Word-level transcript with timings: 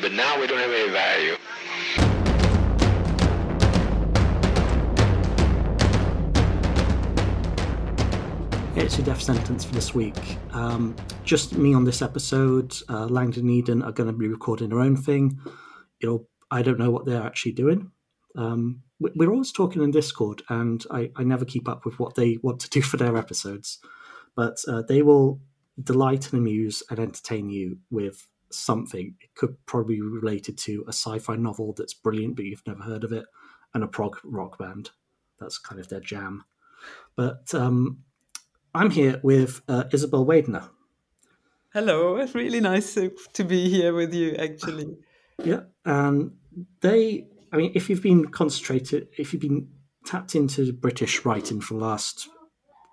But 0.00 0.12
now 0.12 0.40
we 0.40 0.46
don't 0.46 0.58
have 0.58 0.70
any 0.70 0.90
value. 0.90 1.36
It's 8.74 8.96
your 8.96 9.04
death 9.04 9.20
sentence 9.20 9.64
for 9.64 9.74
this 9.74 9.94
week. 9.94 10.16
Um, 10.52 10.96
just 11.24 11.56
me 11.56 11.74
on 11.74 11.84
this 11.84 12.00
episode. 12.00 12.74
Uh, 12.88 13.04
Langdon 13.06 13.48
Eden 13.50 13.82
are 13.82 13.92
going 13.92 14.06
to 14.08 14.12
be 14.16 14.28
recording 14.28 14.70
their 14.70 14.80
own 14.80 14.96
thing. 14.96 15.38
You 16.00 16.08
know, 16.08 16.26
I 16.50 16.62
don't 16.62 16.78
know 16.78 16.90
what 16.90 17.04
they're 17.04 17.22
actually 17.22 17.52
doing. 17.52 17.90
Um, 18.34 18.80
we- 18.98 19.12
we're 19.14 19.30
always 19.30 19.52
talking 19.52 19.82
in 19.82 19.90
Discord, 19.90 20.42
and 20.48 20.84
I, 20.90 21.10
I 21.16 21.22
never 21.22 21.44
keep 21.44 21.68
up 21.68 21.84
with 21.84 21.98
what 21.98 22.14
they 22.14 22.38
want 22.42 22.60
to 22.60 22.70
do 22.70 22.80
for 22.80 22.96
their 22.96 23.16
episodes. 23.16 23.78
But 24.34 24.56
uh, 24.66 24.82
they 24.88 25.02
will 25.02 25.40
delight 25.82 26.32
and 26.32 26.40
amuse 26.40 26.82
and 26.88 26.98
entertain 26.98 27.50
you 27.50 27.78
with 27.90 28.26
something. 28.54 29.14
It 29.20 29.34
could 29.34 29.56
probably 29.66 29.96
be 29.96 30.02
related 30.02 30.58
to 30.58 30.84
a 30.86 30.92
sci-fi 30.92 31.36
novel 31.36 31.74
that's 31.76 31.94
brilliant, 31.94 32.36
but 32.36 32.44
you've 32.44 32.66
never 32.66 32.82
heard 32.82 33.04
of 33.04 33.12
it, 33.12 33.26
and 33.74 33.84
a 33.84 33.88
prog 33.88 34.18
rock 34.24 34.58
band. 34.58 34.90
That's 35.40 35.58
kind 35.58 35.80
of 35.80 35.88
their 35.88 36.00
jam. 36.00 36.44
But 37.16 37.54
um, 37.54 38.04
I'm 38.74 38.90
here 38.90 39.20
with 39.22 39.60
uh, 39.68 39.84
Isabel 39.92 40.24
Waidner. 40.24 40.68
Hello, 41.72 42.16
it's 42.16 42.34
really 42.34 42.60
nice 42.60 42.94
to, 42.94 43.44
be 43.44 43.70
here 43.70 43.94
with 43.94 44.14
you, 44.14 44.34
actually. 44.36 44.96
Yeah, 45.42 45.62
and 45.84 46.32
they. 46.82 47.26
I 47.52 47.56
mean, 47.56 47.72
if 47.74 47.90
you've 47.90 48.02
been 48.02 48.28
concentrated, 48.28 49.08
if 49.18 49.32
you've 49.32 49.42
been 49.42 49.66
tapped 50.04 50.36
into 50.36 50.72
British 50.72 51.24
writing 51.24 51.60
for 51.60 51.74
the 51.74 51.80
last 51.80 52.28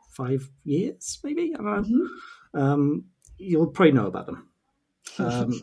five 0.09 0.49
years, 0.63 1.19
maybe 1.23 1.53
I 1.53 1.61
don't 1.61 1.89
know, 1.89 2.07
um, 2.59 3.05
you'll 3.37 3.67
probably 3.67 3.91
know 3.91 4.07
about 4.07 4.25
them. 4.25 4.48
Um, 5.19 5.61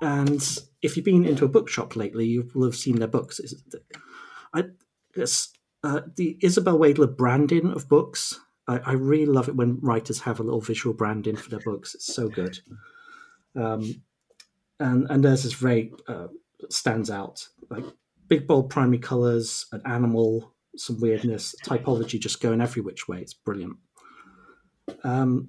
and 0.00 0.58
if 0.82 0.96
you've 0.96 1.04
been 1.04 1.24
into 1.24 1.44
a 1.44 1.48
bookshop 1.48 1.96
lately, 1.96 2.26
you 2.26 2.48
will 2.54 2.66
have 2.66 2.76
seen 2.76 2.98
their 2.98 3.08
books. 3.08 3.40
I 4.54 4.64
uh, 5.84 6.00
the 6.16 6.38
Isabel 6.42 6.78
Waidner 6.78 7.16
branding 7.16 7.72
of 7.72 7.88
books. 7.88 8.38
I, 8.66 8.78
I 8.78 8.92
really 8.92 9.26
love 9.26 9.48
it 9.48 9.56
when 9.56 9.80
writers 9.80 10.20
have 10.20 10.40
a 10.40 10.42
little 10.42 10.60
visual 10.60 10.94
branding 10.94 11.36
for 11.36 11.50
their 11.50 11.60
books. 11.60 11.94
It's 11.94 12.12
so 12.12 12.28
good. 12.28 12.58
Um, 13.56 14.02
and 14.80 15.06
and 15.10 15.24
theirs 15.24 15.44
is 15.44 15.54
very 15.54 15.92
uh, 16.06 16.28
stands 16.70 17.10
out 17.10 17.48
like 17.70 17.84
big 18.28 18.46
bold 18.46 18.70
primary 18.70 18.98
colors, 18.98 19.66
an 19.72 19.82
animal, 19.84 20.54
some 20.76 21.00
weirdness, 21.00 21.54
typology 21.64 22.20
just 22.20 22.40
going 22.40 22.60
every 22.60 22.82
which 22.82 23.08
way. 23.08 23.20
It's 23.20 23.34
brilliant. 23.34 23.76
Um, 25.02 25.48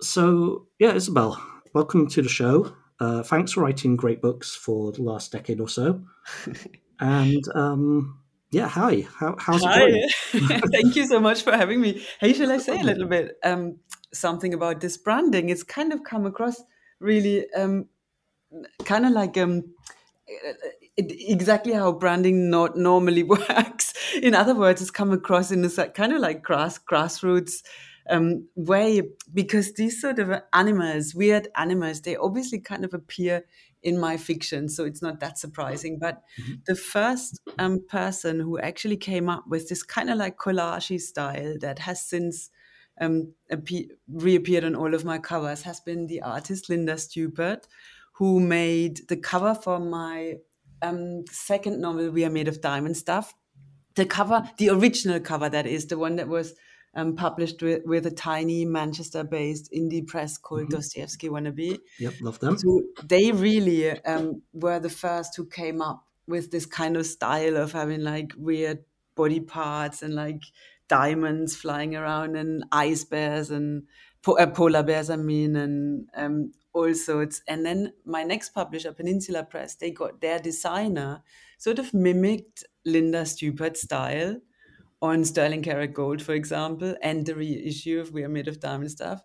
so 0.00 0.66
yeah, 0.78 0.92
Isabel, 0.92 1.42
welcome 1.74 2.06
to 2.06 2.22
the 2.22 2.28
show. 2.28 2.74
Uh, 3.00 3.22
thanks 3.22 3.52
for 3.52 3.62
writing 3.62 3.96
great 3.96 4.20
books 4.20 4.54
for 4.54 4.92
the 4.92 5.02
last 5.02 5.32
decade 5.32 5.60
or 5.60 5.68
so. 5.68 6.02
and 7.00 7.42
um, 7.54 8.18
yeah, 8.50 8.68
hi. 8.68 9.06
How, 9.18 9.34
how's 9.38 9.62
it 9.62 9.66
going? 9.66 10.08
Hi, 10.32 10.60
thank 10.72 10.96
you 10.96 11.06
so 11.06 11.18
much 11.20 11.42
for 11.42 11.52
having 11.52 11.80
me. 11.80 12.04
Hey, 12.20 12.32
shall 12.32 12.52
I 12.52 12.58
say 12.58 12.78
a 12.80 12.84
little 12.84 13.08
bit 13.08 13.38
um, 13.44 13.78
something 14.12 14.54
about 14.54 14.80
this 14.80 14.96
branding? 14.96 15.48
It's 15.48 15.62
kind 15.62 15.92
of 15.92 16.04
come 16.04 16.26
across 16.26 16.62
really 17.00 17.50
um, 17.54 17.86
kind 18.84 19.06
of 19.06 19.12
like 19.12 19.36
um, 19.38 19.64
exactly 20.96 21.72
how 21.72 21.92
branding 21.92 22.50
not 22.50 22.76
normally 22.76 23.22
works. 23.22 23.94
In 24.20 24.34
other 24.34 24.54
words, 24.54 24.82
it's 24.82 24.90
come 24.90 25.12
across 25.12 25.50
in 25.50 25.64
a 25.64 25.88
kind 25.88 26.12
of 26.12 26.20
like 26.20 26.42
grass 26.42 26.78
grassroots 26.78 27.62
um, 28.08 28.48
way 28.54 29.02
because 29.32 29.74
these 29.74 30.00
sort 30.00 30.18
of 30.18 30.42
animals, 30.52 31.14
weird 31.14 31.48
animals, 31.56 32.00
they 32.00 32.16
obviously 32.16 32.58
kind 32.58 32.84
of 32.84 32.94
appear 32.94 33.44
in 33.82 33.98
my 33.98 34.16
fiction, 34.16 34.68
so 34.68 34.84
it's 34.84 35.02
not 35.02 35.20
that 35.20 35.38
surprising. 35.38 35.98
But 35.98 36.22
the 36.66 36.76
first 36.76 37.40
um, 37.58 37.80
person 37.88 38.40
who 38.40 38.58
actually 38.58 38.96
came 38.96 39.28
up 39.28 39.44
with 39.48 39.68
this 39.68 39.82
kind 39.82 40.10
of 40.10 40.18
like 40.18 40.36
collage 40.36 41.00
style 41.00 41.56
that 41.60 41.80
has 41.80 42.04
since 42.04 42.50
um, 43.00 43.32
appe- 43.50 43.88
reappeared 44.08 44.64
on 44.64 44.76
all 44.76 44.94
of 44.94 45.04
my 45.04 45.18
covers 45.18 45.62
has 45.62 45.80
been 45.80 46.06
the 46.06 46.22
artist 46.22 46.68
Linda 46.68 46.96
Stupart, 46.98 47.66
who 48.14 48.38
made 48.38 49.08
the 49.08 49.16
cover 49.16 49.54
for 49.54 49.80
my 49.80 50.34
um, 50.82 51.24
second 51.30 51.80
novel, 51.80 52.10
We 52.10 52.24
Are 52.24 52.30
Made 52.30 52.48
of 52.48 52.60
Diamond 52.60 52.96
Stuff. 52.96 53.34
The 53.94 54.06
cover, 54.06 54.48
the 54.58 54.70
original 54.70 55.20
cover, 55.20 55.48
that 55.48 55.66
is 55.66 55.86
the 55.86 55.98
one 55.98 56.16
that 56.16 56.28
was 56.28 56.54
um, 56.94 57.16
published 57.16 57.62
with, 57.62 57.82
with 57.84 58.06
a 58.06 58.10
tiny 58.10 58.64
Manchester-based 58.64 59.72
indie 59.72 60.06
press 60.06 60.36
called 60.36 60.68
Dostoevsky 60.70 61.28
Wannabe. 61.28 61.78
Yep, 61.98 62.14
love 62.20 62.38
them. 62.40 62.58
So 62.58 62.82
they 63.04 63.32
really 63.32 63.90
um, 64.04 64.42
were 64.52 64.78
the 64.78 64.90
first 64.90 65.36
who 65.36 65.46
came 65.46 65.80
up 65.80 66.04
with 66.26 66.50
this 66.50 66.66
kind 66.66 66.96
of 66.96 67.06
style 67.06 67.56
of 67.56 67.72
having 67.72 68.02
like 68.02 68.32
weird 68.36 68.84
body 69.14 69.40
parts 69.40 70.02
and 70.02 70.14
like 70.14 70.42
diamonds 70.88 71.56
flying 71.56 71.96
around 71.96 72.36
and 72.36 72.64
ice 72.72 73.04
bears 73.04 73.50
and 73.50 73.84
po- 74.22 74.38
uh, 74.38 74.46
polar 74.46 74.82
bears, 74.82 75.10
I 75.10 75.16
mean, 75.16 75.56
and 75.56 76.08
um, 76.14 76.52
all 76.74 76.94
sorts. 76.94 77.42
And 77.48 77.64
then 77.64 77.92
my 78.04 78.22
next 78.22 78.50
publisher, 78.50 78.92
Peninsula 78.92 79.44
Press, 79.44 79.76
they 79.76 79.90
got 79.90 80.20
their 80.20 80.38
designer 80.38 81.22
sort 81.58 81.78
of 81.78 81.94
mimicked 81.94 82.64
Linda 82.84 83.24
Stupart's 83.24 83.82
style 83.82 84.40
on 85.02 85.24
Sterling 85.24 85.62
Karat 85.62 85.92
Gold, 85.92 86.22
for 86.22 86.32
example, 86.32 86.94
and 87.02 87.26
the 87.26 87.34
reissue 87.34 88.00
of 88.00 88.12
We 88.12 88.22
Are 88.22 88.28
Made 88.28 88.48
of 88.48 88.60
Diamond 88.60 88.92
Stuff. 88.92 89.22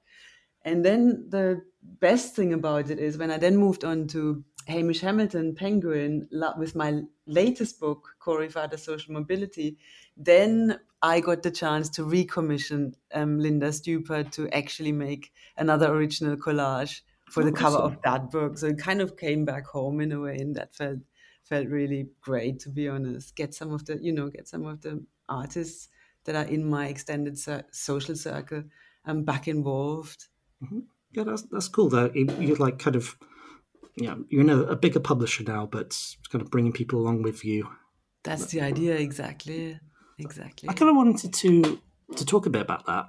And 0.63 0.83
then 0.83 1.27
the 1.29 1.61
best 1.81 2.35
thing 2.35 2.51
about 2.51 2.89
it 2.89 2.99
is 2.99 3.17
when 3.17 3.31
I 3.31 3.37
then 3.37 3.55
moved 3.55 3.85
on 3.85 4.07
to 4.07 4.43
Hamish 4.67 4.99
Hamilton 4.99 5.55
Penguin 5.55 6.27
with 6.57 6.75
my 6.75 7.01
latest 7.25 7.79
book, 7.79 8.15
Corey 8.19 8.49
Fah 8.49 8.67
Does 8.67 8.83
Social 8.83 9.13
Mobility, 9.13 9.77
then 10.17 10.79
I 11.01 11.21
got 11.21 11.43
the 11.43 11.51
chance 11.51 11.89
to 11.91 12.01
recommission 12.01 12.95
um, 13.13 13.39
Linda 13.39 13.71
Stupart 13.71 14.31
to 14.33 14.49
actually 14.49 14.91
make 14.91 15.31
another 15.57 15.93
original 15.93 16.35
collage 16.35 17.01
for 17.29 17.43
the 17.43 17.51
Oh, 17.51 17.53
cover 17.53 17.77
of 17.77 18.01
that 18.03 18.31
book. 18.31 18.57
So 18.57 18.67
it 18.67 18.79
kind 18.79 18.99
of 19.01 19.15
came 19.15 19.45
back 19.45 19.67
home 19.67 20.01
in 20.01 20.11
a 20.11 20.19
way, 20.19 20.37
and 20.37 20.55
that 20.55 20.75
felt 20.75 20.99
felt 21.43 21.67
really 21.67 22.09
great 22.19 22.59
to 22.61 22.69
be 22.69 22.89
honest. 22.89 23.35
Get 23.35 23.53
some 23.53 23.71
of 23.71 23.85
the 23.85 23.99
you 24.01 24.11
know 24.11 24.29
get 24.29 24.47
some 24.47 24.65
of 24.65 24.81
the 24.81 25.05
artists 25.29 25.89
that 26.25 26.35
are 26.35 26.45
in 26.45 26.69
my 26.69 26.87
extended 26.87 27.37
social 27.71 28.15
circle 28.15 28.63
um, 29.05 29.23
back 29.23 29.47
involved. 29.47 30.27
Yeah, 31.11 31.23
that's 31.23 31.43
that's 31.43 31.67
cool 31.69 31.89
though. 31.89 32.11
You- 32.13 32.35
You're 32.39 32.57
like 32.57 32.79
kind 32.79 32.95
of, 32.95 33.15
yeah, 33.95 34.15
you're 34.29 34.41
in 34.41 34.49
a, 34.49 34.61
a 34.63 34.75
bigger 34.75 34.99
publisher 34.99 35.43
now, 35.43 35.65
but 35.65 35.97
kind 36.31 36.41
of 36.41 36.51
bringing 36.51 36.73
people 36.73 36.99
along 36.99 37.21
with 37.23 37.45
you. 37.45 37.67
That's 38.23 38.47
the 38.47 38.61
idea, 38.61 38.95
exactly. 38.95 39.79
Exactly. 40.19 40.67
I 40.69 40.73
kind 40.73 40.89
of 40.89 40.97
wanted 40.97 41.33
to 41.33 41.79
to 42.15 42.25
talk 42.25 42.45
a 42.45 42.49
bit 42.49 42.61
about 42.61 42.85
that 42.87 43.05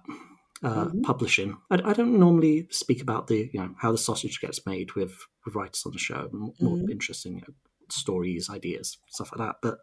uh, 0.62 0.90
publishing. 1.02 1.56
I, 1.70 1.76
I 1.84 1.92
don't 1.92 2.18
normally 2.18 2.66
speak 2.70 3.00
about 3.02 3.26
the 3.26 3.50
you 3.52 3.60
know 3.60 3.74
how 3.78 3.90
the 3.92 3.98
sausage 3.98 4.40
gets 4.40 4.64
made 4.66 4.92
with 4.94 5.16
with 5.44 5.54
writers 5.54 5.82
on 5.86 5.92
the 5.92 5.98
show. 5.98 6.28
More 6.32 6.78
interesting 6.90 7.34
you 7.36 7.40
know, 7.40 7.54
stories, 7.90 8.48
ideas, 8.50 8.98
stuff 9.08 9.30
like 9.32 9.46
that. 9.48 9.56
But 9.62 9.78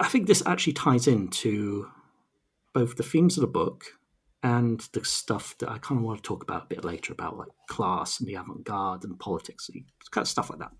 I, 0.00 0.08
think 0.08 0.26
this 0.26 0.42
actually 0.46 0.72
ties 0.74 1.06
into 1.06 1.88
both 2.72 2.96
the 2.96 3.02
themes 3.02 3.36
of 3.36 3.42
the 3.42 3.46
book 3.46 3.84
and 4.42 4.80
the 4.92 5.04
stuff 5.04 5.56
that 5.58 5.68
I 5.70 5.78
kind 5.78 5.98
of 5.98 6.04
want 6.04 6.22
to 6.22 6.26
talk 6.26 6.42
about 6.42 6.62
a 6.64 6.66
bit 6.74 6.84
later 6.84 7.12
about 7.12 7.36
like 7.36 7.48
class 7.68 8.18
and 8.20 8.28
the 8.28 8.34
avant-garde 8.34 9.04
and 9.04 9.18
politics, 9.18 9.68
kind 10.10 10.24
of 10.24 10.28
stuff 10.28 10.50
like 10.50 10.60
that. 10.60 10.72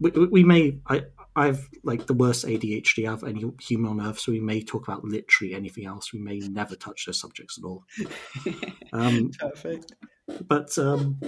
We, 0.00 0.10
we- 0.26 0.44
may 0.44 0.78
I 0.88 1.02
I've 1.34 1.68
like 1.82 2.06
the 2.06 2.12
worst 2.14 2.44
ADHD 2.44 3.08
of 3.10 3.24
any 3.24 3.42
human 3.60 3.90
on 3.92 4.06
earth, 4.06 4.18
so 4.18 4.32
we 4.32 4.40
may 4.40 4.62
talk 4.62 4.86
about 4.86 5.02
literally 5.04 5.54
anything 5.54 5.86
else. 5.86 6.12
We 6.12 6.18
may 6.18 6.38
never 6.40 6.76
touch 6.76 7.06
those 7.06 7.20
subjects 7.20 7.58
at 7.58 7.64
all. 7.64 7.84
Um, 8.94 9.30
Perfect. 9.38 9.94
but 10.46 10.76
um, 10.76 11.18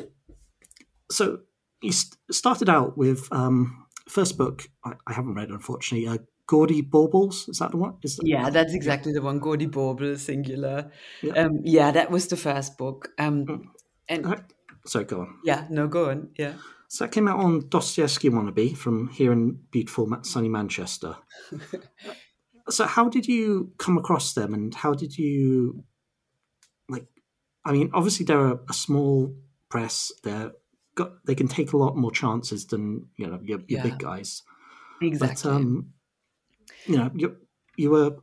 so 1.11 1.39
you 1.81 1.93
st- 1.93 2.19
started 2.31 2.69
out 2.69 2.99
with 2.99 3.27
um, 3.33 3.87
first 4.07 4.37
book. 4.37 4.69
I, 4.85 4.93
I 5.07 5.15
haven't 5.15 5.33
read, 5.35 5.49
unfortunately. 5.49 6.07
Uh, 6.07 6.19
Gaudy 6.47 6.83
Baubles. 6.83 7.49
Is 7.49 7.59
that 7.59 7.71
the 7.71 7.77
one? 7.79 7.95
Is 8.03 8.17
that, 8.17 8.27
Yeah, 8.27 8.51
that's 8.51 8.75
exactly 8.75 9.13
the 9.13 9.23
one. 9.23 9.39
Gaudy 9.39 9.67
Bauble, 9.67 10.17
singular. 10.19 10.91
Yeah. 11.23 11.33
Um, 11.35 11.61
yeah, 11.63 11.91
that 11.91 12.11
was 12.11 12.29
the 12.29 12.37
first 12.37 12.77
book. 12.77 13.09
Um, 13.19 13.71
and 14.09 14.27
Uh, 14.27 14.37
Sorry, 14.87 15.05
go 15.07 15.21
on. 15.21 15.39
yeah, 15.45 15.67
no, 15.71 15.89
go 15.89 16.11
on. 16.11 16.29
Yeah. 16.37 16.55
So 16.89 17.05
that 17.05 17.13
came 17.13 17.27
out 17.29 17.41
on 17.41 17.69
Dostoevsky 17.71 18.29
Wannabe 18.31 18.77
from 18.77 19.09
here 19.09 19.33
in 19.33 19.59
beautiful 19.71 20.07
sunny 20.23 20.49
Manchester. 20.51 21.17
so 22.69 22.85
how 22.87 23.09
did 23.09 23.27
you 23.27 23.73
come 23.79 23.97
across 23.99 24.35
them, 24.35 24.55
and 24.55 24.75
how 24.75 24.93
did 24.95 25.17
you 25.19 25.83
like? 26.89 27.07
I 27.65 27.73
mean, 27.73 27.91
obviously 27.95 28.27
they're 28.27 28.47
a, 28.53 28.59
a 28.69 28.73
small 28.75 29.35
press. 29.71 30.13
They're 30.23 30.53
got 30.95 31.25
they 31.27 31.35
can 31.35 31.49
take 31.49 31.73
a 31.73 31.77
lot 31.77 31.97
more 31.97 32.13
chances 32.13 32.67
than 32.67 33.07
you 33.17 33.27
know 33.27 33.41
your, 33.43 33.61
your 33.67 33.79
Yeah. 33.79 33.83
big 33.83 33.99
guys. 33.99 34.43
Exactly. 35.03 35.51
But 35.51 35.57
um, 35.57 35.93
you 36.87 36.97
know, 36.97 37.11
you 37.15 37.37
you 37.77 37.91
were 37.91 38.17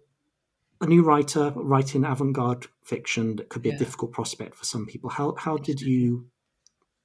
a 0.80 0.86
new 0.88 1.04
writer 1.04 1.52
writing 1.56 2.04
avant-garde 2.06 2.66
fiction 2.84 3.36
that 3.36 3.50
could 3.50 3.62
be 3.62 3.70
Yeah. 3.70 3.76
a 3.76 3.80
difficult 3.80 4.12
prospect 4.12 4.56
for 4.56 4.66
some 4.66 4.86
people. 4.86 5.10
How 5.10 5.36
how 5.38 5.58
did 5.58 5.82
you 5.82 6.28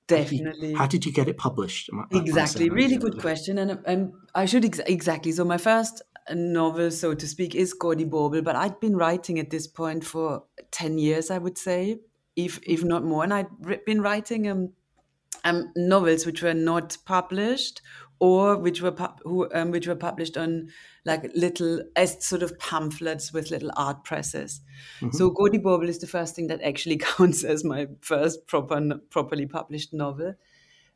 definitely. 0.07 0.73
How 0.75 0.87
did 0.87 1.05
you 1.05 1.13
get 1.13 1.29
it 1.29 1.37
published? 1.37 1.91
Am 1.93 2.01
I- 2.01 2.17
am 2.17 2.23
Exactly, 2.23 2.71
really 2.71 2.97
good 2.97 3.19
question, 3.21 3.59
and 3.59 3.79
and 3.87 4.13
I 4.35 4.47
should 4.47 4.65
ex- 4.65 4.81
exactly. 4.87 5.33
So 5.33 5.45
my 5.45 5.59
first 5.59 6.03
novel, 6.33 6.91
so 6.91 7.15
to 7.15 7.27
speak, 7.29 7.55
is 7.55 7.73
Gaudy 7.75 8.05
Bauble, 8.05 8.43
but 8.43 8.57
I'd 8.57 8.81
been 8.81 8.97
writing 8.97 9.39
at 9.39 9.51
this 9.51 9.67
point 9.67 10.05
for 10.05 10.45
ten 10.71 10.99
years, 10.99 11.31
I 11.31 11.39
would 11.39 11.59
say, 11.59 12.01
if 12.37 12.59
if 12.63 12.85
not 12.85 13.05
more, 13.05 13.25
and 13.25 13.33
i'd 13.35 13.85
been 13.85 14.01
writing 14.01 14.49
um, 14.49 14.73
um 15.45 15.73
novels 15.77 16.27
which 16.27 16.43
were 16.43 16.55
not 16.55 16.97
published 17.05 17.81
or 18.19 18.57
which 18.57 18.81
were 18.81 18.95
who 19.25 19.49
um, 19.53 19.71
which 19.71 19.87
were 19.87 19.97
published 19.97 20.37
on 20.37 20.69
like 21.05 21.31
little 21.35 21.83
as 21.95 22.25
sort 22.25 22.43
of 22.43 22.59
pamphlets 22.59 23.33
with 23.33 23.51
little 23.51 23.71
art 23.77 24.05
presses. 24.05 24.61
So 25.13 25.31
Gaudy 25.31 25.59
Bauble 25.59 25.89
is 25.89 25.99
the 25.99 26.07
first 26.07 26.35
thing 26.35 26.47
that 26.49 26.63
actually 26.63 26.97
counts 27.17 27.45
as 27.45 27.65
my 27.65 27.87
first 28.01 28.47
proper 28.47 28.99
properly 29.11 29.47
published 29.47 29.93
novel. 29.93 30.35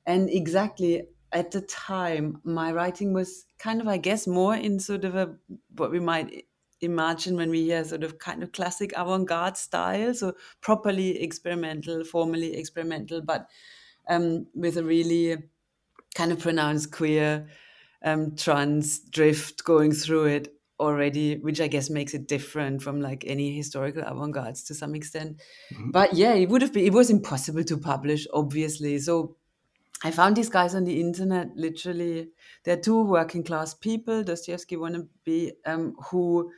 And 0.06 0.30
exactly 0.30 1.02
at 1.32 1.50
the 1.52 1.60
time, 1.60 2.40
my 2.42 2.72
writing 2.72 3.12
was 3.12 3.46
kind 3.58 3.80
of, 3.80 3.88
I 3.88 3.98
guess, 3.98 4.26
more 4.26 4.54
in 4.54 4.80
sort 4.80 5.04
of 5.04 5.14
a 5.14 5.34
what 5.76 5.90
we 5.90 6.00
might 6.00 6.46
imagine 6.80 7.36
when 7.36 7.50
we 7.50 7.64
hear 7.64 7.84
sort 7.84 8.02
of 8.02 8.18
kind 8.18 8.42
of 8.42 8.52
classic 8.52 8.92
avant-garde 8.96 9.56
style, 9.56 10.14
so 10.14 10.32
properly 10.60 11.22
experimental, 11.22 12.04
formally 12.04 12.56
experimental, 12.56 13.20
but 13.20 13.48
um, 14.08 14.46
with 14.54 14.76
a 14.76 14.84
really 14.84 15.36
kind 16.14 16.32
of 16.32 16.38
pronounced 16.38 16.90
queer 16.90 17.48
um, 18.04 18.34
trans 18.36 18.98
drift 18.98 19.64
going 19.64 19.92
through 19.92 20.24
it 20.26 20.48
already, 20.78 21.36
which 21.36 21.60
I 21.60 21.68
guess 21.68 21.90
makes 21.90 22.14
it 22.14 22.26
different 22.26 22.82
from 22.82 23.00
like 23.00 23.24
any 23.26 23.54
historical 23.54 24.02
avant-gardes 24.02 24.64
to 24.64 24.74
some 24.74 24.94
extent. 24.94 25.40
But 25.92 26.14
yeah, 26.14 26.32
it 26.32 26.48
would 26.48 26.62
have 26.62 26.72
been, 26.72 26.86
it 26.86 26.92
was 26.92 27.10
impossible 27.10 27.64
to 27.64 27.76
publish, 27.76 28.26
obviously. 28.32 28.98
So 28.98 29.36
I 30.02 30.10
found 30.10 30.36
these 30.36 30.48
guys 30.48 30.74
on 30.74 30.84
the 30.84 30.98
internet. 30.98 31.48
Literally, 31.54 32.30
they're 32.64 32.80
two 32.80 33.02
working 33.02 33.44
class 33.44 33.74
people, 33.74 34.24
Dostoevsky 34.24 34.76
wannabe, 34.76 35.52
um, 35.66 35.94
who 36.10 36.50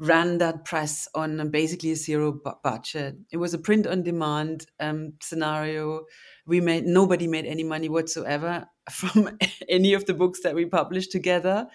ran 0.00 0.38
that 0.38 0.64
press 0.64 1.08
on 1.14 1.50
basically 1.50 1.92
a 1.92 1.96
zero 1.96 2.32
bu- 2.32 2.52
budget. 2.64 3.16
It 3.30 3.36
was 3.38 3.54
a 3.54 3.58
print 3.58 3.86
on 3.86 4.02
demand 4.02 4.66
um, 4.80 5.14
scenario. 5.22 6.06
We 6.46 6.60
made 6.60 6.86
nobody 6.86 7.28
made 7.28 7.46
any 7.46 7.64
money 7.64 7.88
whatsoever 7.88 8.66
from 8.90 9.38
any 9.68 9.94
of 9.94 10.06
the 10.06 10.14
books 10.14 10.40
that 10.42 10.54
we 10.56 10.66
published 10.66 11.12
together, 11.12 11.68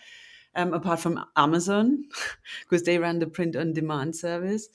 um, 0.55 0.73
apart 0.73 0.99
from 0.99 1.23
Amazon, 1.35 2.05
because 2.61 2.83
they 2.83 2.97
ran 2.97 3.19
the 3.19 3.27
print 3.27 3.55
on 3.55 3.73
demand 3.73 4.15
service. 4.15 4.69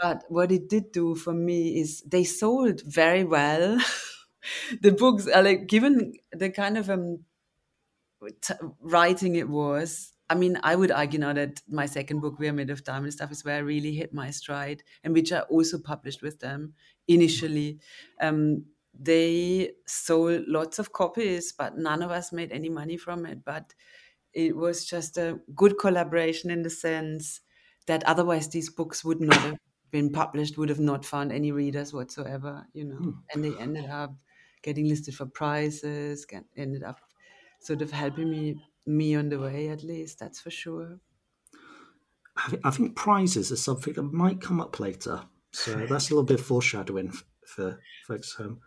But 0.00 0.24
what 0.28 0.52
it 0.52 0.68
did 0.68 0.92
do 0.92 1.14
for 1.14 1.32
me 1.34 1.80
is 1.80 2.02
they 2.02 2.24
sold 2.24 2.82
very 2.82 3.24
well. 3.24 3.78
the 4.82 4.92
books 4.92 5.28
are 5.28 5.42
like 5.42 5.66
given 5.68 6.14
the 6.32 6.50
kind 6.50 6.78
of 6.78 6.90
um 6.90 7.24
t- 8.40 8.54
writing 8.80 9.36
it 9.36 9.48
was. 9.48 10.13
I 10.30 10.34
mean, 10.34 10.58
I 10.62 10.74
would 10.74 10.90
argue 10.90 11.18
now 11.18 11.32
that 11.34 11.60
my 11.68 11.86
second 11.86 12.20
book, 12.20 12.38
We 12.38 12.48
Are 12.48 12.52
Made 12.52 12.70
of 12.70 12.84
Diamond 12.84 13.12
Stuff, 13.12 13.30
is 13.30 13.44
where 13.44 13.56
I 13.56 13.60
really 13.60 13.94
hit 13.94 14.14
my 14.14 14.30
stride, 14.30 14.82
and 15.02 15.12
which 15.12 15.32
I 15.32 15.40
also 15.40 15.78
published 15.78 16.22
with 16.22 16.40
them 16.40 16.74
initially. 17.06 17.78
Um, 18.20 18.64
they 18.98 19.72
sold 19.86 20.44
lots 20.46 20.78
of 20.78 20.92
copies, 20.92 21.52
but 21.52 21.76
none 21.76 22.02
of 22.02 22.10
us 22.10 22.32
made 22.32 22.52
any 22.52 22.68
money 22.68 22.96
from 22.96 23.26
it. 23.26 23.44
But 23.44 23.74
it 24.32 24.56
was 24.56 24.84
just 24.84 25.18
a 25.18 25.40
good 25.54 25.78
collaboration 25.78 26.50
in 26.50 26.62
the 26.62 26.70
sense 26.70 27.40
that 27.86 28.02
otherwise 28.04 28.48
these 28.48 28.70
books 28.70 29.04
would 29.04 29.20
not 29.20 29.36
have 29.36 29.58
been 29.90 30.10
published, 30.10 30.56
would 30.56 30.70
have 30.70 30.80
not 30.80 31.04
found 31.04 31.32
any 31.32 31.52
readers 31.52 31.92
whatsoever, 31.92 32.66
you 32.72 32.84
know. 32.84 33.14
And 33.32 33.44
they 33.44 33.56
ended 33.58 33.90
up 33.90 34.14
getting 34.62 34.88
listed 34.88 35.14
for 35.14 35.26
prizes, 35.26 36.26
ended 36.56 36.82
up 36.82 37.00
sort 37.60 37.82
of 37.82 37.90
helping 37.90 38.30
me 38.30 38.56
me 38.86 39.14
on 39.14 39.28
the 39.28 39.38
way 39.38 39.68
at 39.68 39.82
least, 39.82 40.18
that's 40.18 40.40
for 40.40 40.50
sure. 40.50 41.00
I 42.64 42.70
think, 42.70 42.96
prizes 42.96 43.52
are 43.52 43.56
something 43.56 43.94
that 43.94 44.02
might 44.02 44.40
come 44.40 44.60
up 44.60 44.80
later. 44.80 45.22
So 45.52 45.86
that's 45.88 46.10
a 46.10 46.14
little 46.14 46.24
bit 46.24 46.40
of 46.40 46.46
foreshadowing 46.46 47.12
for 47.46 47.78
folks 48.06 48.34
at 48.38 48.44
home. 48.44 48.60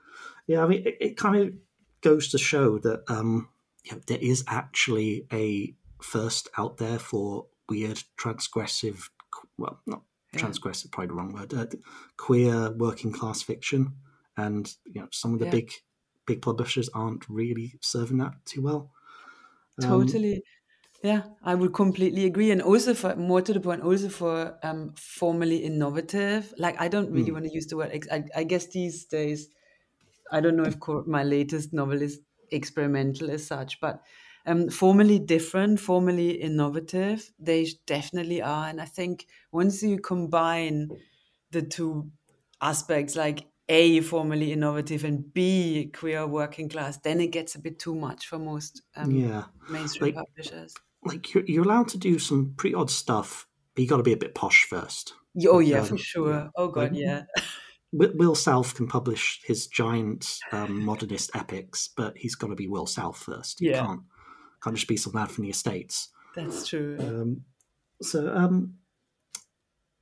Yeah, 0.47 0.63
I 0.63 0.67
mean, 0.67 0.87
it, 0.87 0.97
it 1.01 1.17
kind 1.17 1.35
of 1.35 1.53
goes 2.01 2.29
to 2.29 2.37
show 2.37 2.77
that 2.79 3.03
um, 3.09 3.49
you 3.83 3.93
know, 3.93 4.01
there 4.07 4.19
is 4.21 4.43
actually 4.47 5.27
a 5.33 5.75
first 6.01 6.49
out 6.57 6.77
there 6.77 6.99
for 6.99 7.47
weird, 7.69 8.01
transgressive, 8.17 9.09
well, 9.57 9.81
not 9.85 10.03
Yeah. 10.33 10.41
transgressive, 10.41 10.91
probably 10.91 11.07
the 11.07 11.13
wrong 11.15 11.33
word, 11.33 11.53
uh, 11.53 11.65
queer 12.15 12.71
working 12.71 13.11
class 13.11 13.41
fiction. 13.41 13.97
And, 14.37 14.73
you 14.85 15.01
know, 15.01 15.07
some 15.11 15.33
of 15.33 15.39
the 15.39 15.45
Yeah. 15.45 15.51
big, 15.51 15.71
big 16.25 16.41
publishers 16.41 16.87
aren't 16.93 17.27
really 17.27 17.73
serving 17.81 18.17
that 18.19 18.45
too 18.45 18.61
well. 18.61 18.91
Um, 19.79 20.19
Totally. 20.19 20.43
Yeah, 21.03 21.23
I 21.43 21.55
would 21.55 21.73
completely 21.73 22.25
agree. 22.25 22.51
And 22.51 22.61
also 22.61 22.93
for 22.93 23.15
more 23.15 23.41
to 23.41 23.53
the 23.53 23.59
point, 23.61 23.83
also 23.83 24.09
for 24.09 24.57
um 24.63 24.93
formally 24.95 25.57
innovative. 25.57 26.53
Like 26.57 26.79
I 26.81 26.87
don't 26.87 27.11
really 27.11 27.31
want 27.31 27.45
to 27.45 27.53
use 27.53 27.67
the 27.67 27.77
word 27.77 27.91
ex- 27.93 28.07
I, 28.11 28.25
I 28.35 28.43
guess 28.43 28.67
these 28.67 29.05
days 29.05 29.49
I 30.31 30.41
don't 30.41 30.57
know 30.57 30.65
if 30.65 30.77
my 31.07 31.23
latest 31.23 31.73
novel 31.73 32.01
is 32.01 32.21
experimental 32.51 33.31
as 33.31 33.47
such, 33.47 33.79
but 33.81 34.03
um, 34.45 34.69
formally 34.69 35.19
different, 35.19 35.79
formally 35.79 36.31
innovative, 36.41 37.31
they 37.39 37.67
definitely 37.85 38.41
are. 38.41 38.67
And 38.69 38.81
I 38.81 38.85
think 38.85 39.27
once 39.51 39.83
you 39.83 39.99
combine 39.99 40.95
the 41.51 41.61
two 41.61 42.11
aspects, 42.61 43.15
like 43.15 43.47
A, 43.69 43.99
formally 44.01 44.53
innovative, 44.53 45.03
and 45.03 45.33
B, 45.33 45.91
queer 45.93 46.25
working 46.25 46.69
class, 46.69 46.97
then 46.97 47.19
it 47.19 47.27
gets 47.31 47.55
a 47.55 47.59
bit 47.59 47.79
too 47.79 47.95
much 47.95 48.27
for 48.27 48.39
most 48.39 48.81
um, 48.95 49.11
Yeah. 49.11 49.43
mainstream 49.69 50.15
Like- 50.15 50.25
publishers. 50.25 50.73
Like, 51.03 51.33
you're, 51.33 51.45
you're 51.45 51.63
allowed 51.63 51.87
to 51.89 51.97
do 51.97 52.17
some 52.19 52.53
pretty 52.57 52.73
odd 52.75 52.89
stuff, 52.89 53.47
but 53.75 53.81
you 53.83 53.87
got 53.87 53.97
to 53.97 54.03
be 54.03 54.13
a 54.13 54.17
bit 54.17 54.33
posh 54.35 54.65
first. 54.69 55.13
Oh, 55.47 55.59
yeah, 55.59 55.79
um, 55.81 55.85
for 55.85 55.97
sure. 55.97 56.49
Oh, 56.55 56.67
God, 56.69 56.91
like- 56.93 56.99
yeah. 57.01 57.23
Will 57.93 58.35
Self 58.35 58.73
can 58.75 58.87
publish 58.87 59.39
his 59.45 59.67
giant 59.67 60.39
um, 60.51 60.83
modernist 60.83 61.31
epics, 61.33 61.89
but 61.95 62.17
he's 62.17 62.35
got 62.35 62.47
to 62.47 62.55
be 62.55 62.67
Will 62.67 62.85
Self 62.85 63.19
first. 63.19 63.59
He 63.59 63.69
Yeah. 63.69 63.85
can't 63.85 64.01
can't 64.61 64.75
just 64.75 64.87
be 64.89 64.97
some 64.97 65.13
lad 65.13 65.29
from 65.31 65.43
the 65.45 65.49
estates. 65.51 66.09
That's 66.35 66.67
true. 66.67 66.97
Um, 66.99 67.41
so 68.01 68.27
um, 68.35 68.73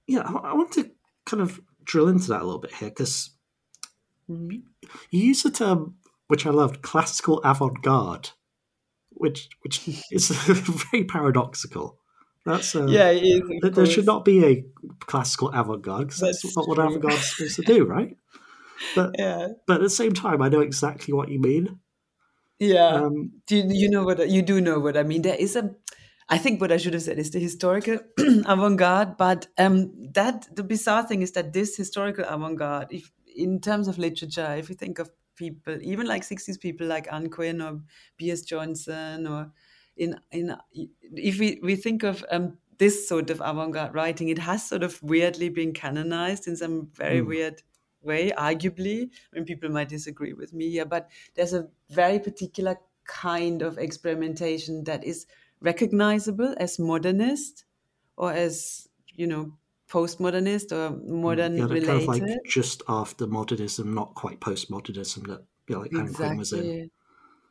yeah, 0.07 0.21
I, 0.21 0.49
I 0.49 0.53
want 0.53 0.71
to 0.73 0.89
kind 1.25 1.43
of 1.43 1.59
drill 1.83 2.07
into 2.07 2.29
that 2.29 2.41
a 2.41 2.45
little 2.45 2.59
bit 2.61 2.73
here 2.73 2.89
because. 2.89 3.31
You 4.27 4.63
use 5.09 5.43
the 5.43 5.51
term 5.51 5.95
which 6.27 6.45
I 6.45 6.49
loved, 6.49 6.81
classical 6.81 7.39
avant-garde, 7.43 8.31
which 9.11 9.49
which 9.61 9.87
is 10.11 10.29
very 10.91 11.03
paradoxical. 11.03 11.99
That's 12.45 12.75
uh, 12.75 12.85
Yeah, 12.85 13.09
is. 13.09 13.41
there, 13.61 13.85
should 13.85 14.05
not 14.05 14.23
be 14.23 14.45
a 14.45 14.65
classical 14.99 15.49
avant-garde 15.49 16.07
because 16.07 16.19
that's, 16.19 16.41
That's 16.41 16.55
not 16.55 16.67
what 16.67 16.77
avant-garde 16.79 17.13
is 17.13 17.35
supposed 17.35 17.55
to 17.55 17.61
do, 17.63 17.85
right? 17.85 18.15
But 18.95 19.15
Yeah. 19.19 19.49
but 19.65 19.77
at 19.77 19.81
the 19.81 19.89
same 19.89 20.13
time, 20.13 20.41
I 20.41 20.49
know 20.49 20.59
exactly 20.61 21.13
what 21.13 21.29
you 21.29 21.39
mean. 21.39 21.79
Yeah. 22.59 22.95
Um, 22.95 23.31
do 23.47 23.57
you, 23.57 23.63
you 23.69 23.89
know 23.89 24.03
what 24.03 24.29
you 24.29 24.41
do 24.41 24.61
know 24.61 24.79
what 24.79 24.95
I 24.97 25.03
mean? 25.03 25.23
There 25.23 25.35
is 25.35 25.55
a, 25.55 25.75
I 26.29 26.37
think 26.37 26.61
what 26.61 26.71
I 26.71 26.77
should 26.77 26.93
have 26.93 27.03
said 27.03 27.19
is 27.19 27.31
the 27.31 27.39
historical 27.39 27.99
avant-garde, 28.45 29.17
but 29.17 29.47
um, 29.57 29.91
that 30.13 30.55
the 30.55 30.63
bizarre 30.63 31.03
thing 31.03 31.21
is 31.21 31.31
that 31.33 31.53
this 31.53 31.75
historical 31.75 32.25
avant-garde, 32.25 32.87
if 32.91 33.11
in 33.35 33.59
terms 33.61 33.87
of 33.87 33.97
literature, 33.97 34.55
if 34.55 34.69
you 34.69 34.75
think 34.75 34.99
of 34.99 35.11
people, 35.35 35.77
even 35.81 36.07
like 36.07 36.23
'60s 36.23 36.59
people 36.59 36.87
like 36.87 37.11
Anne 37.11 37.29
Quin 37.29 37.61
or 37.61 37.81
B.S. 38.17 38.41
Johnson, 38.41 39.27
or 39.27 39.51
in 39.97 40.19
in 40.31 40.55
if 40.71 41.39
we 41.39 41.59
we 41.63 41.75
think 41.75 42.03
of 42.03 42.23
um, 42.31 42.57
this 42.77 43.07
sort 43.07 43.29
of 43.29 43.41
avant-garde 43.41 43.93
writing, 43.93 44.29
it 44.29 44.39
has 44.39 44.67
sort 44.67 44.83
of 44.83 45.01
weirdly 45.03 45.49
been 45.49 45.73
canonized 45.73 46.47
in 46.47 46.55
some 46.55 46.87
very 46.93 47.21
Mm. 47.21 47.27
weird 47.27 47.63
way, 48.01 48.31
arguably. 48.31 49.09
I 49.31 49.35
mean, 49.35 49.45
people 49.45 49.69
might 49.69 49.89
disagree 49.89 50.33
with 50.33 50.53
me 50.53 50.69
here, 50.69 50.85
but 50.85 51.09
there's 51.35 51.53
a 51.53 51.69
very 51.89 52.19
particular 52.19 52.77
kind 53.05 53.61
of 53.61 53.77
experimentation 53.77 54.83
that 54.85 55.03
is 55.03 55.25
recognizable 55.61 56.53
as 56.57 56.79
modernist 56.79 57.65
or 58.17 58.31
as 58.33 58.89
you 59.13 59.27
know 59.27 59.53
postmodernist 59.89 60.71
or 60.71 60.97
modern 61.11 61.53
yeah, 61.55 61.65
related 61.67 62.11
kind 62.13 62.29
of 62.29 62.37
like 62.37 62.43
just 62.45 62.83
after 62.87 63.27
modernism, 63.27 63.93
not 63.93 64.15
quite 64.15 64.39
postmodernism. 64.39 65.27
That 65.27 65.45
you 65.67 65.75
know, 65.75 65.81
like 65.81 65.91
Anne 65.97 66.13
Quin 66.13 66.35
was 66.37 66.53
in. 66.53 66.73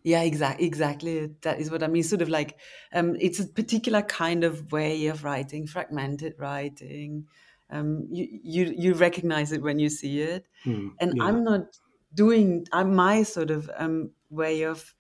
yeah 0.03 0.23
exactly 0.23 0.67
exactly 0.67 1.26
that 1.43 1.59
is 1.61 1.71
what 1.71 1.83
i 1.83 1.87
mean 1.87 2.03
sort 2.03 2.23
of 2.23 2.29
like 2.29 2.59
um 2.93 3.17
it's 3.21 3.41
a 3.41 3.47
particular 3.47 4.03
kind 4.03 4.45
of 4.45 4.71
way 4.73 5.07
of 5.07 5.25
writing 5.25 5.67
fragmented 5.67 6.35
writing 6.38 7.26
um 7.71 8.07
you 8.11 8.29
you, 8.43 8.75
you 8.76 8.95
recognize 8.95 9.53
it 9.53 9.62
when 9.62 9.79
you 9.79 9.88
see 9.88 10.21
it 10.21 10.47
Hmm, 10.64 10.88
and 11.00 11.14
yeah. 11.14 11.21
i'm 11.21 11.43
not 11.45 11.79
doing 12.12 12.67
i'm 12.73 12.95
my 12.95 13.23
sort 13.23 13.50
of 13.50 13.71
um 13.76 14.11
way 14.31 14.62
of 14.62 14.95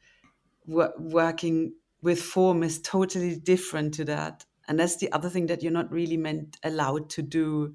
wo- 0.66 0.92
working 0.98 1.74
with 2.02 2.20
form 2.22 2.62
is 2.62 2.80
totally 2.80 3.36
different 3.36 3.94
to 3.94 4.04
that 4.04 4.44
and 4.68 4.78
that's 4.78 4.96
the 4.96 5.10
other 5.12 5.28
thing 5.28 5.46
that 5.46 5.62
you're 5.62 5.72
not 5.72 5.90
really 5.90 6.16
meant 6.16 6.56
allowed 6.62 7.10
to 7.10 7.22
do 7.22 7.74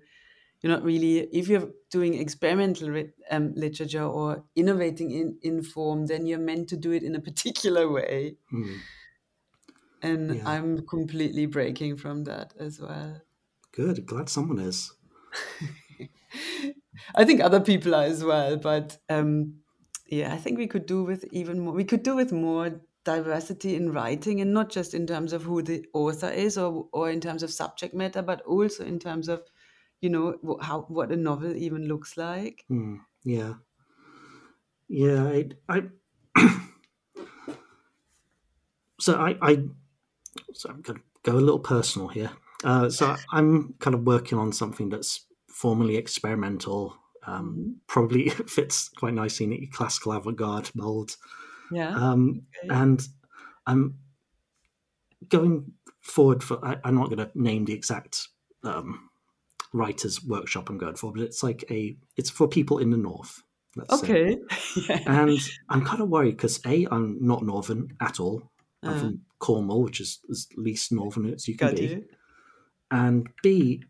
you're 0.62 0.72
not 0.72 0.84
really 0.84 1.20
if 1.20 1.48
you're 1.48 1.70
doing 1.90 2.14
experimental 2.16 3.04
um, 3.32 3.54
literature 3.56 4.04
or 4.04 4.44
innovating 4.56 5.12
in, 5.12 5.38
in 5.42 5.62
form 5.64 6.06
then 6.08 6.26
you're 6.26 6.40
meant 6.40 6.68
to 6.70 6.78
do 6.78 6.92
it 6.92 7.04
in 7.04 7.16
a 7.16 7.20
particular 7.30 7.92
way 7.92 8.36
mm. 8.54 8.78
and 10.02 10.36
Yeah. 10.36 10.50
i'm 10.50 10.86
completely 10.86 11.46
breaking 11.46 11.98
from 11.98 12.24
that 12.26 12.54
as 12.60 12.80
well 12.80 13.22
good. 13.72 14.06
Glad 14.06 14.30
someone 14.30 14.60
is. 14.60 14.94
i 17.16 17.24
think 17.24 17.42
other 17.42 17.60
people 17.60 17.96
are 17.96 18.04
as 18.04 18.24
well 18.24 18.58
but 18.58 18.98
um, 19.10 19.56
yeah 20.08 20.34
i 20.34 20.38
think 20.38 20.58
we 20.58 20.68
could 20.68 20.86
do 20.86 21.04
with 21.04 21.26
even 21.32 21.60
more 21.60 21.74
we 21.74 21.84
could 21.84 22.04
do 22.04 22.16
with 22.16 22.32
more 22.32 22.82
diversity 23.10 23.76
in 23.76 23.92
writing 23.98 24.42
and 24.42 24.54
not 24.54 24.70
just 24.78 24.94
in 24.94 25.06
terms 25.12 25.34
of 25.34 25.44
who 25.44 25.62
the 25.62 25.84
author 25.94 26.30
is 26.30 26.58
or 26.58 26.88
or 26.92 27.10
in 27.10 27.22
terms 27.28 27.44
of 27.44 27.52
subject 27.60 27.94
matter 28.02 28.22
but 28.32 28.42
also 28.56 28.86
in 28.86 29.00
terms 29.06 29.30
of 29.36 29.42
you 30.02 30.10
know 30.10 30.58
how 30.62 30.82
what 30.98 31.12
a 31.12 31.22
novel 31.28 31.56
even 31.68 31.88
looks 31.94 32.18
like 32.18 32.66
Hmm. 32.68 32.98
Yeah. 33.24 33.54
Yeah. 34.88 35.24
I. 35.24 35.50
I 35.68 35.84
so 39.00 39.16
I. 39.16 39.38
I. 39.42 39.64
So 40.54 40.70
I'm 40.70 40.82
going 40.82 41.00
to 41.00 41.04
go 41.24 41.34
a 41.34 41.40
little 41.40 41.60
personal 41.60 42.08
here. 42.08 42.32
Uh, 42.64 42.90
so 42.90 43.16
I'm 43.32 43.74
kind 43.80 43.94
of 43.94 44.04
working 44.04 44.38
on 44.38 44.52
something 44.52 44.90
that's 44.90 45.26
formally 45.48 45.96
experimental. 45.96 46.96
Um, 47.26 47.78
probably 47.88 48.30
fits 48.48 48.90
quite 48.90 49.14
nicely 49.14 49.46
in 49.46 49.50
the 49.52 49.68
classical 49.68 50.14
avant-garde 50.14 50.72
mold. 50.74 51.18
Yeah 51.72 51.96
Um, 51.96 52.44
Okay. 52.64 52.70
and 52.70 53.08
I'm 53.68 53.96
going 55.28 55.74
forward 56.02 56.44
for. 56.44 56.64
I, 56.66 56.78
I'm 56.84 56.96
not 56.96 57.10
going 57.10 57.20
to 57.20 57.32
name 57.36 57.66
the 57.66 57.74
exact 57.74 58.28
um, 58.64 59.10
writers' 59.74 60.24
workshop 60.24 60.70
I'm 60.70 60.78
going 60.78 60.96
for, 60.96 61.12
but 61.12 61.22
it's 61.22 61.44
like 61.44 61.64
a. 61.70 61.96
It's 62.18 62.30
for 62.30 62.48
people 62.48 62.80
in 62.80 62.90
the 62.90 62.98
north. 62.98 63.44
Let's 63.76 64.04
okay 64.04 64.38
yeah. 64.90 65.00
And 65.06 65.40
I'm 65.70 65.86
kind 65.86 66.02
of 66.02 66.10
worried 66.10 66.38
because 66.38 66.60
a 66.66 66.88
I'm 66.92 67.18
not 67.22 67.44
northern 67.44 67.96
at 68.02 68.20
all. 68.20 68.42
I'm 68.84 68.94
Uh, 68.94 69.00
from 69.00 69.22
Cornwall, 69.40 69.84
which 69.84 70.02
is 70.02 70.20
as 70.30 70.48
least 70.58 70.92
northern 70.92 71.32
as 71.34 71.48
you 71.48 71.56
can 71.56 71.76
be. 71.76 71.84
you 71.86 72.06
And 72.92 73.30
b 73.44 73.84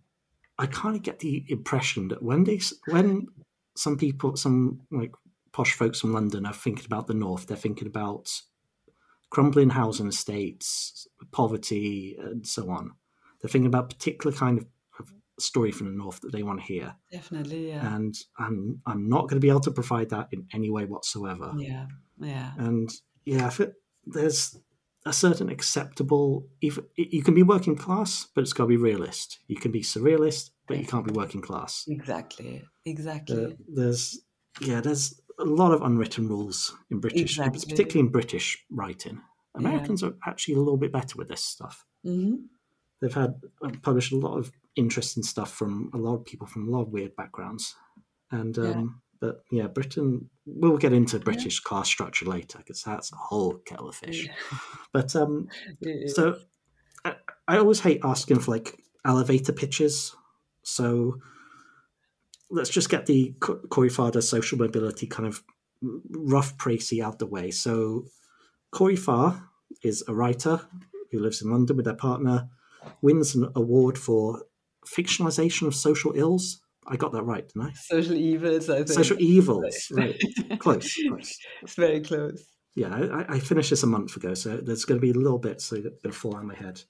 I 0.57 0.65
kind 0.65 0.95
of 0.97 1.03
get 1.03 1.19
the 1.19 1.45
impression 1.47 2.09
that 2.09 2.21
when 2.21 2.43
they 2.43 2.59
when 2.87 3.27
some 3.75 3.97
people 3.97 4.35
some 4.35 4.81
like 4.91 5.13
posh 5.51 5.73
folks 5.73 5.99
from 5.99 6.13
London 6.13 6.45
are 6.45 6.53
thinking 6.53 6.85
about 6.85 7.07
the 7.07 7.13
north, 7.13 7.47
they're 7.47 7.57
thinking 7.57 7.87
about 7.87 8.31
crumbling 9.29 9.69
housing 9.69 10.07
estates, 10.07 11.07
poverty, 11.31 12.17
and 12.19 12.45
so 12.45 12.69
on. 12.69 12.91
They're 13.41 13.49
thinking 13.49 13.67
about 13.67 13.89
particular 13.89 14.35
kind 14.35 14.57
of, 14.59 14.65
of 14.99 15.13
story 15.39 15.71
from 15.71 15.87
the 15.87 15.97
north 15.97 16.19
that 16.21 16.31
they 16.31 16.43
want 16.43 16.59
to 16.59 16.65
hear, 16.65 16.95
definitely 17.11 17.69
yeah 17.69 17.95
and 17.95 18.15
I'm 18.37 18.81
I'm 18.85 19.07
not 19.07 19.23
going 19.23 19.39
to 19.39 19.45
be 19.45 19.49
able 19.49 19.61
to 19.61 19.71
provide 19.71 20.09
that 20.09 20.27
in 20.31 20.47
any 20.53 20.69
way 20.69 20.85
whatsoever. 20.85 21.53
yeah 21.57 21.85
yeah 22.19 22.51
And 22.57 22.89
yeah, 23.25 23.47
if 23.47 23.59
it, 23.59 23.73
there's 24.05 24.57
a 25.05 25.13
certain 25.13 25.49
acceptable. 25.49 26.47
If 26.61 26.79
you 26.97 27.23
can 27.23 27.33
be 27.33 27.43
working 27.43 27.75
class, 27.75 28.27
but 28.33 28.41
it's 28.41 28.53
got 28.53 28.63
to 28.63 28.67
be 28.67 28.77
realist. 28.77 29.39
You 29.47 29.55
can 29.55 29.71
be 29.71 29.81
surrealist, 29.81 30.49
but 30.67 30.77
you 30.77 30.85
can't 30.85 31.05
be 31.05 31.13
working 31.13 31.41
class. 31.41 31.85
exactly 31.87 32.63
exactly 32.85 33.45
Uh, 33.45 33.49
there's 33.67 34.19
yeah, 34.61 34.81
there's 34.81 35.21
a 35.39 35.45
lot 35.45 35.71
of 35.71 35.81
unwritten 35.81 36.27
rules 36.27 36.75
in 36.91 36.99
British, 36.99 37.21
Exactly. 37.39 37.59
particularly 37.61 38.05
in 38.07 38.11
British 38.11 38.57
writing. 38.69 39.21
Americans 39.55 40.03
are 40.03 40.13
actually 40.25 40.53
a 40.55 40.59
little 40.59 40.77
bit 40.77 40.91
better 40.91 41.15
with 41.17 41.27
this 41.29 41.43
stuff. 41.43 41.85
hmm 42.03 42.35
They've 43.01 43.13
had 43.13 43.35
uh, 43.63 43.71
published 43.81 44.11
a 44.11 44.17
lot 44.17 44.37
of 44.37 44.51
interesting 44.75 45.23
stuff 45.23 45.53
from 45.53 45.89
a 45.93 45.97
lot 45.97 46.15
of 46.17 46.25
people 46.25 46.45
from 46.47 46.67
a 46.67 46.71
lot 46.71 46.81
of 46.83 46.89
weird 46.89 47.15
backgrounds, 47.15 47.73
and 48.31 48.57
um, 48.57 48.65
Yeah. 48.65 48.83
but 49.21 49.35
yeah, 49.51 49.67
Britain. 49.67 50.29
We'll 50.45 50.77
get 50.77 50.91
into 50.93 51.17
British 51.19 51.59
class 51.61 51.87
structure 51.87 52.25
later 52.25 52.57
because 52.57 52.83
that's 52.83 53.13
a 53.13 53.15
whole 53.15 53.53
kettle 53.65 53.87
of 53.89 53.95
fish. 53.95 54.27
But 54.93 55.15
um, 55.15 55.47
so 56.07 56.37
I, 57.05 57.15
I 57.47 57.57
always 57.57 57.79
hate 57.79 58.01
asking 58.03 58.39
for 58.39 58.51
like 58.51 58.77
elevator 59.05 59.53
pitches. 59.53 60.13
So 60.63 61.19
let's 62.49 62.69
just 62.69 62.89
get 62.89 63.05
the 63.05 63.35
Co- 63.39 63.59
Corey 63.69 63.89
Fah 63.89 64.11
social 64.19 64.57
mobility 64.57 65.07
kind 65.07 65.27
of 65.27 65.43
rough 66.11 66.57
précis 66.57 67.01
out 67.01 67.19
the 67.19 67.25
way. 67.25 67.51
So 67.51 68.05
Corey 68.71 68.95
Fah 68.95 69.39
is 69.83 70.03
a 70.07 70.13
writer 70.13 70.61
who 71.11 71.19
lives 71.19 71.41
in 71.41 71.51
London 71.51 71.75
with 71.75 71.85
their 71.85 71.95
partner, 71.95 72.49
wins 73.01 73.35
an 73.35 73.49
award 73.55 73.97
for 73.97 74.43
fictionalization 74.85 75.67
of 75.67 75.75
social 75.75 76.13
ills. 76.15 76.61
I 76.87 76.95
got 76.95 77.11
that 77.11 77.23
right, 77.23 77.47
didn't 77.47 77.69
I? 77.69 77.73
social 77.73 78.15
evils 78.15 78.69
i 78.69 78.77
think 78.77 78.89
Social 78.89 79.17
evils, 79.19 79.91
right? 79.91 80.19
Close, 80.59 80.95
close. 81.07 81.37
it's 81.61 81.75
very 81.75 82.01
close 82.01 82.43
Yeah, 82.75 82.95
I, 82.95 83.35
I 83.35 83.39
finished 83.39 83.69
this 83.69 83.83
a 83.83 83.87
month 83.87 84.15
ago, 84.15 84.33
so 84.33 84.57
there's 84.57 84.85
going 84.85 84.99
to 84.99 85.05
be 85.05 85.11
a 85.11 85.21
little 85.21 85.37
bit 85.37 85.61
so 85.61 85.75
that 85.75 86.01
going 86.01 86.13
to 86.13 86.17
fall 86.17 86.35
out 86.35 86.41
of 86.41 86.47
my 86.47 86.55
head. 86.55 86.81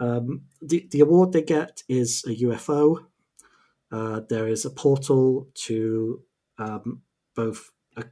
Um, 0.00 0.42
the 0.60 0.88
the 0.90 1.00
award 1.00 1.32
they 1.32 1.42
get 1.42 1.82
is 1.88 2.24
a 2.26 2.34
UFO. 2.44 3.04
Uh, 3.92 4.20
there 4.28 4.48
is 4.48 4.64
a 4.64 4.70
portal 4.70 5.48
to 5.54 6.22
um, 6.58 7.02
both, 7.36 7.70
a, 7.96 8.04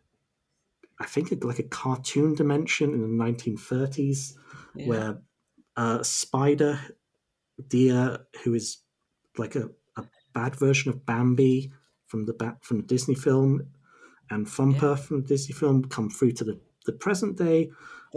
I 1.00 1.06
think, 1.06 1.32
like 1.42 1.58
a 1.58 1.64
cartoon 1.64 2.34
dimension 2.34 2.92
in 2.92 3.00
the 3.00 3.24
1930s, 3.24 4.34
yeah. 4.74 4.86
where 4.86 5.18
a 5.76 6.04
spider 6.04 6.78
deer 7.68 8.18
who 8.44 8.54
is 8.54 8.78
like 9.38 9.54
a, 9.54 9.70
a 9.96 10.04
bad 10.34 10.54
version 10.56 10.90
of 10.90 11.06
Bambi 11.06 11.72
from 12.06 12.26
the 12.26 12.34
ba- 12.34 12.58
from 12.60 12.78
the 12.78 12.86
Disney 12.86 13.14
film 13.14 13.68
and 14.30 14.46
Thumper 14.48 14.96
from 14.96 15.22
the 15.22 15.28
Disney 15.28 15.54
film 15.54 15.84
come 15.84 16.10
through 16.10 16.32
to 16.32 16.44
the, 16.44 16.60
the 16.86 16.92
present 16.92 17.36
day. 17.36 17.70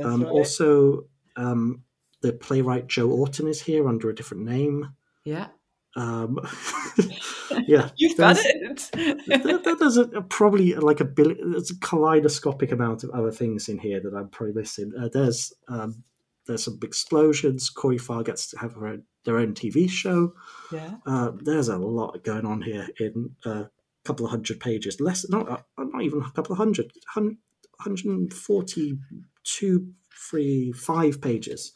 Um, 0.03 0.23
right. 0.23 0.31
Also, 0.31 1.07
um, 1.35 1.83
the 2.21 2.33
playwright 2.33 2.87
Joe 2.87 3.09
Orton 3.09 3.47
is 3.47 3.61
here 3.61 3.87
under 3.87 4.09
a 4.09 4.15
different 4.15 4.43
name. 4.43 4.93
yeah 5.25 5.47
Um, 5.95 6.39
yeah, 7.67 7.89
you've 7.97 8.17
got 8.17 8.37
it 8.39 8.89
there- 9.43 9.57
there- 9.59 9.75
there's 9.75 9.97
a, 9.97 10.03
a 10.03 10.21
probably 10.21 10.73
like 10.75 10.99
a 10.99 11.05
billion, 11.05 11.51
there's 11.51 11.71
a 11.71 11.79
kaleidoscopic 11.79 12.71
amount 12.71 13.03
of 13.03 13.09
other 13.11 13.31
things 13.31 13.69
in 13.69 13.77
here 13.79 13.99
that 14.01 14.13
I'm 14.15 14.29
probably 14.29 14.53
missing. 14.53 14.91
Uh, 14.99 15.09
there's 15.11 15.53
um, 15.67 16.03
there's 16.47 16.63
some 16.65 16.79
explosions. 16.83 17.69
Corey 17.69 17.97
Fah 17.97 18.21
gets 18.21 18.49
to 18.51 18.59
have 18.59 18.73
her 18.73 18.87
own, 18.87 19.03
their 19.25 19.37
own 19.37 19.53
TV 19.53 19.89
show. 19.89 20.33
yeah 20.71 20.95
Uh, 21.05 21.31
there's 21.41 21.69
a 21.69 21.77
lot 21.77 22.23
going 22.23 22.45
on 22.45 22.61
here 22.61 22.87
in 22.99 23.31
a 23.45 23.65
couple 24.03 24.25
of 24.25 24.31
hundred 24.31 24.59
pages. 24.59 24.99
Less, 24.99 25.27
not 25.29 25.49
uh, 25.49 25.57
not 25.77 26.03
even 26.03 26.21
a 26.21 26.31
couple 26.31 26.51
of 26.53 26.57
hundred, 26.57 26.91
hun- 27.07 27.37
142, 27.83 29.93
three, 30.29 30.71
five 30.71 31.21
pages. 31.21 31.75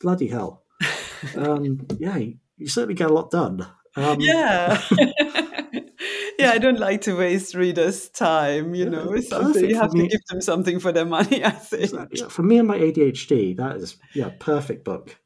Bloody 0.00 0.28
hell! 0.28 0.62
um, 1.36 1.86
yeah, 1.98 2.16
you 2.56 2.66
certainly 2.68 2.94
get 2.94 3.10
a 3.10 3.14
lot 3.14 3.30
done. 3.30 3.66
Um, 3.96 4.18
yeah 4.20 4.82
yeah 6.38 6.50
i 6.50 6.58
don't 6.58 6.78
like 6.80 7.02
to 7.02 7.14
waste 7.16 7.54
readers 7.54 8.08
time 8.08 8.74
you 8.74 8.84
Yeah, 8.84 8.90
know 8.90 9.14
you 9.14 9.76
have 9.76 9.94
to 9.94 10.08
give 10.08 10.20
them 10.28 10.40
something 10.40 10.78
for 10.80 10.92
their 10.92 11.04
money 11.04 11.44
i 11.44 11.50
think 11.50 11.92
yeah, 12.12 12.28
for 12.28 12.42
me 12.42 12.58
and 12.58 12.68
my 12.68 12.78
ADHD, 12.78 13.56
that 13.56 13.76
is 13.76 13.96
yeah, 14.14 14.30
perfect 14.38 14.84
book. 14.84 15.18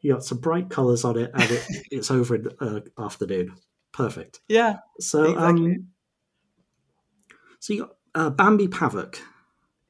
You 0.00 0.12
got 0.12 0.24
some 0.24 0.38
bright 0.38 0.68
colours 0.70 1.04
on 1.04 1.18
it, 1.18 1.30
and 1.34 1.50
it, 1.50 1.62
it's 1.90 2.10
over 2.10 2.34
in 2.34 2.48
uh, 2.60 2.80
afternoon. 2.98 3.56
Perfect. 3.92 4.40
yeah 4.48 4.76
So, 5.00 5.24
Exactly. 5.24 5.66
um, 5.70 5.86
so 7.60 7.72
you 7.72 7.80
got 7.80 7.96
uh, 8.14 8.30
Bambi 8.30 8.68
Pavok. 8.68 9.16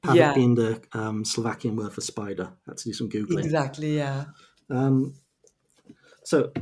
Pavok 0.04 0.16
Yeah. 0.16 0.34
being 0.34 0.54
the 0.54 0.80
um, 0.92 1.24
Slovakian 1.24 1.76
word 1.76 1.92
for 1.92 2.00
spider. 2.00 2.52
I 2.66 2.70
Had 2.70 2.76
to 2.78 2.84
do 2.84 2.92
some 2.92 3.08
googling. 3.08 3.44
exactly 3.44 3.96
yeah 3.96 4.26
Um, 4.70 5.14
so 6.24 6.52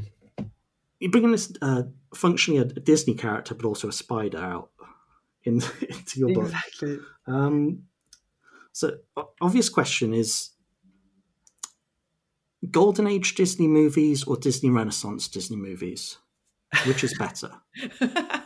you're 1.02 1.11
bringing 1.11 1.32
this 1.32 1.52
uh, 1.61 1.82
functionally 2.14 2.61
a, 2.61 2.62
a 2.62 2.80
Disney 2.80 3.14
character, 3.14 3.56
but 3.56 3.66
also 3.66 3.88
a 3.88 3.92
spider 3.92 4.38
out 4.38 4.71
in, 5.42 5.54
into 5.80 6.21
your 6.21 6.32
book. 6.32 6.44
exactly 6.44 6.99
Um, 7.26 7.82
so, 8.73 8.99
obvious 9.40 9.68
question 9.68 10.14
is 10.14 10.50
Golden 12.71 13.09
Age 13.09 13.35
Disney 13.35 13.66
movies 13.66 14.23
or 14.25 14.37
Disney 14.37 14.71
Renaissance 14.71 15.28
Disney 15.28 15.56
movies? 15.56 16.18
Which 16.87 17.04
is 17.04 17.14
better? 17.18 17.50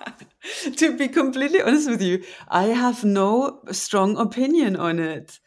to 0.77 0.97
be 0.97 1.09
completely 1.09 1.63
honest 1.63 1.89
with 1.89 2.03
you, 2.03 2.23
I 2.49 2.65
have 2.65 3.05
no 3.05 3.61
strong 3.73 4.17
opinion 4.17 4.77
on 4.77 4.99
it. 4.99 5.39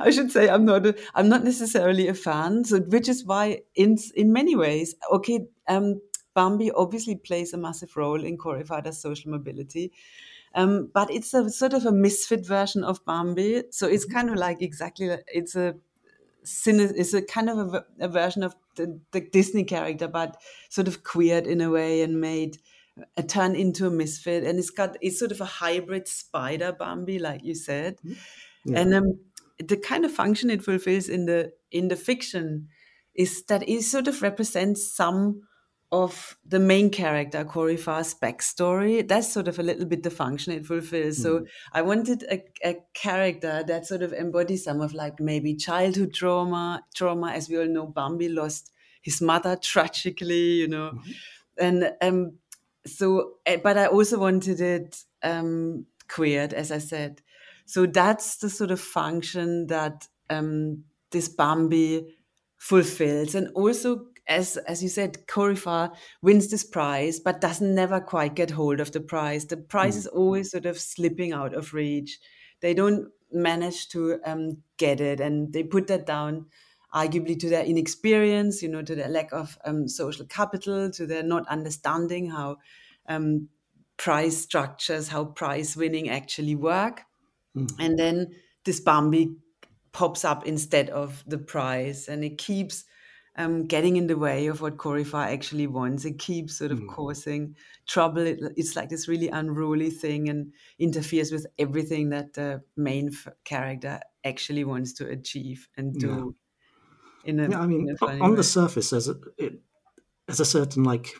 I 0.00 0.10
should 0.10 0.30
say 0.30 0.48
I'm 0.48 0.64
not 0.64 0.86
a, 0.86 0.94
I'm 1.14 1.28
not 1.28 1.44
necessarily 1.44 2.08
a 2.08 2.14
fan, 2.14 2.64
so 2.64 2.80
which 2.80 3.08
is 3.08 3.24
why 3.24 3.62
in 3.74 3.98
in 4.14 4.32
many 4.32 4.56
ways, 4.56 4.94
okay, 5.12 5.46
um, 5.68 6.00
Bambi 6.36 6.70
obviously 6.70 7.16
plays 7.16 7.52
a 7.54 7.56
massive 7.56 7.96
role 7.96 8.22
in 8.22 8.36
Corey 8.36 8.62
Fah's 8.62 9.00
social 9.00 9.30
mobility. 9.30 9.90
Um, 10.54 10.90
but 10.94 11.10
it's 11.10 11.34
a 11.34 11.50
sort 11.50 11.74
of 11.74 11.84
a 11.86 11.92
misfit 11.92 12.46
version 12.46 12.84
of 12.84 13.04
Bambi, 13.04 13.64
so 13.70 13.86
it's 13.88 14.04
kind 14.04 14.30
of 14.30 14.36
like 14.36 14.62
exactly 14.62 15.10
it's 15.26 15.56
a 15.56 15.74
it's 16.44 17.14
a 17.14 17.22
kind 17.22 17.50
of 17.50 17.84
a 17.98 18.08
version 18.08 18.42
of 18.42 18.54
the, 18.76 19.00
the 19.10 19.20
Disney 19.20 19.64
character, 19.64 20.08
but 20.08 20.36
sort 20.68 20.88
of 20.88 21.02
queered 21.02 21.46
in 21.46 21.60
a 21.60 21.70
way 21.70 22.02
and 22.02 22.20
made 22.20 22.58
a 23.16 23.22
turn 23.22 23.54
into 23.54 23.86
a 23.86 23.90
misfit, 23.90 24.44
and 24.44 24.58
it's 24.58 24.70
got 24.70 24.96
it's 25.00 25.18
sort 25.18 25.32
of 25.32 25.40
a 25.40 25.44
hybrid 25.46 26.06
spider 26.08 26.72
Bambi, 26.72 27.18
like 27.18 27.44
you 27.44 27.54
said, 27.54 27.98
Yeah. 28.64 28.80
and 28.80 28.94
um, 28.94 29.18
the 29.58 29.76
kind 29.76 30.04
of 30.04 30.12
function 30.12 30.50
it 30.50 30.62
fulfills 30.62 31.08
in 31.08 31.26
the 31.26 31.52
in 31.70 31.88
the 31.88 31.96
fiction 31.96 32.68
is 33.14 33.42
that 33.46 33.68
it 33.68 33.82
sort 33.82 34.08
of 34.08 34.22
represents 34.22 34.94
some 34.94 35.42
of 35.92 36.36
the 36.44 36.58
main 36.58 36.90
character 36.90 37.44
Corey 37.44 37.76
Fah's 37.76 38.14
backstory. 38.14 39.06
That's 39.06 39.32
sort 39.32 39.48
of 39.48 39.58
a 39.58 39.62
little 39.62 39.86
bit 39.86 40.02
the 40.02 40.10
function 40.10 40.52
it 40.52 40.66
fulfills. 40.66 41.22
So 41.22 41.44
I 41.72 41.82
wanted 41.82 42.24
a, 42.24 42.42
a 42.64 42.76
character 42.94 43.62
that 43.66 43.86
sort 43.86 44.02
of 44.02 44.12
embodies 44.12 44.64
some 44.64 44.80
of 44.80 44.92
like 44.94 45.20
maybe 45.20 45.54
childhood 45.54 46.12
trauma, 46.12 46.84
trauma. 46.94 47.30
As 47.30 47.48
we 47.48 47.58
all 47.58 47.66
know, 47.66 47.86
Bambi 47.86 48.28
lost 48.28 48.72
his 49.02 49.20
mother 49.22 49.56
tragically, 49.62 50.54
you 50.54 50.68
know, 50.68 50.98
and 51.58 51.92
um, 52.02 52.38
so. 52.86 53.34
eh, 53.46 53.56
But 53.62 53.78
I 53.78 53.86
also 53.86 54.18
wanted 54.18 54.60
it 54.60 55.04
um, 55.22 55.86
queered, 56.08 56.52
as 56.52 56.70
I 56.70 56.78
said. 56.78 57.22
So 57.64 57.86
that's 57.86 58.36
the 58.36 58.50
sort 58.50 58.70
of 58.70 58.80
function 58.80 59.66
that 59.68 60.06
um, 60.30 60.84
this 61.10 61.28
Bambi 61.28 62.16
fulfills, 62.56 63.34
and 63.34 63.48
also 63.54 64.06
as 64.28 64.56
as 64.56 64.82
you 64.82 64.88
said, 64.88 65.26
Corey 65.26 65.56
Fah 65.56 65.90
wins 66.22 66.50
this 66.50 66.64
prize, 66.64 67.20
but 67.20 67.40
doesn't 67.40 67.74
never 67.74 68.00
quite 68.00 68.34
get 68.34 68.50
hold 68.50 68.80
of 68.80 68.92
the 68.92 69.00
prize. 69.00 69.46
The 69.46 69.56
prize 69.56 69.96
is 69.96 70.06
always 70.06 70.50
sort 70.50 70.66
of 70.66 70.78
slipping 70.78 71.32
out 71.32 71.54
of 71.54 71.74
reach. 71.74 72.18
They 72.60 72.74
don't 72.74 73.08
manage 73.32 73.88
to 73.88 74.18
um, 74.24 74.58
get 74.76 75.00
it, 75.00 75.20
and 75.20 75.52
they 75.52 75.62
put 75.62 75.86
that 75.88 76.06
down 76.06 76.46
arguably 76.94 77.38
to 77.38 77.48
their 77.48 77.64
inexperience, 77.64 78.62
you 78.62 78.68
know, 78.68 78.82
to 78.82 78.94
their 78.94 79.08
lack 79.08 79.32
of 79.32 79.58
um, 79.64 79.86
social 79.88 80.24
capital, 80.26 80.90
to 80.90 81.06
their 81.06 81.22
not 81.22 81.46
understanding 81.48 82.30
how 82.30 82.56
um, 83.08 83.48
prize 83.96 84.40
structures, 84.40 85.08
how 85.08 85.24
prize 85.24 85.76
winning 85.76 86.08
actually 86.08 86.54
work. 86.54 87.02
And 87.78 87.98
then 87.98 88.32
this 88.64 88.80
Bambi 88.80 89.34
pops 89.92 90.24
up 90.24 90.46
instead 90.46 90.90
of 90.90 91.24
the 91.26 91.38
prize, 91.38 92.08
and 92.08 92.24
it 92.24 92.38
keeps 92.38 92.84
um, 93.36 93.64
getting 93.66 93.96
in 93.96 94.06
the 94.06 94.16
way 94.16 94.46
of 94.46 94.60
what 94.60 94.78
Corey 94.78 95.04
Fah 95.04 95.24
actually 95.24 95.66
wants. 95.66 96.04
It 96.04 96.18
keeps 96.18 96.56
sort 96.56 96.72
of 96.72 96.80
causing 96.88 97.54
trouble. 97.86 98.22
It, 98.26 98.40
it's 98.56 98.76
like 98.76 98.88
this 98.88 99.08
really 99.08 99.28
unruly 99.28 99.90
thing 99.90 100.28
and 100.28 100.52
interferes 100.78 101.30
with 101.32 101.46
everything 101.58 102.10
that 102.10 102.32
the 102.34 102.62
main 102.76 103.08
f- 103.12 103.28
character 103.44 104.00
actually 104.24 104.64
wants 104.64 104.92
to 104.94 105.06
achieve 105.08 105.68
and 105.76 105.94
do. 105.98 106.34
In 107.24 107.40
a, 107.40 107.48
Yeah, 107.50 107.60
I 107.60 107.66
mean, 107.66 107.82
in 107.82 107.90
a 107.90 107.92
o- 107.92 108.06
funny 108.06 108.20
on 108.20 108.30
way. 108.30 108.36
the 108.36 108.44
surface, 108.44 108.90
there's 108.90 109.08
a 109.08 109.16
it, 109.36 109.60
there's 110.26 110.40
a 110.40 110.44
certain 110.44 110.82
like 110.84 111.14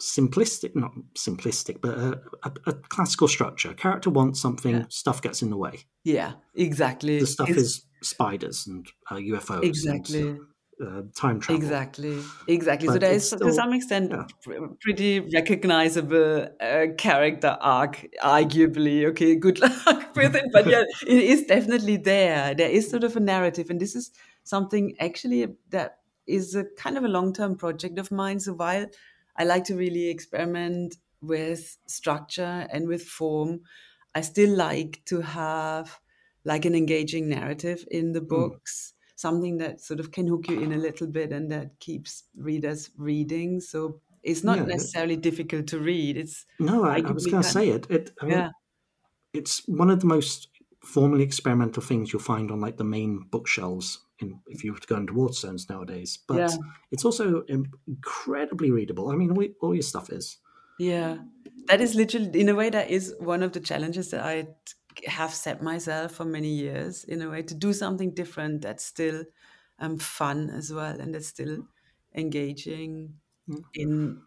simplistic, 0.00 0.74
not 0.74 0.92
simplistic, 1.14 1.80
but 1.80 1.98
a, 1.98 2.20
a, 2.44 2.52
a 2.68 2.72
classical 2.74 3.28
structure. 3.28 3.74
Character 3.74 4.10
wants 4.10 4.40
something, 4.40 4.76
Yeah. 4.76 4.84
stuff 4.88 5.20
gets 5.22 5.42
in 5.42 5.50
the 5.50 5.56
way. 5.56 5.80
yeah, 6.04 6.32
exactly. 6.54 7.18
The 7.20 7.26
stuff 7.26 7.50
It's- 7.50 7.64
is 7.64 7.84
spiders 8.02 8.66
and 8.66 8.86
uh, 9.10 9.16
UFOs, 9.16 9.62
exactly. 9.64 10.20
and, 10.22 10.40
uh, 10.80 11.02
time 11.14 11.40
travel. 11.40 11.62
Exactly, 11.62 12.18
exactly. 12.48 12.88
so 12.88 12.94
But 12.94 13.00
there 13.00 13.12
it's 13.12 13.32
is, 13.32 13.38
to 13.40 13.52
some 13.52 13.72
extent, 13.72 14.10
yeah. 14.10 14.24
pr- 14.42 14.66
pretty 14.80 15.20
recognizable 15.20 16.48
uh, 16.60 16.86
character 16.96 17.56
arc, 17.60 18.06
arguably. 18.22 19.06
Okay, 19.10 19.36
good 19.36 19.60
luck 19.60 20.14
with 20.16 20.34
it, 20.36 20.46
but 20.52 20.66
yeah, 20.66 20.84
it 21.06 21.22
is 21.24 21.44
definitely 21.44 21.96
there. 21.96 22.54
There 22.54 22.70
is 22.70 22.90
sort 22.90 23.04
of 23.04 23.16
a 23.16 23.20
narrative, 23.20 23.70
and 23.70 23.80
this 23.80 23.94
is 23.94 24.10
something 24.44 24.94
actually 24.98 25.46
that 25.70 25.98
is 26.26 26.54
a 26.54 26.64
kind 26.76 26.96
of 26.96 27.04
a 27.04 27.08
long-term 27.08 27.56
project 27.56 27.98
of 27.98 28.10
mine. 28.10 28.40
So 28.40 28.52
while 28.54 28.86
I 29.36 29.44
like 29.44 29.64
to 29.64 29.76
really 29.76 30.08
experiment 30.08 30.96
with 31.20 31.76
structure 31.86 32.66
and 32.70 32.88
with 32.88 33.02
form, 33.02 33.60
I 34.14 34.22
still 34.22 34.56
like 34.56 35.02
to 35.06 35.20
have 35.20 36.00
like 36.44 36.64
an 36.64 36.74
engaging 36.74 37.28
narrative 37.28 37.84
in 37.90 38.12
the 38.12 38.20
books, 38.20 38.94
something 39.20 39.58
that 39.58 39.80
sort 39.80 40.00
of 40.00 40.10
can 40.12 40.26
hook 40.26 40.48
you 40.48 40.60
in 40.60 40.72
a 40.72 40.76
little 40.78 41.06
bit 41.06 41.32
and 41.32 41.50
that 41.52 41.78
keeps 41.80 42.24
readers 42.36 42.90
reading. 42.96 43.60
So 43.60 44.00
it's 44.22 44.44
not 44.44 44.58
Yeah. 44.58 44.64
necessarily 44.64 45.16
difficult 45.16 45.66
to 45.68 45.78
read. 45.78 46.16
It's 46.16 46.46
No, 46.58 46.84
I, 46.84 46.96
I 46.98 47.12
was 47.12 47.26
going 47.26 47.42
to 47.42 47.48
say 47.48 47.68
it. 47.70 47.86
It, 47.90 48.10
I 48.20 48.24
mean, 48.24 48.34
yeah, 48.38 48.50
it's 49.32 49.62
one 49.68 49.90
of 49.90 50.00
the 50.00 50.06
most 50.06 50.48
formally 50.84 51.22
experimental 51.24 51.82
things 51.82 52.12
you'll 52.12 52.22
find 52.22 52.50
on 52.50 52.60
like 52.60 52.76
the 52.78 52.84
main 52.84 53.20
bookshelves 53.30 53.98
in 54.18 54.40
if 54.48 54.64
you 54.64 54.72
were 54.72 54.78
to 54.78 54.86
go 54.86 54.96
into 54.96 55.12
Waterstones 55.12 55.68
nowadays. 55.68 56.18
But 56.26 56.38
Yeah. 56.38 56.56
it's 56.90 57.04
also 57.04 57.42
incredibly 57.48 58.70
readable. 58.70 59.10
I 59.10 59.16
mean, 59.16 59.30
all, 59.30 59.44
all 59.60 59.74
your 59.74 59.82
stuff 59.82 60.10
is. 60.10 60.38
yeah. 60.78 61.18
That 61.68 61.80
is 61.80 61.94
literally, 61.94 62.40
in 62.40 62.48
a 62.48 62.54
way, 62.54 62.70
that 62.70 62.90
is 62.90 63.14
one 63.20 63.42
of 63.44 63.52
the 63.52 63.60
challenges 63.60 64.10
that 64.10 64.24
I 64.24 64.48
have 65.06 65.32
set 65.34 65.62
myself 65.62 66.12
for 66.12 66.24
many 66.24 66.48
years. 66.48 67.04
In 67.04 67.22
a 67.22 67.30
way, 67.30 67.42
to 67.42 67.54
do 67.54 67.72
something 67.72 68.14
different 68.14 68.62
that's 68.62 68.84
still 68.84 69.24
um, 69.78 69.98
fun 69.98 70.50
as 70.50 70.72
well, 70.72 70.98
and 71.00 71.14
that's 71.14 71.28
still 71.28 71.58
engaging 72.14 73.14
in 73.74 74.20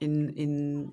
in 0.00 0.30
in 0.30 0.92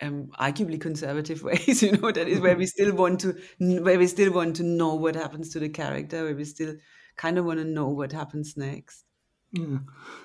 um, 0.00 0.30
arguably 0.38 0.80
conservative 0.80 1.42
ways. 1.48 1.82
You 1.82 1.92
know, 1.92 2.10
that 2.10 2.28
is 2.28 2.40
where 2.40 2.56
we 2.56 2.66
still 2.66 2.94
want 2.94 3.20
to 3.20 3.36
where 3.58 3.98
we 3.98 4.06
still 4.06 4.32
want 4.32 4.56
to 4.56 4.62
know 4.62 4.94
what 4.94 5.14
happens 5.14 5.50
to 5.50 5.60
the 5.60 5.68
character, 5.68 6.24
where 6.24 6.34
we 6.34 6.44
still 6.44 6.74
kind 7.16 7.38
of 7.38 7.44
want 7.44 7.58
to 7.58 7.64
know 7.64 7.88
what 7.88 8.12
happens 8.12 8.56
next. 8.56 9.04
Yeah, 9.52 9.78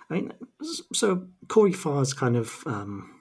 I 0.10 0.14
mean, 0.14 0.34
so 0.94 1.28
Corey 1.50 1.74
Fah's 1.74 2.14
kind 2.14 2.38
of 2.38 2.64
um, 2.66 3.17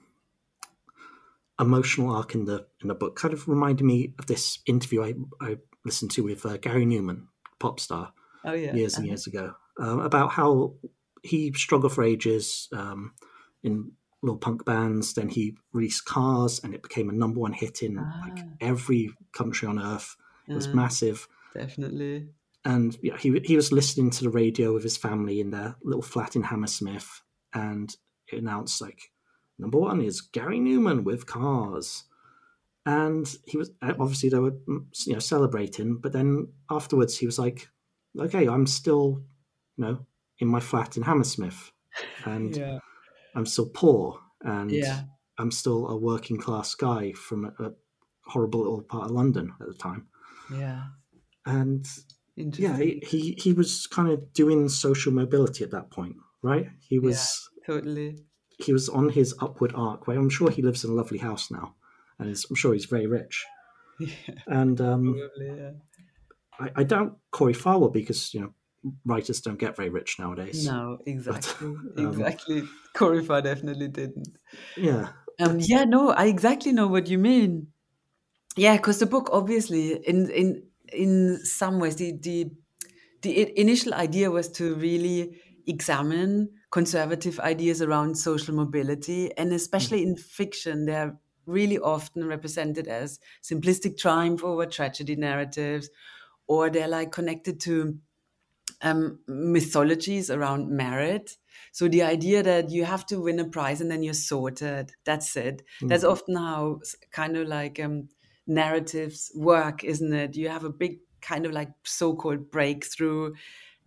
emotional 1.59 2.14
arc 2.14 2.35
in 2.35 2.45
the 2.45 2.66
in 2.83 2.88
the 2.88 2.95
book 2.95 3.16
kind 3.16 3.33
of 3.33 3.49
reminded 3.49 3.85
me 3.85 4.12
of 4.19 4.27
this 4.27 4.59
interview 4.66 5.03
I, 5.03 5.14
I 5.40 5.57
listened 5.85 6.11
to 6.12 6.23
with 6.23 6.45
uh, 6.45 6.57
Gary 6.59 6.85
Numan, 6.85 7.27
pop 7.59 7.81
star, 7.81 8.12
Oh 8.45 8.53
yeah, 8.53 8.75
years 8.75 8.97
and 8.97 9.07
years 9.07 9.27
ago, 9.27 9.55
um, 9.81 10.01
about 10.01 10.33
how 10.33 10.75
he 11.23 11.53
struggled 11.55 11.92
for 11.92 12.05
ages 12.05 12.69
um, 12.73 13.14
in 13.62 13.92
little 14.23 14.38
punk 14.38 14.64
bands. 14.64 15.14
Then 15.14 15.29
he 15.29 15.57
released 15.73 16.05
Cars, 16.05 16.61
and 16.62 16.75
it 16.75 16.83
became 16.83 17.09
a 17.09 17.12
number 17.14 17.40
one 17.40 17.53
hit 17.53 17.83
in 17.83 17.97
like 17.97 18.45
every 18.61 19.11
country 19.33 19.66
on 19.69 19.79
earth. 19.79 20.16
It 20.49 20.55
was 20.55 20.69
massive 20.69 21.27
definitely. 21.55 22.29
and 22.64 22.97
yeah, 23.03 23.16
he 23.16 23.40
he 23.45 23.57
was 23.57 23.73
listening 23.73 24.11
to 24.11 24.25
the 24.25 24.31
radio 24.31 24.73
with 24.73 24.83
his 24.83 24.97
family 24.97 25.40
in 25.40 25.51
their 25.51 25.77
little 25.83 26.03
flat 26.03 26.37
in 26.37 26.42
Hammersmith, 26.42 27.23
and 27.55 27.95
it 28.31 28.38
announced 28.40 28.81
like 28.81 29.11
number 29.59 29.79
one 29.79 30.01
is 30.01 30.21
Gary 30.21 30.59
Numan 30.59 31.05
with 31.05 31.27
Cars, 31.27 32.05
and 32.85 33.27
he 33.47 33.57
was 33.57 33.71
obviously 33.83 34.29
they 34.29 34.38
were 34.38 34.53
mm, 34.53 34.85
you 35.07 35.14
know 35.14 35.19
celebrating, 35.19 35.99
but 35.99 36.12
then 36.12 36.49
afterwards 36.71 37.19
he 37.19 37.27
was 37.27 37.38
like, 37.38 37.69
okay, 38.19 38.49
I'm 38.49 38.66
still 38.66 39.23
you 39.77 39.85
know 39.85 40.07
in 40.38 40.49
my 40.49 40.61
flat 40.61 40.97
in 40.97 41.03
Hammersmith, 41.03 41.73
and 42.25 42.57
Yeah, 42.57 42.79
I'm 43.35 43.47
still 43.47 43.69
poor, 43.69 44.21
and 44.42 44.71
Yeah. 44.71 45.03
I'm 45.38 45.51
still 45.51 45.88
a 45.88 45.97
working 45.97 46.38
class 46.38 46.75
guy 46.75 47.12
from 47.12 47.45
a, 47.45 47.64
a 47.64 47.73
horrible 48.25 48.61
little 48.61 48.83
part 48.83 49.05
of 49.05 49.11
London 49.11 49.53
at 49.61 49.66
the 49.66 49.75
time, 49.75 50.07
yeah. 50.53 50.85
and 51.45 51.87
yeah, 52.37 52.77
he, 52.77 53.03
he 53.07 53.37
he 53.38 53.53
was 53.53 53.87
kind 53.87 54.11
of 54.11 54.33
doing 54.33 54.69
social 54.69 55.12
mobility 55.12 55.64
at 55.64 55.71
that 55.71 55.90
point, 55.90 56.16
right? 56.42 56.69
He 56.81 56.99
was 56.99 57.49
totally. 57.66 58.19
He 58.57 58.73
was 58.73 58.88
on 58.88 59.11
his 59.11 59.35
upward 59.40 59.73
arc. 59.75 60.07
Where 60.07 60.19
I'm 60.19 60.31
sure 60.31 60.51
he 60.51 60.62
lives 60.62 60.85
in 60.85 60.90
a 60.90 60.95
lovely 60.95 61.19
house 61.19 61.51
now, 61.51 61.75
and 62.19 62.31
is, 62.31 62.47
I'm 62.49 62.57
sure 62.57 62.73
he's 62.73 62.87
very 62.87 63.07
rich. 63.07 63.45
And 64.47 64.79
um, 64.81 65.14
Probably, 65.14 65.57
yeah. 65.62 65.71
I, 66.61 66.81
I 66.81 66.85
doubt 66.85 67.19
Corey 67.31 67.55
Fah 67.55 67.79
will 67.79 67.90
because 67.90 68.35
you 68.35 68.40
know 68.40 68.53
writers 69.05 69.40
don't 69.40 69.59
get 69.59 69.77
very 69.77 69.88
rich 69.88 70.19
nowadays. 70.19 70.66
No, 70.66 70.99
exactly, 71.07 71.66
um, 71.97 71.97
exactly. 71.99 72.62
Corey 72.95 73.25
Fah 73.25 73.40
definitely 73.40 73.88
didn't. 73.88 74.37
Yeah, 74.77 75.09
Um, 75.40 75.59
yeah, 75.61 75.85
no, 75.85 76.11
I 76.11 76.27
exactly 76.27 76.73
know 76.73 76.87
what 76.88 77.09
you 77.09 77.19
mean. 77.19 77.69
Yeah, 78.57 78.77
because 78.77 78.99
the 78.99 79.07
book 79.07 79.29
obviously, 79.33 79.92
in 80.07 80.31
in 80.31 80.62
in 80.92 81.38
some 81.45 81.79
ways, 81.79 81.97
the 81.97 82.12
the 82.23 82.51
the 83.23 83.61
initial 83.61 83.92
idea 83.95 84.31
was 84.31 84.49
to 84.53 84.75
really 84.77 85.38
examine 85.66 86.51
conservative 86.76 87.40
ideas 87.40 87.80
around 87.80 88.18
social 88.18 88.54
mobility, 88.54 89.34
and 89.38 89.50
especially 89.50 90.02
in 90.02 90.14
fiction, 90.14 90.84
they're 90.84 91.16
really 91.46 91.78
often 91.78 92.26
represented 92.26 92.86
as 92.86 93.18
simplistic 93.42 93.96
triumph 93.96 94.44
over 94.44 94.66
tragedy 94.66 95.16
narratives, 95.16 95.88
or 96.46 96.68
they're 96.68 96.86
like 96.86 97.10
connected 97.12 97.58
to 97.60 97.96
um, 98.82 99.18
mythologies 99.26 100.30
around 100.30 100.68
merit. 100.68 101.38
So 101.72 101.88
the 101.88 102.02
idea 102.02 102.42
that 102.42 102.68
you 102.70 102.84
have 102.84 103.06
to 103.06 103.22
win 103.22 103.40
a 103.40 103.46
prize 103.46 103.80
and 103.80 103.90
then 103.90 104.02
you're 104.02 104.12
sorted, 104.12 104.92
that's 105.04 105.34
it. 105.34 105.62
That's 105.80 106.04
often 106.04 106.36
how 106.36 106.80
kind 107.10 107.38
of 107.38 107.48
like 107.48 107.80
um, 107.80 108.10
narratives 108.46 109.32
work, 109.34 109.82
isn't 109.82 110.12
it? 110.12 110.36
You 110.36 110.50
have 110.50 110.64
a 110.64 110.70
big 110.70 110.98
kind 111.22 111.46
of 111.46 111.52
like 111.52 111.70
so-called 111.84 112.50
breakthrough, 112.50 113.32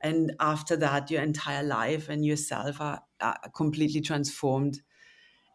and 0.01 0.33
after 0.39 0.75
that, 0.77 1.11
your 1.11 1.21
entire 1.21 1.63
life 1.63 2.09
and 2.09 2.25
yourself 2.25 2.81
are, 2.81 3.01
are 3.21 3.37
completely 3.55 4.01
transformed. 4.01 4.81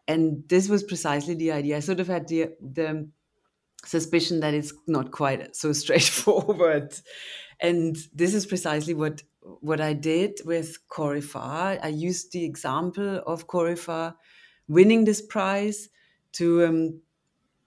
and 0.07 0.43
this 0.47 0.69
was 0.69 0.83
precisely 0.83 1.35
the 1.35 1.51
idea. 1.51 1.77
I 1.77 1.79
sort 1.81 1.99
of 1.99 2.07
had 2.07 2.27
the 2.27 2.49
the 2.61 3.09
suspicion 3.85 4.39
that 4.39 4.53
it's 4.53 4.73
not 4.87 5.11
quite 5.11 5.55
so 5.55 5.73
straightforward, 5.83 6.93
and 7.59 7.95
this 8.13 8.33
is 8.33 8.45
precisely 8.45 8.93
what 8.93 9.23
what 9.41 9.81
I 9.81 9.93
did 9.93 10.39
with 10.45 10.77
Corey 10.89 11.21
Fah. 11.21 11.77
I 11.81 11.87
used 11.89 12.31
the 12.31 12.43
example 12.43 13.21
of 13.25 13.47
Corey 13.47 13.75
Fah 13.75 14.13
winning 14.67 15.05
this 15.05 15.21
prize 15.21 15.89
to 16.33 16.65
um, 16.65 17.01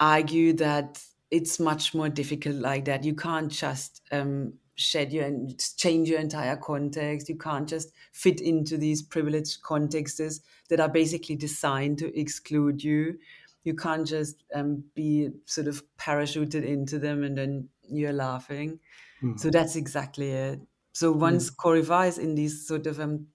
argue 0.01 0.53
that 0.55 1.03
it's 1.31 1.61
much 1.61 1.95
more 1.95 2.09
difficult 2.09 2.57
like 2.57 2.87
that. 2.87 3.05
You 3.05 3.14
can't 3.14 3.51
just 3.51 4.03
um, 4.11 4.55
shed 4.79 5.12
your 5.12 5.25
and 5.25 5.59
change 5.77 6.09
your 6.09 6.21
entire 6.21 6.57
context. 6.57 7.29
You 7.29 7.37
can't 7.37 7.69
just 7.69 7.93
fit 8.12 8.41
into 8.41 8.79
these 8.79 9.03
privileged 9.03 9.62
contexts 9.62 10.41
that 10.71 10.81
are 10.81 10.88
basically 10.88 11.37
designed 11.37 11.99
to 11.99 12.19
exclude 12.19 12.83
you. 12.83 13.19
You 13.64 13.75
can't 13.75 14.07
just 14.07 14.45
um, 14.55 14.85
be 14.95 15.31
sort 15.45 15.67
of 15.67 15.83
parachuted 15.99 16.64
into 16.64 16.99
them 16.99 17.25
and 17.25 17.37
then 17.37 17.69
you're 17.91 18.12
laughing. 18.12 18.79
Mm. 19.23 19.38
So 19.38 19.51
that's 19.51 19.75
exactly 19.77 20.31
it. 20.31 20.61
So 20.93 21.12
once 21.12 21.51
mm. 21.51 21.57
Corey 21.57 21.83
Fah 21.83 22.03
is 22.03 22.19
in 22.19 22.37
these 22.37 22.67
sort 22.67 22.87
of 22.87 23.01
um, 23.01 23.27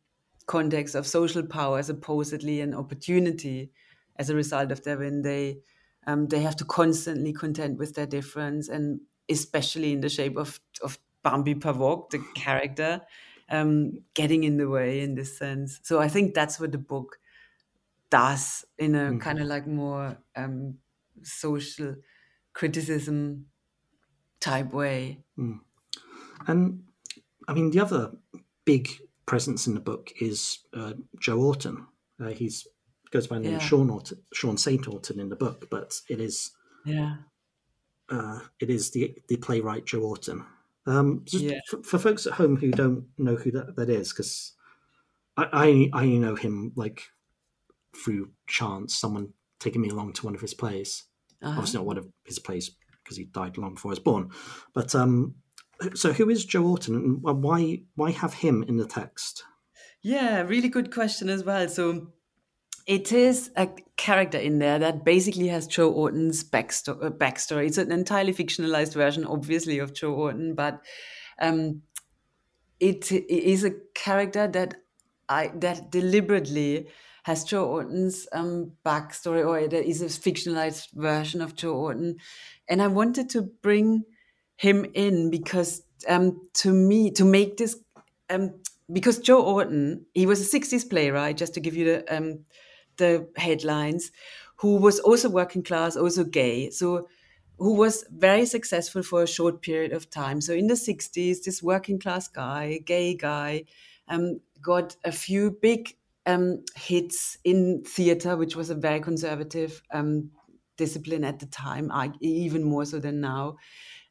context 0.45 0.95
of 0.95 1.05
social 1.05 1.43
power, 1.43 1.83
supposedly 1.83 2.61
an 2.61 2.73
opportunity 2.73 3.71
as 4.17 4.29
a 4.29 4.35
result 4.35 4.71
of 4.71 4.83
their 4.83 4.97
win, 4.97 5.21
they 5.21 5.59
um, 6.05 6.27
they 6.27 6.41
have 6.41 6.55
to 6.57 6.65
constantly 6.65 7.31
contend 7.31 7.79
with 7.79 7.95
their 7.95 8.05
difference, 8.05 8.67
and 8.67 8.99
especially 9.29 9.93
in 9.93 10.01
the 10.01 10.09
shape 10.09 10.37
of 10.37 10.59
of 10.81 10.99
Bambi 11.23 11.55
Pavok, 11.55 12.09
the 12.09 12.23
character, 12.35 13.01
um, 13.49 14.01
getting 14.13 14.43
in 14.43 14.57
the 14.57 14.69
way 14.69 15.01
in 15.01 15.15
this 15.15 15.37
sense. 15.37 15.79
So 15.83 15.99
I 15.99 16.07
think 16.07 16.33
that's 16.33 16.59
what 16.59 16.71
the 16.71 16.77
book 16.77 17.17
does 18.09 18.65
in 18.77 18.95
a 18.95 18.99
mm-hmm. 18.99 19.19
kind 19.19 19.39
of 19.39 19.47
like 19.47 19.65
more 19.65 20.17
um, 20.35 20.75
social 21.23 21.95
criticism 22.53 23.47
type 24.39 24.73
way. 24.73 25.19
Mm. 25.37 25.59
And 26.47 26.83
I 27.47 27.53
mean, 27.53 27.71
the 27.71 27.79
other 27.79 28.11
big 28.65 28.89
presence 29.25 29.67
in 29.67 29.73
the 29.73 29.79
book 29.79 30.11
is 30.19 30.59
uh, 30.75 30.93
Joe 31.19 31.39
Orton. 31.39 31.87
Uh, 32.19 32.29
he's 32.29 32.67
goes 33.11 33.27
by 33.27 33.37
the 33.37 33.43
name 33.43 33.53
yeah. 33.53 33.59
Sean 33.59 33.89
Orton, 33.89 34.17
Sean 34.33 34.57
Saint 34.57 34.87
Orton 34.87 35.19
in 35.19 35.29
the 35.29 35.35
book, 35.35 35.67
but 35.69 35.99
it 36.09 36.19
is 36.19 36.51
yeah, 36.85 37.15
uh, 38.09 38.39
it 38.59 38.69
is 38.69 38.91
the 38.91 39.15
the 39.27 39.37
playwright 39.37 39.85
Joe 39.85 40.01
Orton. 40.01 40.45
Um, 40.85 41.23
yeah. 41.31 41.59
for, 41.69 41.81
for, 41.83 41.97
folks 41.97 42.27
at 42.27 42.33
home 42.33 42.57
who 42.57 42.71
don't 42.71 43.05
know 43.17 43.35
who 43.35 43.51
that, 43.51 43.75
that 43.77 43.89
is, 43.89 44.11
because 44.11 44.53
I, 45.37 45.89
I 45.93 46.01
I 46.01 46.05
know 46.07 46.35
him 46.35 46.73
like 46.75 47.03
through 47.95 48.31
chance, 48.47 48.95
someone 48.95 49.29
taking 49.59 49.81
me 49.81 49.89
along 49.89 50.13
to 50.13 50.25
one 50.25 50.35
of 50.35 50.41
his 50.41 50.53
plays. 50.53 51.03
Uh-huh. 51.41 51.51
Obviously 51.51 51.77
not 51.77 51.85
one 51.85 51.97
of 51.97 52.07
his 52.25 52.39
plays 52.39 52.71
because 53.03 53.17
he 53.17 53.25
died 53.25 53.57
long 53.57 53.75
before 53.75 53.89
I 53.89 53.93
was 53.93 53.99
born. 53.99 54.29
But 54.73 54.93
um, 54.95 55.35
so 55.93 56.13
who 56.13 56.29
is 56.29 56.45
Joe 56.45 56.65
Orton 56.65 56.95
and 56.95 57.21
why 57.21 57.83
why 57.95 58.11
have 58.11 58.33
him 58.33 58.63
in 58.63 58.77
the 58.77 58.85
text? 58.85 59.43
Yeah, 60.01 60.41
really 60.41 60.69
good 60.69 60.93
question 60.93 61.29
as 61.29 61.43
well. 61.43 61.67
So 61.69 62.07
it 62.85 63.11
is 63.11 63.51
a 63.55 63.69
character 63.97 64.37
in 64.37 64.59
there 64.59 64.79
that 64.79 65.05
basically 65.05 65.47
has 65.47 65.67
Joe 65.67 65.91
Orton's 65.91 66.43
backstory. 66.43 67.05
Uh, 67.05 67.09
backstory. 67.09 67.67
It's 67.67 67.77
an 67.77 67.91
entirely 67.91 68.33
fictionalized 68.33 68.93
version, 68.93 69.25
obviously, 69.25 69.79
of 69.79 69.93
Joe 69.93 70.13
Orton, 70.13 70.55
but 70.55 70.81
um, 71.39 71.81
it, 72.79 73.11
it 73.11 73.29
is 73.29 73.63
a 73.63 73.71
character 73.95 74.47
that 74.47 74.75
I 75.29 75.51
that 75.55 75.91
deliberately 75.91 76.89
has 77.23 77.45
Joe 77.45 77.65
Orton's 77.65 78.27
um, 78.33 78.73
backstory, 78.85 79.47
or 79.47 79.57
it 79.57 79.73
is 79.73 80.01
a 80.01 80.05
fictionalized 80.05 80.91
version 80.93 81.41
of 81.41 81.55
Joe 81.55 81.75
Orton, 81.75 82.17
and 82.67 82.81
I 82.81 82.87
wanted 82.87 83.29
to 83.29 83.41
bring 83.41 84.03
him 84.57 84.85
in 84.93 85.29
because 85.29 85.83
um, 86.07 86.49
to 86.55 86.73
me 86.73 87.11
to 87.11 87.23
make 87.23 87.57
this 87.57 87.77
um, 88.29 88.59
because 88.91 89.19
Joe 89.19 89.41
Orton 89.41 90.05
he 90.13 90.25
was 90.25 90.41
a 90.41 90.59
60s 90.59 90.89
playwright 90.89 91.37
just 91.37 91.53
to 91.53 91.61
give 91.61 91.75
you 91.75 91.85
the 91.85 92.15
um, 92.15 92.39
the 92.97 93.27
headlines, 93.35 94.11
who 94.57 94.77
was 94.77 94.99
also 94.99 95.29
working 95.29 95.63
class, 95.63 95.95
also 95.95 96.23
gay. 96.23 96.69
So 96.69 97.07
who 97.57 97.75
was 97.75 98.05
very 98.11 98.45
successful 98.45 99.03
for 99.03 99.23
a 99.23 99.27
short 99.27 99.61
period 99.61 99.93
of 99.93 100.09
time. 100.09 100.41
So 100.41 100.53
in 100.53 100.67
the 100.67 100.73
60s, 100.75 101.43
this 101.43 101.61
working 101.61 101.99
class 101.99 102.27
guy, 102.27 102.79
gay 102.85 103.15
guy, 103.15 103.65
um, 104.07 104.39
got 104.61 104.95
a 105.03 105.11
few 105.11 105.51
big 105.51 105.95
um, 106.25 106.63
hits 106.75 107.37
in 107.43 107.83
theater, 107.85 108.35
which 108.35 108.55
was 108.55 108.69
a 108.69 108.75
very 108.75 108.99
conservative 108.99 109.81
um, 109.91 110.31
discipline 110.77 111.23
at 111.23 111.39
the 111.39 111.45
time, 111.45 111.91
even 112.21 112.63
more 112.63 112.85
so 112.85 112.99
than 112.99 113.21
now. 113.21 113.57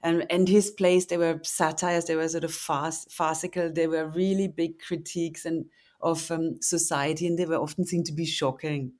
And, 0.03 0.27
and 0.31 0.49
his 0.49 0.71
plays, 0.71 1.07
they 1.07 1.17
were 1.17 1.41
satires, 1.45 2.07
they 2.07 2.17
were 2.17 2.29
sort 2.29 2.45
of 2.45 2.53
fast, 2.53 3.13
farcical, 3.13 3.71
they 3.73 3.87
were 3.87 4.09
really 4.09 4.49
big 4.49 4.81
critiques 4.81 5.45
and 5.45 5.67
of 6.01 6.31
um, 6.31 6.61
society, 6.61 7.27
and 7.27 7.39
they 7.39 7.47
were 7.47 7.57
often 7.57 7.87
seen 7.87 8.03
to 8.05 8.13
be 8.13 8.27
shocking. 8.27 8.93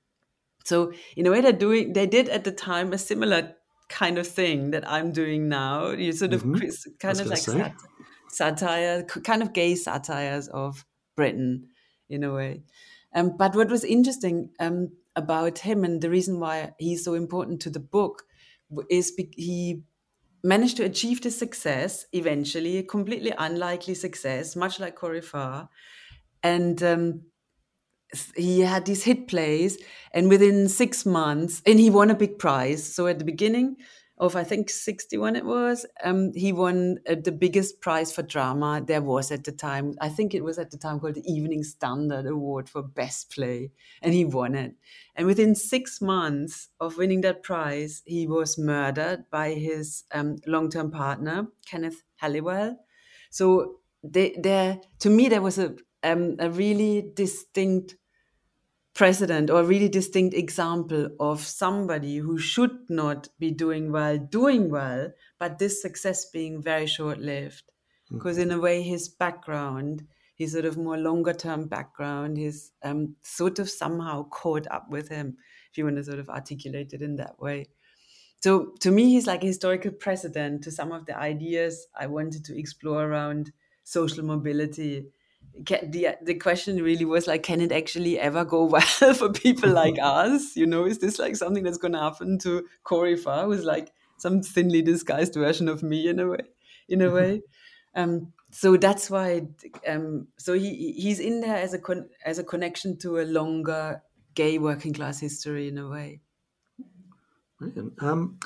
So 0.65 0.93
in 1.17 1.27
a 1.27 1.31
way, 1.31 1.41
they're 1.41 1.53
doing 1.53 1.93
they 1.93 2.07
did 2.07 2.29
at 2.29 2.45
the 2.45 2.53
time 2.53 2.93
a 2.93 2.99
similar 2.99 3.55
kind 3.89 4.19
of 4.19 4.27
thing 4.27 4.71
that 4.71 4.89
I'm 4.89 5.13
doing 5.13 5.49
now. 5.49 5.91
You 5.91 6.13
sort 6.13 6.33
of 6.33 6.45
mm-hmm. 6.45 6.93
kind 7.01 7.21
of 7.21 7.27
like 7.27 7.39
sat- 7.39 7.75
satire, 8.29 9.03
kind 9.03 9.43
of 9.43 9.53
gay 9.53 9.75
satires 9.75 10.49
of 10.49 10.85
Britain 11.17 11.69
in 12.09 12.25
a 12.25 12.33
way. 12.33 12.63
Um, 13.15 13.37
but 13.37 13.55
what 13.55 13.69
was 13.69 13.85
interesting 13.85 14.51
um, 14.59 14.93
about 15.17 15.59
him 15.59 15.85
and 15.85 16.01
the 16.01 16.09
reason 16.09 16.41
why 16.41 16.73
he's 16.79 17.05
so 17.05 17.15
important 17.15 17.61
to 17.63 17.71
the 17.71 17.81
book 17.81 18.23
is 18.89 19.11
be- 19.11 19.35
he 19.37 19.83
managed 20.43 20.77
to 20.79 20.85
achieve 20.85 21.21
this 21.21 21.39
success 21.39 22.07
eventually, 22.13 22.79
a 22.79 22.83
completely 22.83 23.33
unlikely 23.39 23.95
success, 23.95 24.57
much 24.57 24.81
like 24.81 24.97
Corey 24.97 25.21
Fah, 25.21 25.69
and 26.43 26.83
um, 26.83 27.23
he 28.37 28.61
had 28.61 28.85
these 28.85 29.05
hit 29.05 29.29
plays 29.29 29.79
and 30.13 30.29
within 30.29 30.69
six 30.69 31.07
months 31.07 31.63
and 31.67 31.79
he 31.79 31.91
won 31.91 32.11
a 32.11 32.15
big 32.15 32.39
prize. 32.39 32.85
So 32.95 33.07
at 33.07 33.19
the 33.19 33.25
beginning 33.25 33.77
of 34.23 34.37
i 34.37 34.45
think 34.45 34.71
61 34.71 35.35
it 35.37 35.45
was 35.45 35.85
um, 36.05 36.33
he 36.35 36.53
won 36.53 36.99
uh, 37.09 37.17
the 37.23 37.33
biggest 37.33 37.81
prize 37.81 38.13
for 38.13 38.23
drama 38.23 38.81
there 38.87 39.03
was 39.03 39.31
at 39.31 39.45
the 39.45 39.53
time. 39.53 39.95
I 40.01 40.09
think 40.09 40.35
it 40.35 40.45
was 40.45 40.59
at 40.59 40.71
the 40.71 40.79
time 40.79 41.01
called 41.01 41.15
the 41.15 41.33
evening 41.33 41.65
standard 41.65 42.27
award 42.27 42.69
for 42.69 42.83
best 42.83 43.31
play 43.31 43.71
and 44.01 44.15
he 44.15 44.25
won 44.25 44.55
it. 44.55 44.75
And 45.17 45.27
within 45.27 45.55
six 45.55 46.01
months 46.01 46.69
of 46.81 46.97
winning 46.97 47.21
that 47.23 47.43
prize 47.43 48.03
he 48.07 48.27
was 48.27 48.59
murdered 48.59 49.25
by 49.31 49.55
his 49.55 50.05
um, 50.13 50.37
long-term 50.47 50.91
partner 50.91 51.49
kenneth 51.67 52.03
halliwell. 52.17 52.79
So 53.31 53.77
there 54.05 54.81
to 55.01 55.11
me 55.11 55.29
there 55.29 55.43
was 55.43 55.59
a 55.59 55.75
um, 56.05 56.37
a 56.39 56.51
really 56.51 57.13
distinct 57.15 57.97
precedent 58.95 59.49
or 59.51 59.65
really 59.65 59.89
distinct 59.89 60.35
example 60.35 61.09
of 61.19 61.41
somebody 61.41 62.19
who 62.19 62.39
should 62.39 62.77
not 62.91 63.29
be 63.39 63.51
doing 63.51 63.91
well 63.91 64.19
doing 64.19 64.71
well 64.71 65.11
but 65.39 65.59
this 65.59 65.81
success 65.81 66.27
being 66.27 66.63
very 66.63 66.87
short 66.87 67.19
lived 67.19 67.65
because 68.11 68.37
mm-hmm. 68.37 68.51
in 68.51 68.59
a 68.59 68.61
way 68.61 68.83
his 68.83 69.09
background 69.09 70.03
his 70.37 70.53
sort 70.53 70.67
of 70.67 70.77
more 70.77 70.99
longer 70.99 71.33
term 71.33 71.69
background 71.69 72.37
is 72.37 72.73
um, 72.83 73.15
sort 73.23 73.59
of 73.59 73.71
somehow 73.71 74.29
caught 74.29 74.67
up 74.71 74.87
with 74.91 75.09
him 75.09 75.37
if 75.71 75.79
you 75.79 75.85
want 75.85 75.97
to 75.97 76.05
sort 76.05 76.19
of 76.19 76.29
articulate 76.29 76.93
it 76.93 77.01
in 77.01 77.17
that 77.17 77.39
way 77.41 77.67
so 78.43 78.75
to 78.81 78.91
me 78.91 79.09
he's 79.09 79.27
like 79.27 79.43
a 79.43 79.47
historical 79.47 79.91
precedent 79.91 80.63
to 80.63 80.71
some 80.71 80.93
of 80.93 81.07
the 81.07 81.17
ideas 81.17 81.87
i 81.99 82.07
wanted 82.07 82.45
to 82.45 82.59
explore 82.59 83.05
around 83.05 83.53
social 83.85 84.23
mobility 84.23 85.07
can, 85.67 85.91
the 85.91 86.17
the 86.23 86.35
question 86.35 86.83
really 86.83 87.05
was 87.05 87.27
like, 87.27 87.43
can 87.43 87.61
it 87.61 87.73
actually 87.73 88.19
ever 88.19 88.45
go 88.45 88.65
well 88.75 89.15
for 89.15 89.31
people 89.31 89.71
like 89.71 89.97
us? 90.03 90.57
You 90.57 90.67
know, 90.67 90.87
is 90.87 90.99
this 90.99 91.19
like 91.19 91.37
something 91.37 91.63
that's 91.63 91.79
going 91.79 91.93
to 91.93 92.01
happen 92.01 92.39
to 92.41 92.67
Corey 92.85 93.17
Fah, 93.17 93.45
who's 93.45 93.65
like 93.65 93.93
some 94.19 94.43
thinly 94.43 94.83
disguised 94.83 95.35
version 95.35 95.69
of 95.69 95.83
me 95.83 96.09
in 96.09 96.19
a 96.19 96.29
way, 96.29 96.45
in 96.89 97.03
a 97.03 97.11
way. 97.11 97.43
Um, 97.95 98.33
so 98.51 98.79
that's 98.79 99.11
why. 99.11 99.43
Um, 99.87 100.29
so 100.39 100.55
he 100.55 100.95
he's 100.97 101.21
in 101.21 101.43
there 101.43 101.59
as 101.59 101.75
a 101.75 101.79
con- 101.79 102.09
as 102.25 102.39
a 102.39 102.43
connection 102.43 102.97
to 103.01 103.19
a 103.19 103.25
longer 103.25 104.01
gay 104.35 104.57
working 104.57 104.95
class 104.95 105.21
history 105.21 105.69
in 105.69 105.77
a 105.77 105.87
way. 105.87 106.23
Brilliant. 107.59 108.03
Um, 108.03 108.39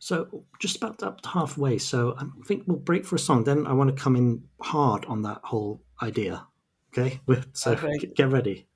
so 0.00 0.44
just 0.58 0.76
about 0.78 1.00
up 1.04 1.24
halfway. 1.24 1.78
So 1.78 2.16
I 2.18 2.24
think 2.44 2.64
we'll 2.66 2.78
break 2.78 3.06
for 3.06 3.14
a 3.14 3.20
song. 3.20 3.44
Then 3.44 3.68
I 3.68 3.72
want 3.72 3.94
to 3.94 4.02
come 4.02 4.16
in 4.16 4.42
hard 4.60 5.04
on 5.06 5.22
that 5.22 5.40
whole 5.44 5.80
idea. 6.02 6.46
Okay, 6.96 7.20
so 7.52 7.72
okay. 7.72 8.06
get 8.14 8.30
ready. 8.30 8.66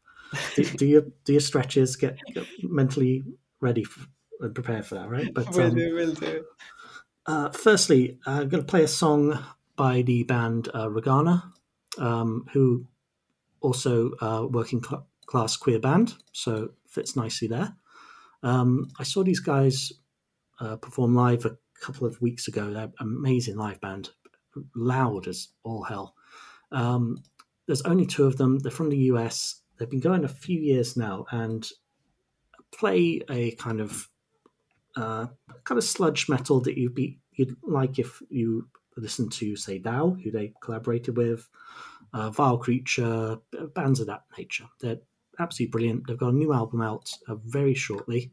Do, 0.54 0.64
do, 0.64 0.87
your 0.87 1.02
do 1.24 1.33
your 1.33 1.40
stretches. 1.40 1.96
Get, 1.96 2.18
get 2.33 2.46
mentally 2.62 3.24
ready 3.61 3.85
for, 3.85 4.06
and 4.40 4.54
prepare 4.54 4.83
for 4.83 4.96
that. 4.96 5.09
Right, 5.09 5.33
but 5.33 5.50
will 5.54 5.62
um, 5.62 5.74
do. 5.74 5.94
Will 5.94 6.14
do. 6.14 6.44
Uh, 7.26 7.50
firstly, 7.50 8.18
I'm 8.26 8.48
going 8.48 8.62
to 8.62 8.70
play 8.70 8.83
a 8.83 8.88
song 8.88 9.38
by 9.76 10.02
the 10.02 10.24
band 10.24 10.68
uh, 10.74 10.88
Ragana, 10.88 11.42
um, 11.98 12.46
who 12.52 12.87
also 13.61 14.12
uh, 14.20 14.46
working 14.48 14.83
cl- 14.83 15.06
class 15.26 15.56
queer 15.56 15.78
band, 15.78 16.14
so 16.33 16.70
fits 16.88 17.16
nicely 17.16 17.48
there. 17.48 17.74
Um, 18.42 18.88
I 18.98 19.04
saw 19.04 19.22
these 19.22 19.40
guys 19.40 19.92
uh, 20.61 20.76
perform 20.76 21.14
live 21.14 21.44
a 21.44 21.56
couple 21.80 22.06
of 22.06 22.20
weeks 22.20 22.48
ago. 22.48 22.72
They're 22.72 22.92
amazing 23.00 23.56
live 23.56 23.80
band, 23.80 24.11
loud 24.74 25.28
as 25.28 25.48
all 25.62 25.85
hell. 25.85 26.14
Um, 26.72 27.22
there's 27.66 27.83
only 27.83 28.06
two 28.06 28.24
of 28.24 28.37
them. 28.37 28.59
They're 28.59 28.70
from 28.72 28.90
the 28.90 28.96
US. 29.12 29.62
They've 29.78 29.90
been 29.90 30.00
going 30.00 30.24
a 30.24 30.28
few 30.28 30.61
years 30.61 30.96
now 30.96 31.26
and 31.30 31.68
play 32.72 33.22
a 33.30 33.52
kind 33.52 33.80
of 33.80 34.09
uh, 34.96 35.26
kind 35.64 35.78
of 35.78 35.85
sludge 35.85 36.28
metal 36.28 36.61
that 36.61 36.76
you'd 36.76 36.94
be 36.94 37.18
you'd 37.33 37.56
like 37.62 37.98
if 37.98 38.22
you 38.28 38.68
listen 38.96 39.28
to 39.30 39.56
say 39.56 39.78
Thou, 39.78 40.16
who 40.22 40.30
they 40.30 40.52
collaborated 40.61 41.16
with, 41.16 41.48
uh, 42.12 42.30
Vile 42.30 42.59
Creature, 42.59 43.38
bands 43.74 44.00
of 44.00 44.06
that 44.09 44.24
nature. 44.37 44.66
They're 44.80 44.98
absolutely 45.38 45.70
brilliant. 45.70 46.06
They've 46.06 46.18
got 46.18 46.35
a 46.35 46.37
new 46.37 46.52
album 46.52 46.83
out 46.83 47.11
uh, 47.28 47.37
very 47.37 47.74
shortly. 47.74 48.33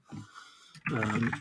Um, 0.94 1.32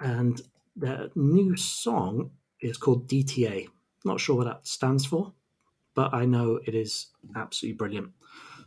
and 0.00 0.40
their 0.76 1.08
new 1.14 1.56
song 1.56 2.30
is 2.60 2.76
called 2.76 3.08
DTA. 3.08 3.68
Not 4.04 4.20
sure 4.20 4.36
what 4.36 4.44
that 4.44 4.66
stands 4.66 5.06
for, 5.06 5.32
but 5.94 6.12
I 6.12 6.24
know 6.26 6.60
it 6.66 6.74
is 6.74 7.06
absolutely 7.36 7.76
brilliant. 7.76 8.10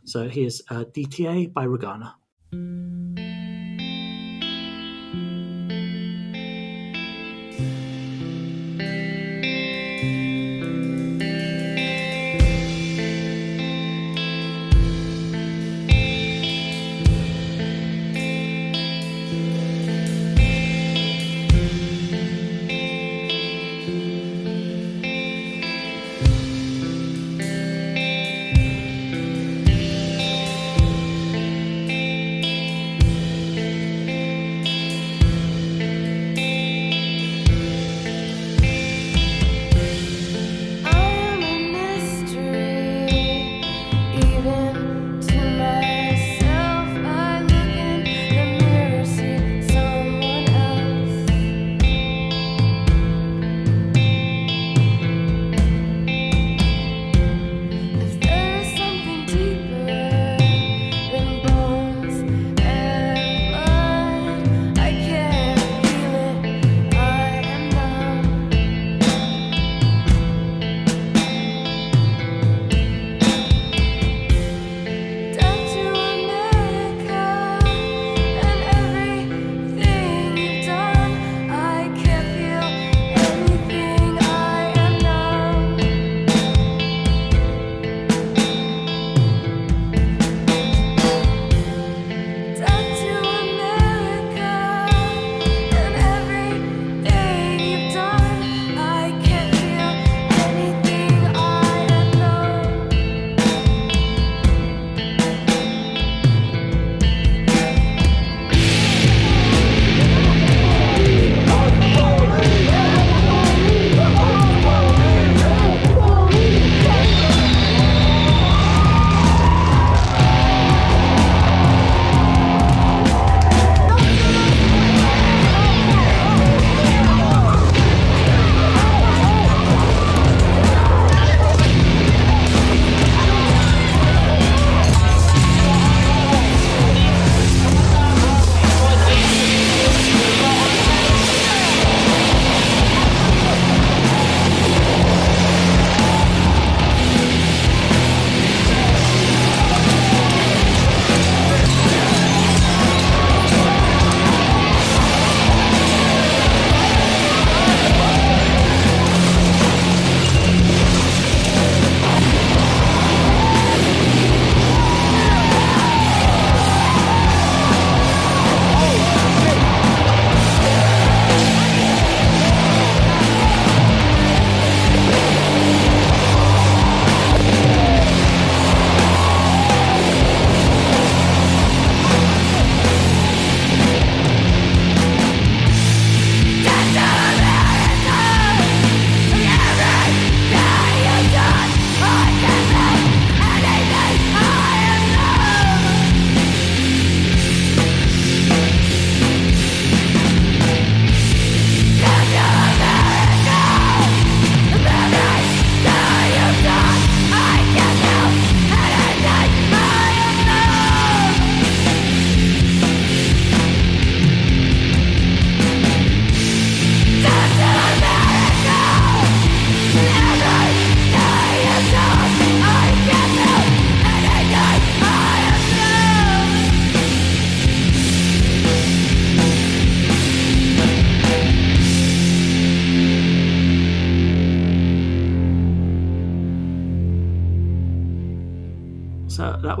So 0.04 0.28
here's 0.28 0.62
uh, 0.70 0.84
DTA 0.84 1.52
by 1.52 1.66
Ragana. 1.66 2.14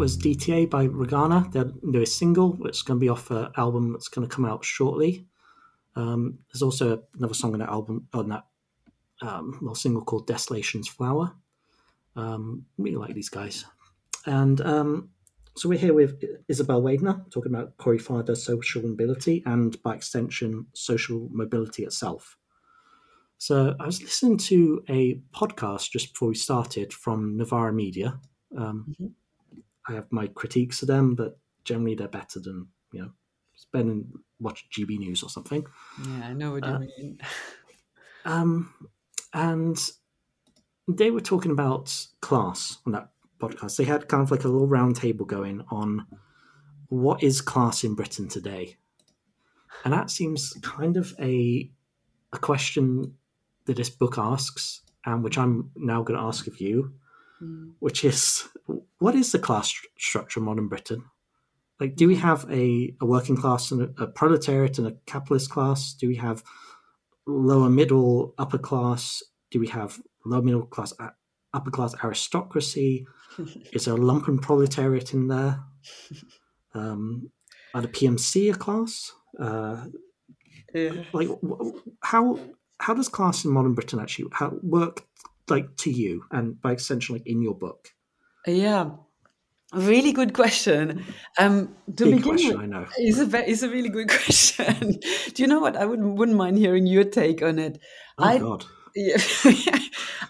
Was 0.08 0.16
DTA 0.16 0.70
by 0.70 0.86
Ragana, 0.86 1.52
their 1.52 1.70
newest 1.82 2.16
single, 2.16 2.54
which 2.54 2.76
is 2.76 2.82
going 2.82 2.98
to 2.98 3.04
be 3.04 3.10
off 3.10 3.30
an 3.30 3.48
album 3.58 3.92
that's 3.92 4.08
going 4.08 4.26
to 4.26 4.34
come 4.34 4.46
out 4.46 4.64
shortly. 4.64 5.26
Um, 5.96 6.38
there's 6.50 6.62
also 6.62 7.02
another 7.18 7.34
song 7.34 7.52
on 7.52 7.58
that 7.58 7.68
album, 7.68 8.08
on 8.14 8.30
that 8.30 8.44
um, 9.20 9.58
little 9.60 9.74
single 9.74 10.02
called 10.02 10.26
Desolation's 10.26 10.88
Flower. 10.88 11.34
Um, 12.16 12.64
really 12.78 12.96
like 12.96 13.12
these 13.12 13.28
guys. 13.28 13.66
And 14.24 14.62
um, 14.62 15.10
so 15.58 15.68
we're 15.68 15.78
here 15.78 15.92
with 15.92 16.24
Isabel 16.48 16.80
Waidner 16.80 17.30
talking 17.30 17.52
about 17.52 17.76
Corey 17.76 17.98
Fah 17.98 18.22
Does 18.22 18.42
social 18.42 18.80
mobility 18.80 19.42
and, 19.44 19.76
by 19.82 19.94
extension, 19.94 20.68
social 20.72 21.28
mobility 21.30 21.84
itself. 21.84 22.38
So 23.36 23.76
I 23.78 23.84
was 23.84 24.00
listening 24.00 24.38
to 24.38 24.82
a 24.88 25.20
podcast 25.34 25.90
just 25.90 26.14
before 26.14 26.28
we 26.28 26.34
started 26.34 26.94
from 26.94 27.36
Novara 27.36 27.74
Media. 27.74 28.18
Um, 28.56 28.86
mm-hmm. 28.88 29.08
I 29.88 29.94
have 29.94 30.06
my 30.10 30.26
critiques 30.28 30.82
of 30.82 30.88
them, 30.88 31.14
but 31.14 31.38
generally 31.64 31.94
they're 31.94 32.08
better 32.08 32.40
than 32.40 32.68
you 32.92 33.00
know 33.00 33.10
spend 33.54 33.90
and 33.90 34.06
watch 34.40 34.66
GB 34.70 34.98
News 34.98 35.22
or 35.22 35.28
something. 35.28 35.64
Yeah, 36.06 36.28
I 36.28 36.32
know 36.32 36.52
what 36.52 36.64
you 36.64 36.72
uh, 36.72 36.78
mean. 36.78 37.18
um, 38.24 38.72
and 39.32 39.78
they 40.86 41.10
were 41.10 41.20
talking 41.20 41.50
about 41.50 41.94
class 42.20 42.78
on 42.86 42.92
that 42.92 43.10
podcast. 43.40 43.76
They 43.76 43.84
had 43.84 44.08
kind 44.08 44.22
of 44.22 44.30
like 44.30 44.44
a 44.44 44.48
little 44.48 44.66
round 44.66 44.96
table 44.96 45.26
going 45.26 45.64
on 45.70 46.06
what 46.88 47.22
is 47.22 47.40
class 47.40 47.84
in 47.84 47.94
Britain 47.94 48.28
today, 48.28 48.76
and 49.84 49.92
that 49.92 50.10
seems 50.10 50.52
kind 50.62 50.96
of 50.96 51.14
a 51.20 51.70
a 52.32 52.38
question 52.38 53.14
that 53.64 53.76
this 53.76 53.90
book 53.90 54.18
asks, 54.18 54.82
and 55.04 55.22
which 55.22 55.38
I'm 55.38 55.70
now 55.76 56.02
going 56.02 56.18
to 56.18 56.24
ask 56.24 56.46
of 56.46 56.60
you, 56.60 56.94
mm. 57.42 57.72
which 57.78 58.04
is 58.04 58.48
what 58.98 59.14
is 59.14 59.32
the 59.32 59.38
class 59.38 59.68
st- 59.68 59.90
structure 59.98 60.40
in 60.40 60.46
modern 60.46 60.68
Britain? 60.68 61.04
Like, 61.80 61.94
do 61.94 62.08
we 62.08 62.16
have 62.16 62.44
a, 62.50 62.94
a 63.00 63.06
working 63.06 63.36
class 63.36 63.70
and 63.70 63.82
a, 63.82 64.02
a 64.02 64.06
proletariat 64.08 64.78
and 64.78 64.86
a 64.88 64.96
capitalist 65.06 65.50
class? 65.50 65.92
Do 65.92 66.08
we 66.08 66.16
have 66.16 66.42
lower 67.26 67.70
middle, 67.70 68.34
upper 68.38 68.58
class? 68.58 69.22
Do 69.50 69.60
we 69.60 69.68
have 69.68 70.00
lower 70.24 70.42
middle 70.42 70.66
class, 70.66 70.92
upper 71.54 71.70
class 71.70 71.94
aristocracy? 72.02 73.06
is 73.72 73.84
there 73.84 73.94
a 73.94 73.98
lumpen 73.98 74.42
proletariat 74.42 75.14
in 75.14 75.28
there? 75.28 75.60
Um, 76.74 77.30
are 77.74 77.82
the 77.82 77.88
PMC 77.88 78.52
a 78.52 78.58
class? 78.58 79.12
Uh, 79.38 79.86
yeah. 80.74 81.04
Like, 81.12 81.28
how 82.02 82.38
how 82.80 82.94
does 82.94 83.08
class 83.08 83.44
in 83.44 83.50
modern 83.50 83.74
Britain 83.74 83.98
actually 83.98 84.28
how, 84.32 84.56
work 84.62 85.04
like 85.50 85.76
to 85.78 85.90
you 85.90 86.24
and 86.30 86.60
by 86.60 86.72
extension 86.72 87.14
like 87.14 87.26
in 87.26 87.42
your 87.42 87.54
book? 87.54 87.90
Yeah, 88.46 88.90
really 89.72 90.12
good 90.12 90.32
question. 90.32 91.04
Um, 91.38 91.76
to 91.96 92.04
Big 92.04 92.16
begin 92.16 92.22
question, 92.22 92.52
with, 92.52 92.60
I 92.60 92.66
know. 92.66 92.86
It's 92.96 93.18
a 93.18 93.50
it's 93.50 93.62
a 93.62 93.68
really 93.68 93.88
good 93.88 94.08
question. 94.24 94.98
Do 95.34 95.42
you 95.42 95.46
know 95.46 95.60
what? 95.60 95.76
I 95.76 95.84
wouldn't 95.84 96.16
wouldn't 96.16 96.38
mind 96.38 96.58
hearing 96.58 96.86
your 96.86 97.04
take 97.04 97.42
on 97.42 97.58
it. 97.58 97.78
Oh 98.18 98.24
I, 98.24 98.38
God. 98.38 98.64
Yeah, 98.96 99.18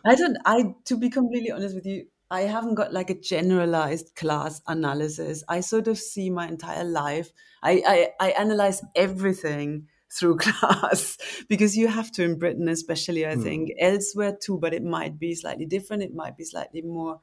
I 0.05 0.15
don't. 0.15 0.37
I 0.45 0.75
to 0.87 0.97
be 0.97 1.09
completely 1.09 1.51
honest 1.51 1.75
with 1.75 1.87
you, 1.87 2.07
I 2.31 2.43
haven't 2.43 2.75
got 2.75 2.93
like 2.93 3.09
a 3.09 3.19
generalized 3.19 4.15
class 4.15 4.61
analysis. 4.67 5.43
I 5.49 5.61
sort 5.61 5.89
of 5.89 5.97
see 5.97 6.29
my 6.29 6.49
entire 6.49 6.85
life. 6.85 7.31
I 7.63 7.83
I, 8.21 8.29
I 8.29 8.31
analyze 8.33 8.83
everything 8.95 9.87
through 10.13 10.37
class 10.39 11.17
because 11.49 11.77
you 11.77 11.89
have 11.89 12.11
to 12.13 12.25
in 12.25 12.39
Britain, 12.39 12.69
especially, 12.69 13.27
I 13.27 13.35
mm. 13.35 13.43
think, 13.43 13.71
elsewhere 13.79 14.37
too, 14.41 14.59
but 14.59 14.75
it 14.75 14.83
might 14.83 15.19
be 15.19 15.35
slightly 15.35 15.67
different. 15.67 16.03
It 16.03 16.15
might 16.15 16.37
be 16.37 16.45
slightly 16.45 16.83
more 16.83 17.21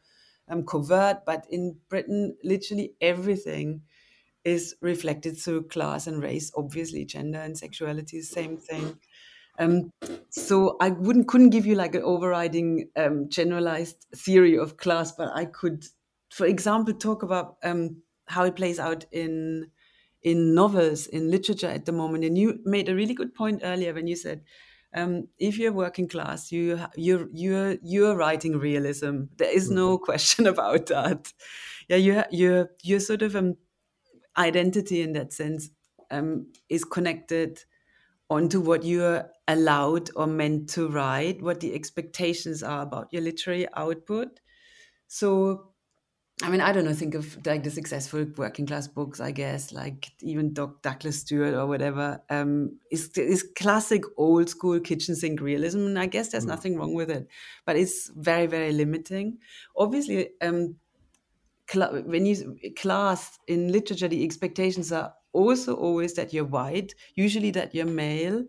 um, 0.47 0.65
covert, 0.65 1.25
but 1.25 1.45
in 1.49 1.77
Britain, 1.89 2.35
literally 2.43 2.93
everything 3.01 3.81
is 4.43 4.75
reflected 4.81 5.37
through 5.37 5.67
class 5.67 6.07
and 6.07 6.21
race. 6.21 6.51
Obviously, 6.55 7.05
gender 7.05 7.39
and 7.39 7.57
sexuality 7.57 8.21
same 8.21 8.57
thing. 8.57 8.97
Um, 9.57 9.91
so 10.29 10.77
I 10.81 10.89
wouldn't 10.89 11.27
couldn't 11.27 11.49
give 11.51 11.65
you 11.65 11.75
like 11.75 11.95
an 11.95 12.03
overriding 12.03 12.89
um, 12.95 13.29
generalized 13.29 14.05
theory 14.15 14.57
of 14.57 14.77
class, 14.77 15.11
but 15.13 15.29
I 15.33 15.45
could, 15.45 15.85
for 16.29 16.45
example, 16.45 16.93
talk 16.93 17.23
about 17.23 17.55
um, 17.63 18.01
how 18.27 18.43
it 18.43 18.55
plays 18.55 18.79
out 18.79 19.05
in 19.11 19.71
in 20.25 20.55
novels, 20.55 21.05
in 21.05 21.29
literature 21.29 21.67
at 21.67 21.85
the 21.85 21.91
moment. 21.91 22.25
And 22.25 22.35
you 22.35 22.59
made 22.65 22.89
a 22.89 22.95
really 22.95 23.13
good 23.13 23.35
point 23.35 23.61
earlier 23.63 23.93
when 23.93 24.07
you 24.07 24.15
said, 24.15 24.41
um, 24.93 25.27
if 25.37 25.59
you're 25.59 25.71
working 25.71 26.07
class, 26.07 26.51
you 26.51 26.79
you're 26.95 27.27
you're 27.31 27.75
you're 27.83 28.15
writing 28.15 28.57
realism. 28.57 29.25
There 29.37 29.55
is 29.55 29.69
no 29.69 29.97
mm-hmm. 29.97 30.03
question 30.03 30.47
about 30.53 30.87
that. 30.87 31.31
Yeah, 31.87 31.97
you 31.97 32.23
you're 32.31 32.69
you're 32.81 32.99
sort 32.99 33.21
of 33.21 33.35
um, 33.35 33.55
identity 34.35 35.01
in 35.01 35.13
that 35.13 35.31
sense 35.31 35.69
um, 36.09 36.47
is 36.69 36.83
connected 36.83 37.63
onto 38.29 38.59
what 38.59 38.83
you're 38.83 39.29
allowed 39.47 40.09
or 40.15 40.25
meant 40.25 40.69
to 40.69 40.87
write, 40.87 41.43
what 41.43 41.59
the 41.59 41.75
expectations 41.75 42.63
are 42.63 42.81
about 42.81 43.09
your 43.11 43.21
literary 43.21 43.67
output. 43.75 44.39
So 45.07 45.74
I 46.43 46.49
mean, 46.49 46.59
I 46.59 46.73
don't 46.73 46.83
know, 46.83 46.93
think 46.93 47.15
of 47.15 47.45
like 47.45 47.63
the 47.63 47.71
successful 47.71 48.25
working 48.35 48.65
class 48.65 48.89
books, 48.89 49.21
I 49.21 49.31
guess, 49.31 49.71
like 49.71 50.11
even 50.19 50.53
Doc 50.53 50.81
Douglas 50.81 51.21
Stuart 51.21 51.53
or 51.53 51.65
whatever, 51.65 52.21
um, 52.29 52.77
is, 52.91 53.07
is 53.17 53.47
classic 53.55 54.03
old 54.17 54.49
school 54.49 54.81
kitchen 54.81 55.15
sink 55.15 55.39
realism. 55.39 55.85
And 55.85 55.97
I 55.97 56.07
guess 56.07 56.29
there's 56.29 56.43
mm. 56.43 56.49
nothing 56.49 56.77
wrong 56.77 56.93
with 56.93 57.09
it, 57.09 57.29
but 57.65 57.77
it's 57.77 58.11
very, 58.17 58.47
very 58.47 58.73
limiting. 58.73 59.37
Obviously, 59.77 60.31
um, 60.41 60.75
cl- 61.71 62.03
when 62.03 62.25
you 62.25 62.57
class 62.75 63.39
in 63.47 63.71
literature, 63.71 64.09
the 64.09 64.25
expectations 64.25 64.91
are 64.91 65.13
also 65.31 65.73
always 65.73 66.15
that 66.15 66.33
you're 66.33 66.43
white, 66.43 66.95
usually 67.15 67.51
that 67.51 67.73
you're 67.73 67.85
male, 67.85 68.43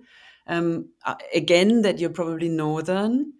um, 0.49 0.89
again, 1.33 1.83
that 1.83 2.01
you're 2.01 2.11
probably 2.11 2.49
northern 2.49 3.33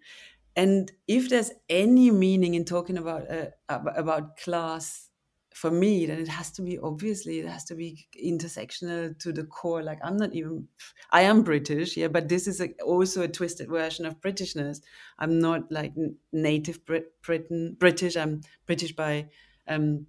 and 0.57 0.91
if 1.07 1.29
there's 1.29 1.51
any 1.69 2.09
meaning 2.09 2.55
in 2.55 2.65
talking 2.65 2.97
about 2.97 3.29
uh, 3.31 3.45
about 3.69 4.35
class 4.37 5.09
for 5.53 5.71
me 5.71 6.05
then 6.05 6.19
it 6.19 6.27
has 6.27 6.51
to 6.51 6.61
be 6.61 6.77
obviously 6.79 7.39
it 7.39 7.47
has 7.47 7.63
to 7.63 7.75
be 7.75 8.07
intersectional 8.23 9.17
to 9.19 9.31
the 9.31 9.43
core. 9.43 9.81
Like 9.81 9.99
i'm 10.03 10.17
not 10.17 10.33
even 10.33 10.67
i 11.11 11.21
am 11.21 11.43
british 11.43 11.95
yeah 11.95 12.07
but 12.09 12.27
this 12.27 12.47
is 12.47 12.59
a, 12.59 12.69
also 12.83 13.21
a 13.21 13.27
twisted 13.27 13.69
version 13.69 14.05
of 14.05 14.19
britishness. 14.19 14.81
I'm 15.19 15.39
not 15.39 15.71
like 15.71 15.93
native 16.33 16.85
Brit- 16.85 17.21
britain 17.21 17.75
british. 17.79 18.17
I'm 18.17 18.41
british 18.65 18.95
by 18.95 19.29
um 19.67 20.07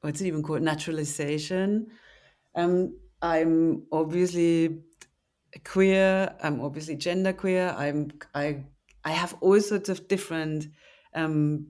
what's 0.00 0.20
it 0.20 0.26
even 0.26 0.42
called? 0.42 0.62
Naturalization. 0.62 1.88
Um 2.54 2.96
i'm 3.20 3.84
obviously 3.92 4.80
queer. 5.64 6.34
I'm 6.42 6.60
obviously 6.60 6.96
genderqueer 6.96 7.76
i'm 7.76 8.10
i 8.34 8.64
I 9.04 9.12
have 9.12 9.36
all 9.40 9.60
sorts 9.60 9.88
of 9.88 10.08
different. 10.08 10.66
Um, 11.14 11.68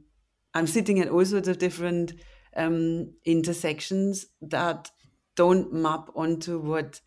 I'm 0.54 0.66
sitting 0.66 1.00
at 1.00 1.08
all 1.08 1.24
sorts 1.24 1.48
of 1.48 1.58
different 1.58 2.12
um, 2.56 3.12
intersections 3.24 4.26
that 4.42 4.90
don't 5.34 5.72
map 5.72 6.10
onto 6.14 6.60
what 6.60 7.00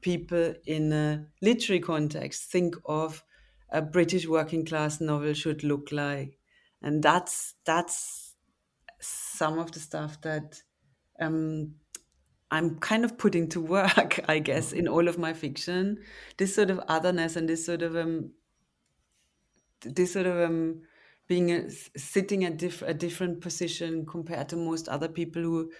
people 0.00 0.54
in 0.66 0.92
a 0.92 1.26
literary 1.40 1.80
context 1.80 2.50
think 2.50 2.74
of 2.86 3.22
a 3.70 3.80
British 3.80 4.26
working 4.26 4.64
class 4.64 5.00
novel 5.00 5.32
should 5.34 5.62
look 5.62 5.92
like, 5.92 6.38
and 6.82 7.02
that's 7.02 7.54
that's 7.64 8.34
some 9.00 9.58
of 9.58 9.72
the 9.72 9.80
stuff 9.80 10.20
that 10.22 10.60
um, 11.20 11.74
I'm 12.50 12.78
kind 12.80 13.04
of 13.04 13.16
putting 13.16 13.48
to 13.50 13.60
work, 13.60 14.20
I 14.28 14.38
guess, 14.40 14.72
in 14.72 14.88
all 14.88 15.08
of 15.08 15.18
my 15.18 15.32
fiction. 15.32 15.98
This 16.36 16.54
sort 16.54 16.70
of 16.70 16.80
otherness 16.88 17.36
and 17.36 17.48
this 17.48 17.64
sort 17.64 17.82
of 17.82 17.96
um, 17.96 18.32
this 19.82 20.12
sort 20.12 20.26
of 20.26 20.40
um, 20.40 20.82
being 21.26 21.50
a, 21.52 21.70
sitting 21.96 22.44
at 22.44 22.56
diff- 22.56 22.82
a 22.82 22.94
different 22.94 23.40
position 23.40 24.06
compared 24.06 24.48
to 24.48 24.56
most 24.56 24.88
other 24.88 25.08
people 25.08 25.42
who 25.42 25.70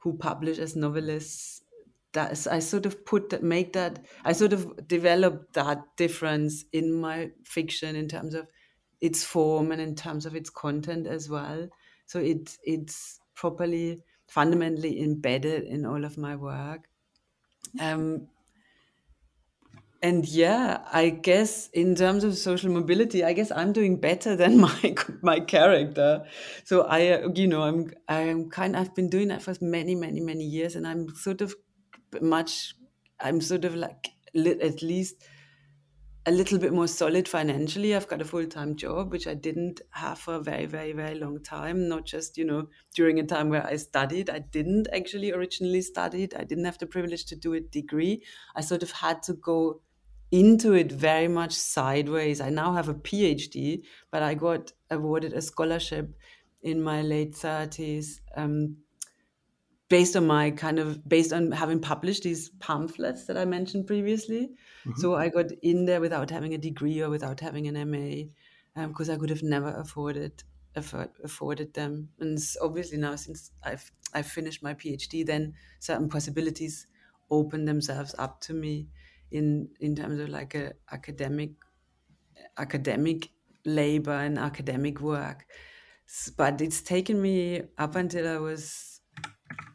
who 0.00 0.16
publish 0.16 0.58
as 0.58 0.76
novelists 0.76 1.62
that 2.12 2.46
I 2.50 2.58
sort 2.60 2.86
of 2.86 3.04
put 3.04 3.30
that 3.30 3.42
make 3.42 3.72
that 3.74 4.06
I 4.24 4.32
sort 4.32 4.52
of 4.52 4.88
developed 4.88 5.54
that 5.54 5.82
difference 5.96 6.64
in 6.72 6.92
my 6.92 7.30
fiction 7.44 7.96
in 7.96 8.08
terms 8.08 8.34
of 8.34 8.46
its 9.00 9.24
form 9.24 9.72
and 9.72 9.80
in 9.80 9.94
terms 9.94 10.26
of 10.26 10.34
its 10.34 10.50
content 10.50 11.06
as 11.06 11.28
well. 11.28 11.68
So 12.06 12.18
it 12.18 12.56
it's 12.64 13.20
properly 13.34 14.02
fundamentally 14.26 15.02
embedded 15.02 15.64
in 15.64 15.86
all 15.86 16.04
of 16.04 16.18
my 16.18 16.36
work. 16.36 16.88
Um, 17.80 18.28
and 20.02 20.28
yeah 20.28 20.78
i 20.92 21.08
guess 21.10 21.68
in 21.70 21.94
terms 21.94 22.22
of 22.22 22.36
social 22.36 22.70
mobility 22.70 23.24
i 23.24 23.32
guess 23.32 23.50
i'm 23.50 23.72
doing 23.72 24.00
better 24.00 24.36
than 24.42 24.58
my 24.58 24.94
my 25.22 25.40
character. 25.40 26.24
So 26.64 26.82
i 26.82 27.08
uh, 27.08 27.28
you 27.34 27.46
know 27.46 27.62
i'm 27.62 27.90
i'm 28.08 28.50
kind 28.50 28.76
i've 28.76 28.94
been 28.94 29.08
doing 29.08 29.28
that 29.28 29.42
for 29.42 29.54
many 29.60 29.94
many 29.94 30.20
many 30.20 30.44
years 30.44 30.76
and 30.76 30.86
i'm 30.86 31.08
sort 31.16 31.40
of 31.40 31.54
much 32.20 32.74
i'm 33.20 33.40
sort 33.40 33.64
of 33.64 33.74
like 33.74 34.10
at 34.34 34.82
least 34.82 35.16
a 36.26 36.30
little 36.30 36.58
bit 36.58 36.74
more 36.74 36.86
solid 36.86 37.26
financially. 37.26 37.96
I've 37.96 38.06
got 38.06 38.20
a 38.20 38.24
full-time 38.24 38.76
job 38.76 39.12
which 39.12 39.26
i 39.26 39.32
didn't 39.32 39.80
have 39.92 40.18
for 40.18 40.34
a 40.34 40.40
very 40.40 40.66
very 40.66 40.92
very 40.92 41.14
long 41.14 41.42
time. 41.42 41.88
Not 41.88 42.04
just 42.04 42.36
you 42.36 42.44
know 42.44 42.68
during 42.94 43.18
a 43.18 43.24
time 43.24 43.48
where 43.48 43.66
i 43.66 43.76
studied. 43.76 44.28
I 44.28 44.40
didn't 44.40 44.88
actually 44.92 45.32
originally 45.32 45.80
studied. 45.80 46.34
I 46.34 46.44
didn't 46.44 46.66
have 46.66 46.76
the 46.76 46.86
privilege 46.86 47.24
to 47.26 47.36
do 47.36 47.54
a 47.54 47.60
degree. 47.60 48.22
I 48.54 48.60
sort 48.60 48.82
of 48.82 48.90
had 48.90 49.22
to 49.22 49.32
go 49.34 49.80
into 50.30 50.74
it 50.74 50.92
very 50.92 51.28
much 51.28 51.52
sideways. 51.52 52.40
I 52.40 52.50
now 52.50 52.72
have 52.74 52.88
a 52.88 52.94
PhD, 52.94 53.82
but 54.10 54.22
I 54.22 54.34
got 54.34 54.72
awarded 54.90 55.32
a 55.32 55.42
scholarship 55.42 56.14
in 56.62 56.82
my 56.82 57.02
late 57.02 57.32
30s 57.32 58.20
um, 58.36 58.76
based 59.88 60.16
on 60.16 60.26
my 60.26 60.50
kind 60.50 60.78
of 60.78 61.08
based 61.08 61.32
on 61.32 61.52
having 61.52 61.80
published 61.80 62.24
these 62.24 62.50
pamphlets 62.60 63.24
that 63.26 63.38
I 63.38 63.44
mentioned 63.44 63.86
previously. 63.86 64.50
Mm-hmm. 64.86 65.00
So 65.00 65.14
I 65.14 65.28
got 65.28 65.50
in 65.62 65.86
there 65.86 66.00
without 66.00 66.30
having 66.30 66.54
a 66.54 66.58
degree 66.58 67.00
or 67.00 67.10
without 67.10 67.40
having 67.40 67.66
an 67.68 67.90
MA 67.90 68.86
because 68.86 69.08
um, 69.08 69.14
I 69.14 69.18
could 69.18 69.30
have 69.30 69.42
never 69.42 69.70
afforded 69.70 70.42
afford, 70.76 71.10
afforded 71.24 71.74
them. 71.74 72.10
And 72.20 72.38
obviously 72.60 72.98
now 72.98 73.16
since 73.16 73.50
I've 73.62 73.90
I've 74.12 74.26
finished 74.26 74.62
my 74.62 74.74
PhD, 74.74 75.24
then 75.24 75.54
certain 75.80 76.08
possibilities 76.08 76.86
open 77.30 77.64
themselves 77.64 78.14
up 78.18 78.40
to 78.40 78.54
me 78.54 78.88
in 79.30 79.68
in 79.80 79.94
terms 79.94 80.20
of 80.20 80.28
like 80.28 80.54
a 80.54 80.72
academic 80.90 81.50
academic 82.56 83.30
labor 83.64 84.12
and 84.12 84.38
academic 84.38 85.00
work. 85.00 85.46
But 86.36 86.60
it's 86.60 86.80
taken 86.80 87.20
me 87.20 87.62
up 87.76 87.94
until 87.96 88.26
I 88.26 88.38
was 88.38 89.00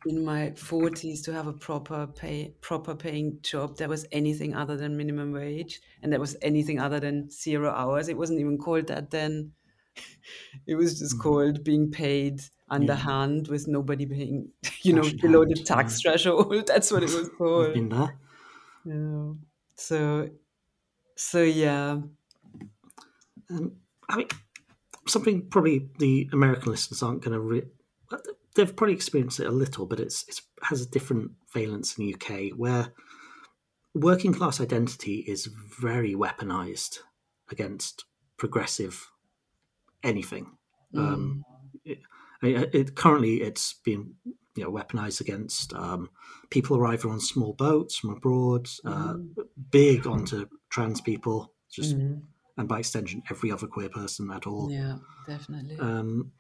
in 0.06 0.24
my 0.24 0.52
40s 0.56 1.24
to 1.24 1.34
have 1.34 1.48
a 1.48 1.54
proper 1.54 2.08
pay 2.08 2.54
proper 2.62 2.96
paying 2.96 3.40
job 3.42 3.78
that 3.78 3.88
was 3.88 4.06
anything 4.12 4.54
other 4.56 4.76
than 4.76 4.98
minimum 4.98 5.32
wage 5.32 5.80
and 6.02 6.12
that 6.12 6.20
was 6.20 6.36
anything 6.42 6.80
other 6.80 7.00
than 7.00 7.30
zero 7.30 7.72
hours 7.72 8.10
it 8.10 8.18
wasn't 8.18 8.40
even 8.40 8.58
called 8.58 8.88
that 8.88 9.12
then 9.12 9.52
it 10.68 10.76
was 10.76 11.00
just 11.00 11.14
mm-hmm. 11.14 11.22
called 11.22 11.64
being 11.64 11.90
paid 11.90 12.42
underhand 12.70 13.48
yeah. 13.48 13.52
with 13.52 13.68
nobody 13.68 14.06
paying 14.06 14.50
you 14.82 14.94
know 14.94 15.10
below 15.22 15.46
the 15.46 15.56
tax 15.56 16.04
yeah. 16.04 16.12
threshold 16.12 16.64
that's 16.68 16.92
what 16.92 17.04
it 17.04 17.14
was 17.14 17.30
called 17.38 17.74
yeah 18.86 19.32
so 19.76 20.30
so 21.16 21.42
yeah 21.42 21.98
um, 23.50 23.72
i 24.10 24.18
mean 24.18 24.28
something 25.08 25.48
probably 25.50 25.90
the 26.00 26.30
american 26.34 26.72
listeners 26.72 27.04
aren't 27.04 27.22
going 27.22 27.34
to 27.34 27.40
re- 27.40 27.68
they've 28.56 28.76
probably 28.76 28.96
experienced 28.96 29.40
it 29.40 29.48
a 29.48 29.52
little, 29.52 29.86
but 29.86 30.00
it's 30.00 30.24
it 30.28 30.42
has 30.64 30.82
a 30.82 30.90
different 30.90 31.32
valence 31.54 31.98
in 31.98 32.06
the 32.06 32.16
UK 32.16 32.58
where 32.58 32.94
working 33.94 34.34
class 34.34 34.60
identity 34.60 35.24
is 35.28 35.46
very 35.48 36.14
weaponized 36.14 37.00
against 37.50 38.06
progressive 38.38 39.12
anything. 40.04 40.58
Mm. 40.94 41.00
Um, 41.00 41.46
it, 41.86 42.00
it, 42.42 42.96
currently, 42.96 43.42
it's 43.42 43.74
been 43.74 44.16
you 44.56 44.64
know 44.64 44.72
weaponized 44.72 45.22
against 45.22 45.74
um, 45.74 46.10
people 46.50 46.78
arriving 46.78 47.12
on 47.12 47.20
small 47.20 47.54
boats 47.54 47.98
from 47.98 48.12
abroad, 48.12 48.68
uh, 48.86 49.14
mm. 49.14 49.30
big 49.72 50.06
onto 50.08 50.48
trans 50.70 51.02
people, 51.02 51.52
just 51.72 51.98
mm. 51.98 52.22
and 52.58 52.68
by 52.68 52.80
extension, 52.80 53.24
every 53.30 53.52
other 53.52 53.68
queer 53.68 53.90
person 53.90 54.30
at 54.32 54.48
all. 54.48 54.72
Yeah, 54.72 54.98
definitely. 55.28 55.78
Um, 55.80 56.32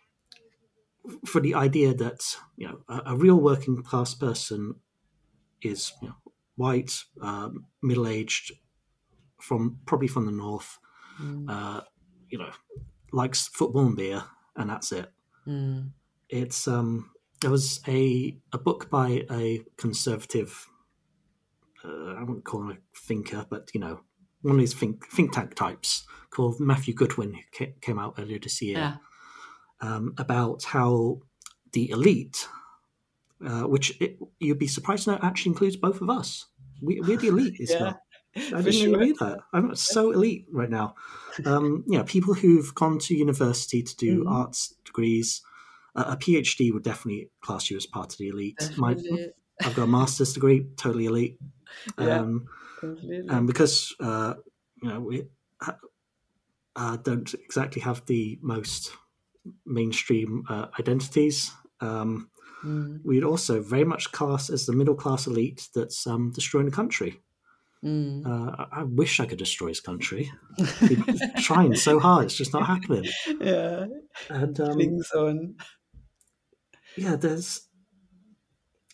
for 1.26 1.41
the 1.41 1.55
idea 1.55 1.93
that 1.93 2.22
you 2.57 2.68
know 2.68 2.80
a, 2.88 3.14
a 3.14 3.16
real 3.16 3.39
working 3.39 3.82
class 3.84 4.14
person 4.14 4.76
is 5.61 5.93
you 6.01 6.09
know, 6.09 6.16
white, 6.55 6.93
um, 7.22 7.66
middle 7.82 8.07
aged, 8.07 8.51
from 9.39 9.80
probably 9.86 10.07
from 10.07 10.26
the 10.26 10.32
north, 10.32 10.78
mm. 11.22 11.45
uh, 11.49 11.82
you 12.30 12.38
know, 12.38 12.49
likes 13.11 13.47
football 13.47 13.88
and 13.88 13.97
beer, 13.97 14.24
and 14.55 14.70
that's 14.70 14.91
it. 14.91 15.11
Mm. 15.47 15.91
It's 16.30 16.68
um, 16.68 17.11
there 17.44 17.52
was 17.52 17.80
a 17.88 18.36
a 18.52 18.58
book 18.58 18.89
by 18.89 19.26
a 19.32 19.62
conservative. 19.78 20.68
Uh, 21.86 22.16
I 22.16 22.24
wouldn't 22.24 22.46
call 22.46 22.62
him 22.62 22.72
a 22.72 22.98
thinker, 22.98 23.46
but 23.50 23.70
you 23.74 23.80
know, 23.80 24.02
one 24.41 24.56
of 24.56 24.60
these 24.60 24.74
think 24.74 25.06
think 25.08 25.34
tank 25.34 25.54
types 25.54 26.06
called 26.32 26.60
Matthew 26.60 26.96
Goodwin, 26.96 27.39
who 27.60 27.68
came 27.82 28.00
out 28.00 28.16
earlier 28.18 28.39
this 28.39 28.62
year. 28.62 28.78
Yeah 28.78 28.96
um, 29.84 30.14
about 30.18 30.64
how 30.64 31.20
the 31.74 31.89
elite, 31.91 32.48
uh, 33.46 33.64
which 33.64 34.00
it, 34.02 34.18
you'd 34.39 34.60
be 34.60 34.68
surprised 34.68 35.04
to 35.06 35.12
know 35.12 35.20
actually 35.22 35.52
includes 35.52 35.76
both 35.76 36.02
of 36.02 36.10
us. 36.10 36.48
We, 36.82 37.00
are 37.00 37.18
the 37.18 37.28
elite. 37.28 37.58
It's 37.60 37.72
yeah, 37.72 37.94
I 38.36 38.62
didn't 38.62 38.72
sure. 38.72 38.98
read 38.98 39.18
that. 39.20 39.39
I'm 39.52 39.76
so 39.76 40.12
elite 40.12 40.46
right 40.52 40.70
now. 40.70 40.96
Um, 41.46 41.84
you 41.88 41.98
know, 41.98 42.04
people 42.06 42.34
who've 42.34 42.74
gone 42.74 42.98
to 43.00 43.16
university 43.16 43.84
to 43.84 43.96
do 43.98 44.24
mm. 44.26 44.32
arts 44.32 44.74
degrees, 44.86 45.41
a 45.96 46.18
PhD 46.18 46.74
would 46.74 46.84
definitely 46.84 47.30
class 47.41 47.70
you 47.70 47.78
as 47.78 47.86
part 47.86 48.14
of 48.14 48.18
the 48.18 48.30
elite. 48.30 48.58
My, 48.78 48.96
I've 49.64 49.76
got 49.76 49.84
a 49.84 49.88
master's 49.88 50.34
degree, 50.34 50.66
totally 50.76 51.06
elite. 51.06 51.38
Um, 51.98 52.48
yeah, 53.02 53.22
and 53.30 53.48
because 53.48 53.96
uh, 54.00 54.34
you 54.82 54.89
know 54.89 55.00
we 55.00 55.24
uh, 56.76 56.98
don't 56.98 57.34
exactly 57.34 57.82
have 57.82 58.06
the 58.06 58.39
most 58.41 58.91
mainstream 59.66 60.44
uh, 60.50 60.68
identities. 60.80 61.52
Um, 61.82 62.30
mm. 62.64 63.00
We'd 63.04 63.24
also 63.24 63.62
very 63.62 63.84
much 63.84 64.12
class 64.12 64.50
as 64.50 64.66
the 64.66 64.74
middle 64.74 64.96
class 64.96 65.28
elite 65.28 65.68
that's 65.76 66.08
um, 66.08 66.32
destroying 66.32 66.66
the 66.66 66.72
country. 66.72 67.20
Mm. 67.84 68.26
Uh, 68.26 68.66
I 68.72 68.84
wish 68.84 69.20
I 69.20 69.26
could 69.26 69.38
destroy 69.38 69.68
his 69.68 69.82
country. 69.82 70.32
trying 71.38 71.76
so 71.76 72.00
hard, 72.00 72.26
it's 72.26 72.36
just 72.36 72.54
not 72.54 72.66
happening. 72.66 73.06
Yeah, 73.41 73.86
and 74.30 74.60
um, 74.60 74.78
things 74.78 75.12
on. 75.12 75.56
Yeah, 76.96 77.16
there's, 77.16 77.68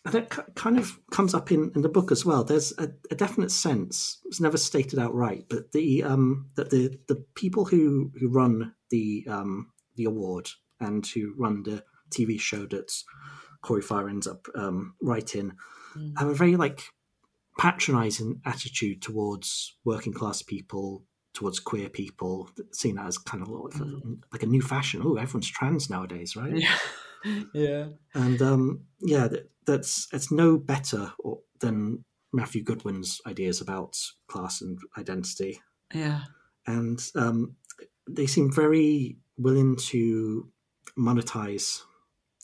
and 0.05 0.15
it 0.15 0.29
kind 0.55 0.77
of 0.77 0.99
comes 1.11 1.33
up 1.33 1.51
in, 1.51 1.71
in 1.75 1.81
the 1.81 1.89
book 1.89 2.11
as 2.11 2.25
well. 2.25 2.43
There's 2.43 2.73
a, 2.77 2.89
a 3.11 3.15
definite 3.15 3.51
sense. 3.51 4.19
It's 4.25 4.39
never 4.39 4.57
stated 4.57 4.99
outright, 4.99 5.45
but 5.49 5.71
the 5.71 6.03
um, 6.03 6.49
that 6.55 6.69
the 6.69 6.97
the 7.07 7.25
people 7.35 7.65
who 7.65 8.11
who 8.19 8.29
run 8.29 8.73
the 8.89 9.25
um, 9.29 9.71
the 9.95 10.05
award 10.05 10.49
and 10.79 11.05
who 11.05 11.33
run 11.37 11.63
the 11.63 11.83
TV 12.09 12.39
show 12.39 12.65
that 12.67 12.91
Corey 13.61 13.81
Fah 13.81 14.05
ends 14.05 14.27
up 14.27 14.47
um, 14.55 14.95
writing, 15.01 15.53
mm. 15.95 16.13
have 16.17 16.29
a 16.29 16.33
very 16.33 16.55
like 16.55 16.83
patronizing 17.59 18.41
attitude 18.45 19.01
towards 19.01 19.75
working 19.83 20.13
class 20.13 20.41
people, 20.41 21.03
towards 21.33 21.59
queer 21.59 21.89
people, 21.89 22.49
seen 22.71 22.97
as 22.97 23.17
kind 23.17 23.43
of 23.43 23.49
like, 23.49 23.73
mm. 23.73 24.01
a, 24.01 24.17
like 24.31 24.43
a 24.43 24.47
new 24.47 24.61
fashion. 24.61 25.01
Oh, 25.03 25.15
everyone's 25.15 25.49
trans 25.49 25.89
nowadays, 25.89 26.35
right? 26.35 26.55
Yeah, 26.55 26.75
yeah. 27.53 27.87
And 28.13 28.41
um, 28.41 28.81
yeah, 29.01 29.27
that, 29.27 29.49
that's 29.65 30.07
it's 30.13 30.31
no 30.31 30.57
better 30.57 31.13
or, 31.19 31.39
than 31.59 32.03
Matthew 32.33 32.63
Goodwin's 32.63 33.21
ideas 33.25 33.61
about 33.61 33.97
class 34.27 34.61
and 34.61 34.79
identity. 34.97 35.61
Yeah, 35.93 36.21
and 36.67 37.01
um, 37.15 37.55
they 38.07 38.27
seem 38.27 38.51
very 38.51 39.17
willing 39.37 39.75
to 39.75 40.49
monetize 40.97 41.81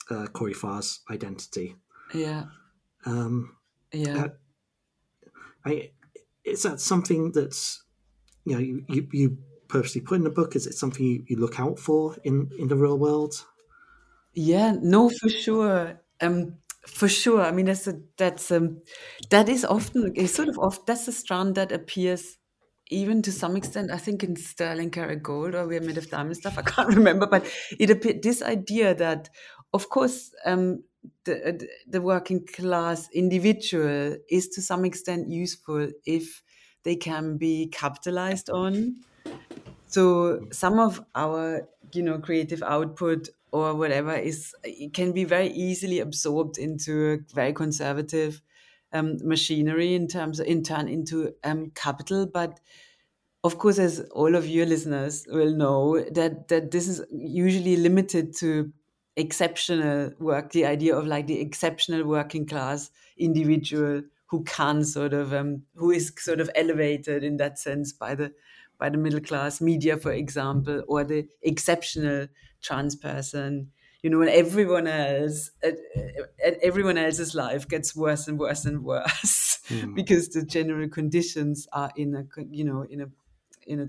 uh, 0.10 0.28
Corey 0.28 0.54
Fah's 0.54 1.02
identity. 1.10 1.76
Yeah. 2.14 2.46
Um, 3.06 3.56
yeah. 3.92 4.26
Uh, 4.26 4.30
I 5.66 5.92
is 6.44 6.64
that 6.64 6.80
something 6.80 7.32
that's 7.32 7.84
you 8.46 8.54
know 8.54 8.60
you, 8.60 8.86
you, 8.88 9.08
you 9.12 9.38
purposely 9.68 10.02
put 10.02 10.16
in 10.16 10.24
the 10.24 10.30
book? 10.30 10.56
Is 10.56 10.68
it 10.68 10.76
something 10.76 11.06
you, 11.06 11.24
you 11.28 11.38
look 11.38 11.60
out 11.60 11.80
for 11.80 12.16
in 12.24 12.52
in 12.58 12.68
the 12.68 12.76
real 12.76 12.98
world? 12.98 13.46
Yeah. 14.36 14.76
No, 14.82 15.10
for 15.10 15.30
sure. 15.30 16.02
Um, 16.22 16.58
for 16.88 17.08
sure. 17.08 17.42
I 17.42 17.52
mean, 17.52 17.66
that's 17.66 17.88
a, 17.88 18.00
that's 18.18 18.52
um, 18.52 18.82
that 19.30 19.50
is 19.50 19.66
often 19.66 20.14
a 20.16 20.28
sort 20.28 20.50
of 20.50 20.60
off. 20.60 20.86
That's 20.86 21.08
a 21.08 21.12
strand 21.12 21.56
that 21.56 21.72
appears 21.72 22.38
even 22.90 23.22
to 23.24 23.32
some 23.32 23.56
extent, 23.56 23.92
I 23.92 23.98
think 23.98 24.24
in 24.24 24.36
Sterling 24.36 24.92
Karat 24.92 25.24
Gold 25.24 25.56
or 25.56 25.68
We're 25.68 25.82
Made 25.82 25.98
of 25.98 26.10
Diamond 26.10 26.38
stuff, 26.38 26.58
I 26.58 26.62
can't 26.62 26.90
remember, 26.96 27.26
but 27.26 27.46
it 27.80 27.90
appeared 27.90 28.22
this 28.22 28.42
idea 28.42 28.94
that, 28.96 29.30
of 29.74 29.90
course, 29.90 30.32
um, 30.46 30.84
the, 31.24 31.68
the 31.88 32.02
working 32.02 32.46
class 32.46 33.10
individual 33.14 34.18
is 34.30 34.50
to 34.50 34.62
some 34.62 34.86
extent 34.86 35.30
useful 35.30 35.90
if 36.06 36.44
they 36.84 36.96
can 36.96 37.38
be 37.38 37.68
capitalized 37.68 38.50
on. 38.50 38.98
So 39.88 40.48
some 40.52 40.80
of 40.80 41.04
our, 41.16 41.68
you 41.94 42.04
know, 42.04 42.20
creative 42.20 42.62
output 42.64 43.30
or 43.56 43.74
whatever 43.74 44.14
is 44.14 44.54
can 44.94 45.14
be 45.14 45.24
very 45.24 45.48
easily 45.48 46.00
absorbed 46.02 46.58
into 46.58 47.14
a 47.14 47.34
very 47.34 47.54
conservative 47.54 48.42
um, 48.92 49.18
machinery 49.24 49.96
in 49.96 50.08
terms 50.08 50.42
of 50.42 50.48
in 50.48 50.62
turn 50.62 50.90
into 50.90 51.34
um, 51.46 51.72
capital. 51.74 52.28
But 52.28 52.60
of 53.46 53.58
course, 53.58 53.80
as 53.80 54.02
all 54.12 54.36
of 54.36 54.46
your 54.46 54.66
listeners 54.66 55.26
will 55.30 55.56
know, 55.56 56.04
that 56.12 56.50
that 56.50 56.72
this 56.72 56.90
is 56.90 57.02
usually 57.12 57.78
limited 57.78 58.36
to 58.38 58.74
exceptional 59.16 60.12
work. 60.20 60.52
The 60.52 60.66
idea 60.66 60.94
of 60.94 61.08
like 61.08 61.28
the 61.28 61.40
exceptional 61.40 62.04
working 62.04 62.46
class 62.46 62.92
individual 63.18 64.02
who 64.26 64.44
can 64.44 64.84
sort 64.84 65.14
of 65.14 65.34
um, 65.34 65.64
who 65.76 65.92
is 65.92 66.12
sort 66.18 66.42
of 66.42 66.50
elevated 66.56 67.24
in 67.24 67.38
that 67.38 67.58
sense 67.58 67.94
by 67.94 68.16
the 68.16 68.34
by 68.78 68.90
the 68.90 68.98
middle 68.98 69.20
class 69.20 69.62
media, 69.62 69.98
for 69.98 70.12
example, 70.12 70.84
or 70.88 71.04
the 71.04 71.28
exceptional 71.42 72.28
trans 72.62 72.96
person 72.96 73.72
you 74.06 74.12
know, 74.12 74.22
and 74.22 74.30
everyone 74.30 74.86
else, 74.86 75.50
and 75.64 75.78
everyone 76.62 76.96
else's 76.96 77.34
life 77.34 77.68
gets 77.68 77.96
worse 77.96 78.28
and 78.28 78.38
worse 78.38 78.64
and 78.64 78.84
worse 78.84 79.60
mm. 79.68 79.96
because 79.96 80.30
the 80.30 80.46
general 80.46 80.88
conditions 80.88 81.68
are 81.74 81.92
in 81.96 82.14
a, 82.14 82.24
you 82.52 82.64
know, 82.64 82.86
in 82.88 83.02
a, 83.02 83.08
in 83.66 83.80
a 83.80 83.88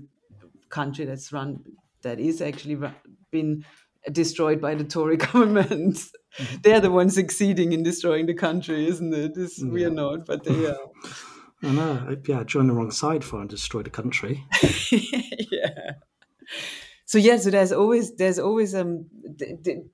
country 0.69 1.05
that's 1.05 1.31
run, 1.31 1.59
that 2.01 2.19
is 2.19 2.41
actually 2.41 2.79
been 3.29 3.63
destroyed 4.11 4.59
by 4.59 4.73
the 4.73 4.83
Tory 4.83 5.17
government. 5.27 5.97
Mm-hmm. 5.97 6.55
They're 6.63 6.81
the 6.81 6.89
ones 6.89 7.13
succeeding 7.13 7.73
in 7.73 7.83
destroying 7.83 8.25
the 8.25 8.33
country, 8.33 8.87
isn't 8.87 9.13
it? 9.13 9.33
It's, 9.35 9.61
yeah. 9.61 9.69
We 9.69 9.85
are 9.85 9.91
not, 9.91 10.25
but 10.25 10.43
they 10.43 10.65
are. 10.65 10.77
I 11.63 11.71
know. 11.71 12.17
Yeah, 12.27 12.43
join 12.43 12.67
the 12.67 12.73
wrong 12.73 12.91
side 12.91 13.23
for 13.23 13.41
and 13.41 13.49
destroy 13.49 13.81
the 13.81 13.89
country. 13.89 14.43
yeah. 14.91 15.93
So 17.05 17.17
yeah, 17.17 17.37
so 17.37 17.49
there's 17.49 17.71
always 17.71 18.15
there's 18.15 18.37
always 18.37 18.75
um 18.75 19.05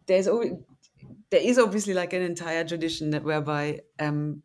there's 0.07 0.27
always 0.27 0.53
there 1.29 1.41
is 1.41 1.57
obviously 1.57 1.93
like 1.93 2.13
an 2.13 2.21
entire 2.21 2.63
tradition 2.63 3.11
that 3.11 3.23
whereby 3.23 3.79
um 3.99 4.43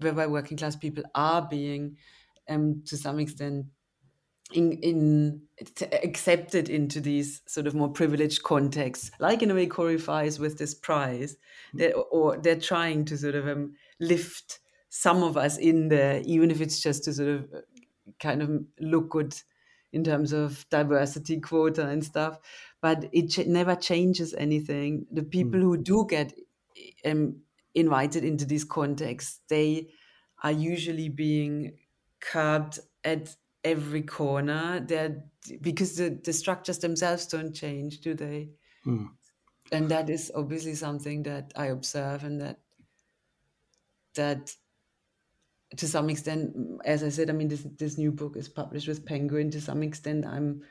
whereby 0.00 0.26
working 0.26 0.56
class 0.56 0.74
people 0.74 1.04
are 1.14 1.46
being 1.48 1.96
um 2.48 2.82
to 2.86 2.96
some 2.96 3.20
extent 3.20 3.66
in, 4.52 4.72
in 4.82 5.42
accepted 6.02 6.68
into 6.68 7.00
these 7.00 7.42
sort 7.46 7.66
of 7.66 7.74
more 7.74 7.88
privileged 7.88 8.42
contexts, 8.42 9.10
like 9.20 9.42
in 9.42 9.50
a 9.50 9.54
way 9.54 9.66
Corey 9.66 9.96
with 9.96 10.58
this 10.58 10.74
prize, 10.74 11.36
that, 11.74 11.92
or 11.92 12.36
they're 12.36 12.58
trying 12.58 13.04
to 13.06 13.16
sort 13.16 13.34
of 13.34 13.46
um, 13.46 13.74
lift 14.00 14.58
some 14.90 15.22
of 15.22 15.36
us 15.36 15.56
in 15.56 15.88
there, 15.88 16.20
even 16.26 16.50
if 16.50 16.60
it's 16.60 16.80
just 16.80 17.04
to 17.04 17.14
sort 17.14 17.28
of 17.28 17.44
uh, 17.54 17.60
kind 18.18 18.42
of 18.42 18.50
look 18.80 19.08
good 19.08 19.34
in 19.92 20.04
terms 20.04 20.32
of 20.32 20.66
diversity 20.68 21.40
quota 21.40 21.88
and 21.88 22.04
stuff. 22.04 22.38
But 22.82 23.08
it 23.12 23.30
ch- 23.30 23.46
never 23.46 23.74
changes 23.76 24.34
anything. 24.34 25.06
The 25.10 25.22
people 25.22 25.60
mm. 25.60 25.62
who 25.62 25.76
do 25.78 26.06
get 26.08 26.34
um, 27.04 27.36
invited 27.74 28.24
into 28.24 28.44
these 28.44 28.64
contexts, 28.64 29.40
they 29.48 29.88
are 30.42 30.52
usually 30.52 31.08
being 31.08 31.74
curbed 32.20 32.80
at 33.04 33.34
every 33.64 34.02
corner. 34.02 34.80
They're 34.80 35.22
because 35.60 35.96
the, 35.96 36.20
the 36.22 36.32
structures 36.32 36.78
themselves 36.78 37.26
don't 37.26 37.54
change, 37.54 38.00
do 38.00 38.14
they? 38.14 38.50
Mm. 38.86 39.08
And 39.72 39.88
that 39.88 40.10
is 40.10 40.32
obviously 40.34 40.74
something 40.74 41.22
that 41.24 41.52
I 41.56 41.66
observe 41.66 42.24
and 42.24 42.40
that 42.40 42.58
that 44.14 44.54
to 45.76 45.86
some 45.86 46.10
extent, 46.10 46.56
as 46.84 47.02
I 47.02 47.10
said, 47.10 47.30
I 47.30 47.32
mean, 47.32 47.48
this 47.48 47.66
this 47.78 47.98
new 47.98 48.12
book 48.12 48.36
is 48.36 48.48
published 48.48 48.88
with 48.88 49.06
Penguin. 49.06 49.50
To 49.50 49.60
some 49.60 49.82
extent, 49.82 50.26
I'm 50.26 50.62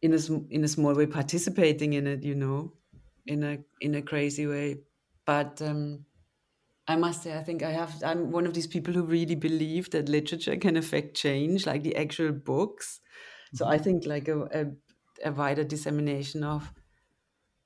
in 0.00 0.14
a 0.14 0.18
in 0.50 0.64
a 0.64 0.68
small 0.68 0.94
way 0.94 1.06
participating 1.06 1.92
in 1.92 2.06
it, 2.06 2.22
you 2.22 2.34
know, 2.34 2.72
in 3.26 3.42
a 3.42 3.58
in 3.80 3.94
a 3.94 4.02
crazy 4.02 4.46
way. 4.46 4.80
But 5.24 5.60
um, 5.62 6.06
I 6.88 6.96
must 6.96 7.22
say, 7.22 7.36
I 7.36 7.42
think 7.42 7.62
I 7.62 7.70
have. 7.70 7.94
I'm 8.04 8.30
one 8.32 8.46
of 8.46 8.54
these 8.54 8.66
people 8.66 8.94
who 8.94 9.02
really 9.02 9.36
believe 9.36 9.90
that 9.90 10.08
literature 10.08 10.56
can 10.56 10.76
affect 10.76 11.16
change, 11.16 11.66
like 11.66 11.82
the 11.82 11.96
actual 11.96 12.32
books. 12.32 13.00
So 13.54 13.66
I 13.66 13.74
mm-hmm. 13.74 13.84
think 13.84 14.06
like 14.06 14.28
a, 14.28 14.40
a, 14.42 15.28
a 15.28 15.32
wider 15.32 15.64
dissemination 15.64 16.42
of 16.42 16.72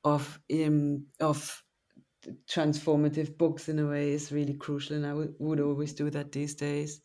of 0.04 0.40
um, 0.52 1.06
of 1.20 1.62
transformative 2.48 3.36
books 3.36 3.68
in 3.68 3.78
a 3.78 3.86
way 3.86 4.10
is 4.10 4.32
really 4.32 4.54
crucial, 4.54 4.96
and 4.96 5.06
I 5.06 5.10
w- 5.10 5.34
would 5.38 5.60
always 5.60 5.92
do 5.92 6.10
that 6.10 6.32
these 6.32 6.54
days. 6.54 7.00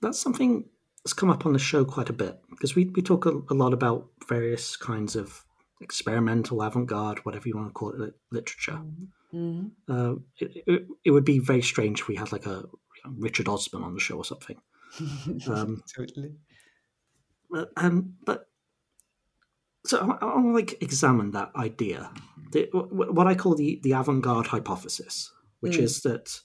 That's 0.00 0.18
something 0.18 0.64
that's 1.04 1.12
come 1.12 1.30
up 1.30 1.46
on 1.46 1.52
the 1.52 1.58
show 1.58 1.84
quite 1.84 2.10
a 2.10 2.12
bit 2.12 2.38
because 2.50 2.74
we, 2.74 2.86
we 2.86 3.02
talk 3.02 3.26
a, 3.26 3.40
a 3.50 3.54
lot 3.54 3.72
about 3.72 4.08
various 4.28 4.76
kinds 4.76 5.16
of 5.16 5.44
experimental, 5.80 6.62
avant 6.62 6.86
garde, 6.86 7.24
whatever 7.24 7.48
you 7.48 7.56
want 7.56 7.68
to 7.68 7.72
call 7.72 8.02
it, 8.02 8.14
literature. 8.32 8.80
Mm-hmm. 9.34 9.66
Uh, 9.88 10.14
it, 10.38 10.62
it, 10.66 10.86
it, 11.04 11.10
would 11.10 11.24
be 11.24 11.38
very 11.38 11.62
strange 11.62 12.00
if 12.00 12.08
we 12.08 12.16
had 12.16 12.32
like 12.32 12.46
a 12.46 12.64
Richard 13.18 13.48
Osman 13.48 13.82
on 13.82 13.94
the 13.94 14.00
show 14.00 14.16
or 14.16 14.24
something. 14.24 14.56
Um, 15.48 15.82
totally. 15.94 16.32
But, 17.50 17.68
um, 17.76 18.14
but 18.24 18.48
so 19.86 19.98
I, 19.98 20.24
I 20.24 20.34
want 20.34 20.46
to 20.46 20.52
like 20.52 20.82
examine 20.82 21.30
that 21.32 21.52
idea, 21.56 22.10
the, 22.52 22.68
what 22.72 23.26
I 23.26 23.34
call 23.34 23.54
the 23.54 23.80
the 23.82 23.92
avant 23.92 24.22
garde 24.22 24.48
hypothesis, 24.48 25.32
which 25.60 25.78
mm. 25.78 25.82
is 25.82 26.02
that 26.02 26.40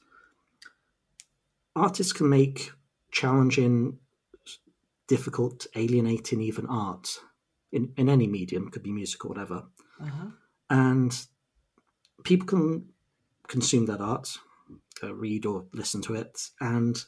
artists 1.75 2.13
can 2.13 2.29
make 2.29 2.71
challenging, 3.11 3.97
difficult, 5.07 5.67
alienating, 5.75 6.41
even 6.41 6.65
art 6.67 7.19
in, 7.71 7.93
in 7.97 8.09
any 8.09 8.27
medium, 8.27 8.69
could 8.69 8.83
be 8.83 8.91
music 8.91 9.25
or 9.25 9.29
whatever, 9.29 9.63
uh-huh. 10.01 10.27
and 10.69 11.25
people 12.23 12.47
can 12.47 12.85
consume 13.47 13.85
that 13.87 14.01
art, 14.01 14.37
uh, 15.03 15.13
read 15.13 15.45
or 15.45 15.65
listen 15.73 16.01
to 16.01 16.15
it, 16.15 16.49
and 16.59 17.05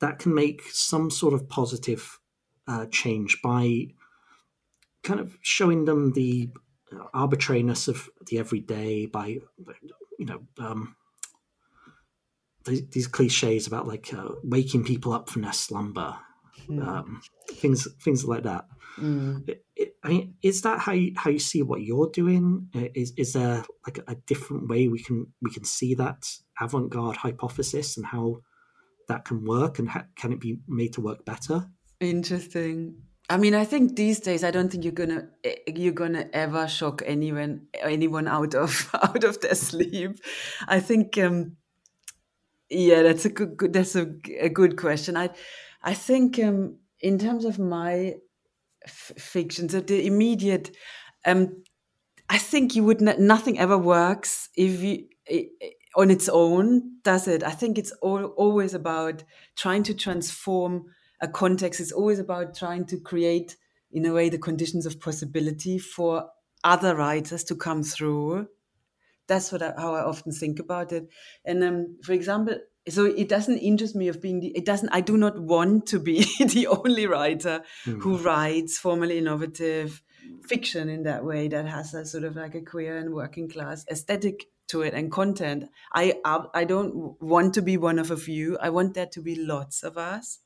that 0.00 0.18
can 0.18 0.34
make 0.34 0.62
some 0.70 1.10
sort 1.10 1.34
of 1.34 1.48
positive 1.48 2.20
uh, 2.66 2.86
change 2.86 3.40
by 3.42 3.88
kind 5.04 5.20
of 5.20 5.36
showing 5.42 5.84
them 5.84 6.12
the 6.12 6.50
arbitrariness 7.12 7.88
of 7.88 8.08
the 8.26 8.38
everyday 8.38 9.06
by 9.06 9.38
you 10.18 10.26
know 10.26 10.40
um, 10.58 10.96
these, 12.64 12.88
these, 12.90 13.06
cliches 13.06 13.66
about 13.66 13.86
like 13.86 14.12
uh, 14.14 14.30
waking 14.42 14.84
people 14.84 15.12
up 15.12 15.28
from 15.28 15.42
their 15.42 15.52
slumber 15.52 16.16
mm. 16.68 16.86
um, 16.86 17.20
things 17.52 17.86
things 18.02 18.24
like 18.24 18.44
that 18.44 18.66
mm. 18.98 19.46
it, 19.48 19.64
it, 19.76 19.94
i 20.04 20.08
mean 20.08 20.34
is 20.42 20.62
that 20.62 20.78
how 20.78 20.92
you, 20.92 21.12
how 21.16 21.30
you 21.30 21.38
see 21.38 21.62
what 21.62 21.82
you're 21.82 22.10
doing 22.10 22.68
is 22.94 23.12
is 23.16 23.32
there 23.32 23.64
like 23.86 23.98
a 24.06 24.14
different 24.26 24.68
way 24.68 24.88
we 24.88 25.02
can 25.02 25.26
we 25.42 25.50
can 25.50 25.64
see 25.64 25.94
that 25.94 26.26
avant-garde 26.60 27.16
hypothesis 27.16 27.96
and 27.96 28.06
how 28.06 28.38
that 29.06 29.24
can 29.26 29.44
work 29.44 29.78
and 29.78 29.90
how, 29.90 30.02
can 30.16 30.32
it 30.32 30.40
be 30.40 30.58
made 30.68 30.92
to 30.92 31.00
work 31.00 31.24
better 31.24 31.66
interesting 32.00 32.94
I 33.28 33.38
mean, 33.38 33.54
I 33.54 33.64
think 33.64 33.96
these 33.96 34.20
days, 34.20 34.44
I 34.44 34.50
don't 34.50 34.70
think 34.70 34.84
you're 34.84 34.92
gonna 34.92 35.28
eh, 35.44 35.56
you're 35.66 35.92
gonna 35.92 36.28
ever 36.32 36.68
shock 36.68 37.02
anyone 37.06 37.66
anyone 37.80 38.28
out 38.28 38.54
of 38.54 38.90
out 38.94 39.24
of 39.24 39.40
their 39.40 39.54
sleep. 39.54 40.18
I 40.68 40.80
think, 40.80 41.16
um, 41.18 41.56
yeah, 42.70 43.02
that's 43.02 43.24
a 43.24 43.28
good, 43.30 43.56
good 43.56 43.72
that's 43.72 43.96
a, 43.96 44.06
a 44.40 44.48
good 44.48 44.76
question. 44.76 45.16
I 45.16 45.30
I 45.82 45.94
think 45.94 46.38
um, 46.38 46.78
in 47.00 47.18
terms 47.18 47.44
of 47.44 47.58
my 47.58 48.14
f- 48.84 49.12
fiction, 49.18 49.68
so 49.68 49.80
the 49.80 50.06
immediate, 50.06 50.76
um, 51.26 51.62
I 52.30 52.38
think 52.38 52.76
you 52.76 52.84
would 52.84 53.00
nothing 53.00 53.58
ever 53.58 53.78
works 53.78 54.50
if 54.56 54.82
you 54.82 55.06
on 55.96 56.10
its 56.10 56.28
own, 56.28 56.98
does 57.04 57.28
it? 57.28 57.42
I 57.42 57.50
think 57.50 57.78
it's 57.78 57.92
all, 58.02 58.24
always 58.36 58.74
about 58.74 59.24
trying 59.56 59.82
to 59.84 59.94
transform 59.94 60.86
a 61.20 61.28
context 61.28 61.80
is 61.80 61.92
always 61.92 62.18
about 62.18 62.54
trying 62.54 62.86
to 62.86 62.98
create, 62.98 63.56
in 63.92 64.06
a 64.06 64.12
way, 64.12 64.28
the 64.28 64.38
conditions 64.38 64.86
of 64.86 65.00
possibility 65.00 65.78
for 65.78 66.28
other 66.62 66.96
writers 66.96 67.44
to 67.44 67.54
come 67.54 67.82
through. 67.82 68.48
That's 69.26 69.52
what 69.52 69.62
I, 69.62 69.72
how 69.76 69.94
I 69.94 70.04
often 70.04 70.32
think 70.32 70.58
about 70.58 70.92
it. 70.92 71.08
And 71.44 71.62
um, 71.64 71.98
for 72.02 72.12
example, 72.12 72.58
so 72.88 73.06
it 73.06 73.28
doesn't 73.28 73.58
interest 73.58 73.94
me 73.94 74.08
of 74.08 74.20
being 74.20 74.40
the, 74.40 74.48
it 74.48 74.64
doesn't 74.64 74.90
i 74.92 75.00
do 75.00 75.16
not 75.16 75.38
want 75.38 75.86
to 75.86 75.98
be 75.98 76.24
the 76.38 76.66
only 76.66 77.06
writer 77.06 77.62
mm. 77.86 78.00
who 78.00 78.18
writes 78.18 78.78
formally 78.78 79.18
innovative 79.18 80.02
fiction 80.46 80.88
in 80.88 81.02
that 81.02 81.24
way 81.24 81.48
that 81.48 81.66
has 81.66 81.94
a 81.94 82.04
sort 82.04 82.24
of 82.24 82.36
like 82.36 82.54
a 82.54 82.60
queer 82.60 82.96
and 82.96 83.14
working 83.14 83.48
class 83.48 83.84
aesthetic 83.90 84.46
to 84.66 84.82
it 84.82 84.94
and 84.94 85.10
content 85.12 85.64
i 85.94 86.14
i 86.54 86.64
don't 86.64 87.20
want 87.22 87.54
to 87.54 87.62
be 87.62 87.76
one 87.76 87.98
of 87.98 88.10
a 88.10 88.16
few 88.16 88.56
i 88.58 88.68
want 88.68 88.94
there 88.94 89.06
to 89.06 89.20
be 89.20 89.34
lots 89.34 89.82
of 89.82 89.96
us 89.96 90.40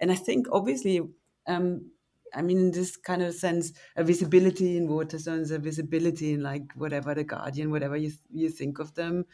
and 0.00 0.10
I 0.12 0.14
think 0.16 0.46
obviously, 0.52 1.00
um, 1.46 1.90
I 2.34 2.42
mean, 2.42 2.58
in 2.58 2.70
this 2.72 2.96
kind 2.96 3.22
of 3.22 3.34
sense, 3.34 3.72
a 3.96 4.04
visibility 4.04 4.76
in 4.76 4.88
Waterstones, 4.88 5.50
a 5.50 5.58
visibility 5.58 6.32
in 6.32 6.42
like 6.42 6.72
whatever 6.74 7.14
the 7.14 7.24
Guardian, 7.24 7.70
whatever 7.70 7.96
you 7.96 8.12
you 8.30 8.48
think 8.48 8.78
of 8.78 8.94
them, 8.94 9.26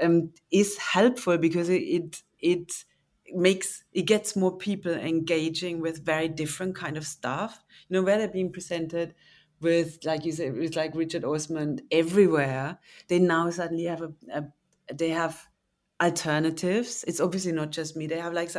um, 0.00 0.32
is 0.50 0.78
helpful 0.78 1.38
because 1.38 1.68
it, 1.68 1.82
it 1.82 2.22
it 2.38 2.84
makes 3.32 3.84
it 3.92 4.02
gets 4.02 4.36
more 4.36 4.56
people 4.56 4.92
engaging 4.92 5.80
with 5.80 6.04
very 6.04 6.28
different 6.28 6.74
kind 6.76 6.96
of 6.96 7.06
stuff. 7.06 7.64
You 7.88 7.94
know, 7.94 8.02
where 8.02 8.18
they're 8.18 8.28
being 8.28 8.52
presented 8.52 9.14
with, 9.60 10.04
like 10.04 10.24
you 10.24 10.32
said, 10.32 10.56
with 10.56 10.76
like 10.76 10.94
Richard 10.94 11.24
Osman 11.24 11.80
everywhere. 11.90 12.78
They 13.08 13.18
now 13.18 13.50
suddenly 13.50 13.84
have 13.84 14.02
a, 14.02 14.12
a 14.32 14.44
they 14.92 15.10
have 15.10 15.48
alternatives. 16.02 17.04
It's 17.06 17.20
obviously 17.20 17.52
not 17.52 17.70
just 17.70 17.96
me. 17.96 18.06
They 18.06 18.18
have 18.18 18.32
like 18.32 18.50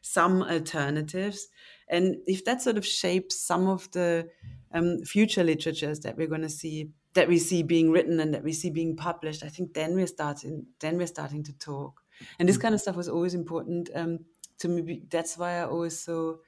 some 0.00 0.42
alternatives. 0.42 1.48
And 1.88 2.16
if 2.26 2.44
that 2.44 2.62
sort 2.62 2.78
of 2.78 2.86
shapes 2.86 3.40
some 3.40 3.66
of 3.66 3.90
the 3.92 4.28
um, 4.72 5.02
future 5.04 5.42
literatures 5.42 6.00
that 6.00 6.16
we're 6.16 6.28
going 6.28 6.42
to 6.42 6.48
see, 6.48 6.90
that 7.14 7.28
we 7.28 7.38
see 7.38 7.62
being 7.62 7.90
written 7.90 8.20
and 8.20 8.32
that 8.32 8.44
we 8.44 8.52
see 8.52 8.70
being 8.70 8.96
published, 8.96 9.42
I 9.42 9.48
think 9.48 9.74
then 9.74 9.94
we're 9.94 10.06
starting. 10.06 10.66
Then 10.78 10.96
we're 10.96 11.06
starting 11.06 11.42
to 11.44 11.52
talk. 11.58 12.02
And 12.38 12.48
this 12.48 12.58
kind 12.58 12.74
of 12.74 12.80
stuff 12.80 12.96
was 12.96 13.08
always 13.08 13.34
important 13.34 13.90
um, 13.94 14.20
to 14.58 14.68
me. 14.68 15.02
That's 15.10 15.36
why 15.36 15.58
I 15.58 15.64
always 15.64 15.98
so 15.98 16.40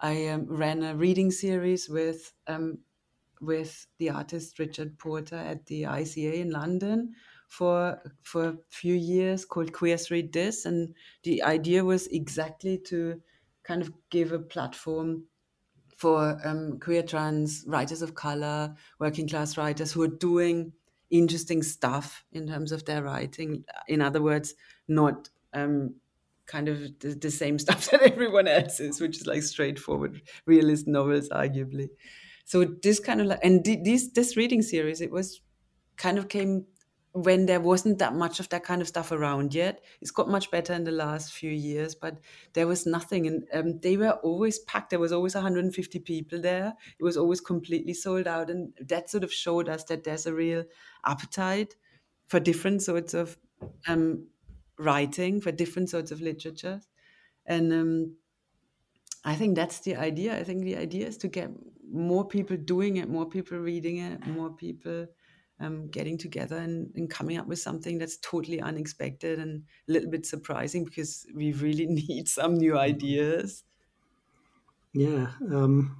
I 0.00 0.28
um, 0.28 0.46
ran 0.48 0.82
a 0.82 0.94
reading 0.94 1.30
series 1.30 1.88
with 1.88 2.32
um, 2.46 2.78
with 3.40 3.86
the 3.98 4.10
artist 4.10 4.58
Richard 4.58 4.98
Porter 4.98 5.36
at 5.36 5.66
the 5.66 5.82
ICA 5.82 6.34
in 6.34 6.50
London, 6.50 7.14
for 7.48 8.00
for 8.22 8.48
a 8.48 8.56
few 8.70 8.94
years 8.94 9.44
called 9.44 9.72
Queers 9.72 10.10
Read 10.10 10.32
This, 10.32 10.66
and 10.66 10.94
the 11.24 11.42
idea 11.42 11.84
was 11.84 12.06
exactly 12.08 12.78
to 12.86 13.20
kind 13.64 13.82
of 13.82 13.92
give 14.10 14.32
a 14.32 14.38
platform 14.38 15.24
for 15.96 16.38
um, 16.44 16.78
queer 16.78 17.02
trans 17.02 17.64
writers 17.66 18.02
of 18.02 18.14
color, 18.14 18.74
working 19.00 19.28
class 19.28 19.58
writers 19.58 19.90
who 19.90 20.02
are 20.02 20.08
doing 20.08 20.72
interesting 21.10 21.62
stuff 21.62 22.24
in 22.32 22.46
terms 22.46 22.70
of 22.70 22.84
their 22.84 23.02
writing. 23.02 23.64
In 23.88 24.00
other 24.00 24.22
words, 24.22 24.54
not 24.86 25.28
um, 25.52 25.94
kind 26.46 26.68
of 26.68 26.98
the, 27.00 27.14
the, 27.14 27.30
same 27.30 27.58
stuff 27.64 27.90
that 27.90 28.02
everyone 28.02 28.46
else 28.46 28.78
is, 28.78 29.00
which 29.00 29.16
is 29.16 29.26
like 29.26 29.42
straightforward 29.42 30.22
realist 30.46 30.86
novels, 30.86 31.28
arguably. 31.30 31.88
So 32.44 32.64
this 32.64 33.00
kind 33.00 33.20
of 33.20 33.26
like, 33.26 33.40
and 33.42 33.64
this 33.64 34.08
this 34.12 34.36
reading 34.36 34.62
series, 34.62 35.00
it 35.00 35.10
was 35.10 35.40
kind 35.96 36.16
of 36.16 36.28
came 36.28 36.64
when 37.12 37.46
there 37.46 37.60
wasn't 37.60 37.98
that 37.98 38.14
much 38.14 38.38
of 38.38 38.48
that 38.50 38.64
kind 38.64 38.82
of 38.82 38.88
stuff 38.88 39.12
around 39.12 39.54
yet. 39.54 39.82
It's 40.00 40.10
got 40.10 40.28
much 40.28 40.50
better 40.50 40.72
in 40.72 40.84
the 40.84 40.92
last 40.92 41.32
few 41.32 41.50
years, 41.50 41.94
but 41.94 42.18
there 42.52 42.66
was 42.66 42.86
nothing. 42.86 43.26
And 43.26 43.44
um, 43.52 43.80
they 43.80 43.96
were 43.96 44.12
always 44.22 44.58
packed. 44.60 44.90
There 44.90 44.98
was 44.98 45.12
always 45.12 45.34
150 45.34 45.98
people 46.00 46.40
there. 46.40 46.74
It 46.98 47.02
was 47.02 47.16
always 47.16 47.40
completely 47.40 47.94
sold 47.94 48.26
out. 48.26 48.50
And 48.50 48.72
that 48.80 49.10
sort 49.10 49.24
of 49.24 49.32
showed 49.32 49.68
us 49.68 49.84
that 49.84 50.04
there's 50.04 50.26
a 50.26 50.34
real 50.34 50.64
appetite 51.04 51.76
for 52.28 52.40
different 52.40 52.82
sorts 52.82 53.14
of 53.14 53.38
um, 53.86 54.26
writing, 54.78 55.40
for 55.40 55.50
different 55.50 55.90
sorts 55.90 56.10
of 56.10 56.20
literature. 56.20 56.80
And 57.46 57.72
um, 57.72 58.16
I 59.24 59.34
think 59.34 59.56
that's 59.56 59.80
the 59.80 59.96
idea. 59.96 60.38
I 60.38 60.44
think 60.44 60.64
the 60.64 60.76
idea 60.76 61.06
is 61.06 61.16
to 61.18 61.28
get 61.28 61.50
more 61.90 62.26
people 62.26 62.56
doing 62.56 62.98
it, 62.98 63.08
more 63.08 63.26
people 63.26 63.58
reading 63.58 63.96
it, 63.96 64.26
more 64.26 64.50
people 64.50 65.06
um, 65.60 65.88
getting 65.88 66.18
together 66.18 66.56
and, 66.56 66.90
and, 66.94 67.10
coming 67.10 67.36
up 67.36 67.46
with 67.46 67.58
something 67.58 67.98
that's 67.98 68.16
totally 68.18 68.60
unexpected 68.60 69.38
and 69.38 69.64
a 69.88 69.92
little 69.92 70.10
bit 70.10 70.24
surprising 70.24 70.84
because 70.84 71.26
we 71.34 71.52
really 71.52 71.86
need 72.08 72.28
some 72.28 72.54
new 72.54 72.78
ideas. 72.78 73.64
Yeah, 74.92 75.28
um, 75.50 75.96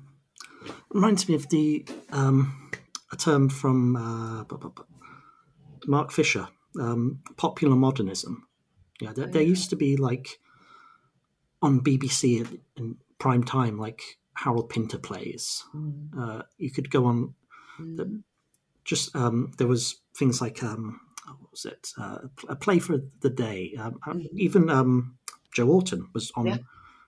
reminds 0.91 1.29
me 1.29 1.35
of 1.35 1.49
the 1.49 1.87
um, 2.11 2.71
a 3.13 3.17
term 3.17 3.49
from 3.49 3.97
uh, 3.97 4.45
Mark 5.87 6.13
Fisher, 6.13 6.49
um, 6.81 7.21
popular 7.37 7.77
modernism. 7.77 8.47
Yeah, 9.01 9.13
there, 9.15 9.27
there, 9.27 9.43
used 9.43 9.71
to 9.71 9.77
be 9.77 9.97
like 9.97 10.41
on 11.63 11.81
BBC 11.81 12.41
in, 12.41 12.61
in 12.77 12.97
prime 13.19 13.45
time, 13.45 13.79
like 13.79 14.19
Harold 14.35 14.69
Pinter 14.71 14.99
plays. 14.99 15.65
Mm. 15.75 16.09
Uh, 16.19 16.43
you 16.57 16.71
could 16.71 16.91
go 16.91 17.05
on 17.07 17.35
mm. 17.81 17.97
the 17.97 18.23
just 18.89 19.15
um, 19.15 19.53
there 19.59 19.67
was 19.67 20.01
things 20.17 20.41
like 20.41 20.63
um, 20.63 20.99
what 21.27 21.51
was 21.51 21.67
it 21.67 21.93
uh, 22.01 22.19
a 22.49 22.57
play 22.57 22.79
for 22.79 22.99
the 23.21 23.31
day. 23.31 23.75
Um, 23.79 23.99
uh, 24.07 24.13
mm-hmm. 24.13 24.39
Even 24.39 24.71
um, 24.71 25.19
Joe 25.55 25.69
Orton 25.69 26.09
was 26.15 26.33
on. 26.35 26.47
Yeah. 26.47 26.59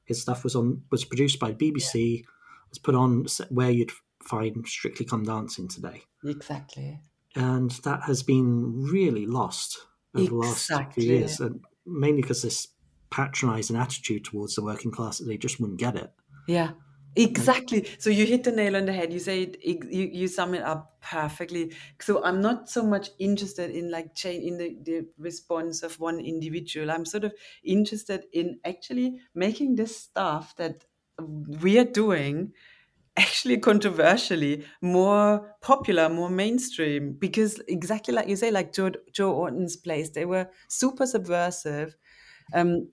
His 0.05 0.21
stuff 0.21 0.45
was 0.45 0.55
on 0.55 0.83
was 0.91 1.05
produced 1.05 1.41
by 1.41 1.53
BBC. 1.53 2.19
Yeah. 2.19 2.27
Was 2.69 2.79
put 2.79 2.95
on 2.95 3.27
where 3.49 3.71
you'd 3.71 3.91
find 4.23 4.65
Strictly 4.67 5.07
Come 5.07 5.25
Dancing 5.25 5.67
today. 5.67 6.03
Exactly. 6.25 7.01
And 7.35 7.71
that 7.83 8.03
has 8.05 8.23
been 8.23 8.85
really 8.85 9.27
lost 9.27 9.79
over 10.15 10.45
exactly. 10.45 10.47
the 10.47 10.77
last 10.77 10.95
few 10.95 11.05
years, 11.05 11.41
and 11.41 11.61
mainly 11.87 12.23
because 12.23 12.43
this 12.43 12.69
patronising 13.11 13.77
attitude 13.77 14.25
towards 14.25 14.55
the 14.55 14.63
working 14.63 14.91
class 14.91 15.19
that 15.19 15.25
they 15.25 15.37
just 15.37 15.61
wouldn't 15.61 15.81
get 15.81 15.97
it. 15.97 16.13
Yeah, 16.47 16.73
Exactly. 17.17 17.89
So 17.99 18.09
you 18.09 18.25
hit 18.25 18.45
the 18.45 18.53
nail 18.53 18.77
on 18.77 18.87
the 18.87 18.93
head. 18.93 19.13
You 19.13 19.19
say 19.19 19.43
it, 19.43 19.63
you, 19.63 20.09
you 20.13 20.29
sum 20.29 20.55
it 20.55 20.63
up 20.63 20.97
perfectly. 21.03 21.75
So 22.01 22.23
I'm 22.23 22.41
not 22.41 22.69
so 22.71 22.85
much 22.85 23.11
interested 23.19 23.71
in 23.71 23.91
like 23.91 24.15
change 24.15 24.45
in 24.45 24.59
the, 24.59 24.77
the 24.83 25.07
response 25.19 25.83
of 25.83 25.99
one 25.99 26.21
individual. 26.21 26.91
I'm 26.91 27.05
sort 27.05 27.25
of 27.25 27.35
interested 27.65 28.27
in 28.33 28.61
actually 28.65 29.19
making 29.35 29.75
this 29.75 29.97
stuff 29.97 30.55
that 30.57 30.85
we 31.61 31.79
are 31.79 31.85
doing 31.85 32.53
actually 33.17 33.59
controversially 33.59 34.65
more 34.81 35.57
popular, 35.61 36.09
more 36.09 36.31
mainstream. 36.31 37.15
Because 37.15 37.61
exactly 37.69 38.15
like 38.15 38.29
you 38.29 38.37
say, 38.37 38.51
like 38.51 38.73
Joe, 38.73 38.93
Joe 39.13 39.33
Orton's 39.35 39.77
plays, 39.77 40.13
they 40.13 40.25
were 40.27 40.49
super 40.69 41.07
subversive. 41.07 41.97
Um, 42.55 42.91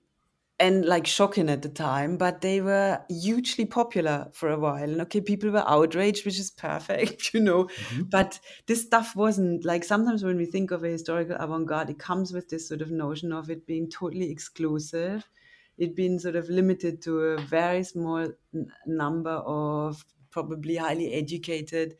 and 0.60 0.84
like 0.84 1.06
shocking 1.06 1.48
at 1.48 1.62
the 1.62 1.68
time, 1.68 2.16
but 2.16 2.40
they 2.40 2.60
were 2.60 3.00
hugely 3.08 3.64
popular 3.64 4.28
for 4.32 4.48
a 4.48 4.58
while. 4.58 4.82
And 4.82 5.00
okay, 5.02 5.20
people 5.20 5.50
were 5.50 5.68
outraged, 5.68 6.24
which 6.24 6.38
is 6.38 6.50
perfect, 6.50 7.32
you 7.34 7.40
know. 7.40 7.64
Mm-hmm. 7.64 8.02
But 8.04 8.40
this 8.66 8.82
stuff 8.82 9.14
wasn't 9.14 9.64
like 9.64 9.84
sometimes 9.84 10.24
when 10.24 10.36
we 10.36 10.46
think 10.46 10.72
of 10.72 10.82
a 10.82 10.88
historical 10.88 11.36
avant 11.38 11.66
garde, 11.66 11.90
it 11.90 11.98
comes 12.00 12.32
with 12.32 12.48
this 12.48 12.66
sort 12.68 12.82
of 12.82 12.90
notion 12.90 13.32
of 13.32 13.50
it 13.50 13.66
being 13.66 13.88
totally 13.88 14.30
exclusive, 14.30 15.28
it 15.76 15.94
being 15.94 16.18
sort 16.18 16.34
of 16.34 16.48
limited 16.48 17.02
to 17.02 17.20
a 17.20 17.40
very 17.40 17.84
small 17.84 18.28
n- 18.52 18.72
number 18.84 19.30
of 19.30 20.04
probably 20.30 20.76
highly 20.76 21.12
educated 21.14 21.96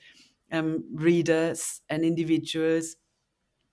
um, 0.50 0.84
readers 0.94 1.80
and 1.88 2.04
individuals, 2.04 2.96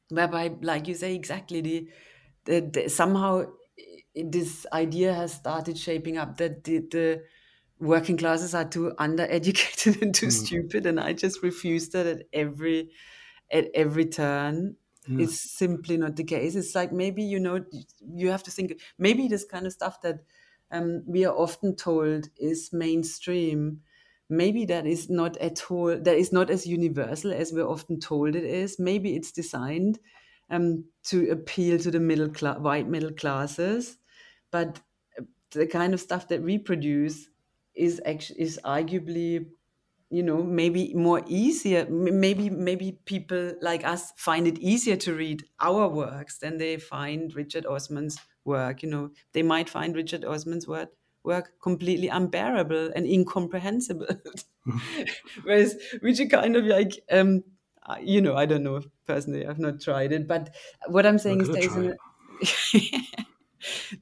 whereby, 0.10 0.52
like 0.62 0.88
you 0.88 0.94
say, 0.94 1.16
exactly 1.16 1.62
the, 1.62 1.90
the, 2.46 2.62
the 2.62 2.90
somehow 2.90 3.46
this 4.16 4.66
idea 4.72 5.14
has 5.14 5.34
started 5.34 5.78
shaping 5.78 6.18
up 6.18 6.38
that 6.38 6.64
the, 6.64 6.80
the 6.80 7.24
working 7.80 8.18
classes 8.18 8.56
are 8.56 8.66
too 8.66 8.94
undereducated 9.00 10.02
and 10.02 10.16
too 10.16 10.28
mm. 10.28 10.32
stupid, 10.32 10.86
and 10.86 11.00
I 11.00 11.14
just 11.14 11.44
refuse 11.44 11.90
that 11.90 12.06
at 12.06 12.24
every 12.34 12.92
at 13.52 13.68
every 13.74 14.06
turn. 14.06 14.76
Yeah. 15.08 15.26
It's 15.26 15.40
simply 15.40 15.98
not 15.98 16.16
the 16.16 16.24
case. 16.24 16.56
It's 16.56 16.74
like 16.74 16.92
maybe 16.92 17.24
you 17.24 17.40
know 17.40 17.64
you 18.02 18.32
have 18.32 18.44
to 18.44 18.52
think 18.52 18.80
maybe 18.98 19.28
this 19.28 19.46
kind 19.46 19.66
of 19.66 19.74
stuff 19.74 20.02
that 20.02 20.20
um, 20.72 21.04
we 21.06 21.26
are 21.26 21.36
often 21.36 21.76
told 21.76 22.30
is 22.38 22.70
mainstream. 22.74 23.82
Maybe 24.28 24.66
that 24.66 24.88
is 24.88 25.08
not 25.10 25.38
at 25.38 25.70
all 25.70 26.00
that 26.00 26.18
is 26.18 26.34
not 26.34 26.50
as 26.50 26.66
universal 26.66 27.32
as 27.32 27.54
we're 27.54 27.68
often 27.68 28.00
told 28.00 28.36
it 28.36 28.44
is. 28.44 28.80
Maybe 28.80 29.16
it's 29.16 29.32
designed 29.32 30.00
um, 30.50 30.86
to 31.06 31.30
appeal 31.30 31.78
to 31.80 31.92
the 31.92 32.00
middle 32.00 32.30
class, 32.30 32.58
white 32.60 32.88
middle 32.88 33.12
classes, 33.12 33.98
but 34.56 34.82
the 35.52 35.68
kind 35.68 35.94
of 35.94 36.00
stuff 36.02 36.28
that 36.30 36.42
we 36.42 36.58
produce 36.58 37.30
is 37.76 38.02
actually 38.06 38.42
is 38.42 38.60
arguably 38.64 39.50
you 40.10 40.24
know 40.24 40.44
maybe 40.44 40.94
more 40.94 41.22
easier 41.28 41.86
maybe 41.90 42.50
maybe 42.50 42.94
people 43.06 43.54
like 43.62 43.84
us 43.84 44.12
find 44.18 44.48
it 44.48 44.58
easier 44.60 44.96
to 44.96 45.14
read 45.16 45.44
our 45.60 45.88
works 45.90 46.38
than 46.40 46.58
they 46.58 46.78
find 46.78 47.36
richard 47.36 47.66
osman's 47.66 48.20
work 48.46 48.84
you 48.84 48.90
know. 48.90 49.10
They 49.34 49.42
might 49.44 49.70
find 49.70 49.96
richard 49.96 50.24
osman's 50.24 50.68
work 50.68 50.90
work 51.24 51.54
completely 51.62 52.08
unbearable 52.08 52.92
and 52.96 53.08
incomprehensible. 53.08 54.08
Whereas 55.44 55.76
which 56.02 56.20
is 56.20 56.30
kind 56.30 56.56
of 56.56 56.66
like 56.66 56.92
um 57.12 57.44
you 58.02 58.20
know 58.22 58.36
i 58.36 58.46
don't 58.46 58.64
know 58.64 58.82
personally 59.06 59.46
i've 59.46 59.60
not 59.60 59.80
tried 59.82 60.12
it 60.12 60.28
but 60.28 60.56
what 60.88 61.06
i'm 61.06 61.20
saying 61.20 61.40
is 61.42 61.52
there 61.52 61.70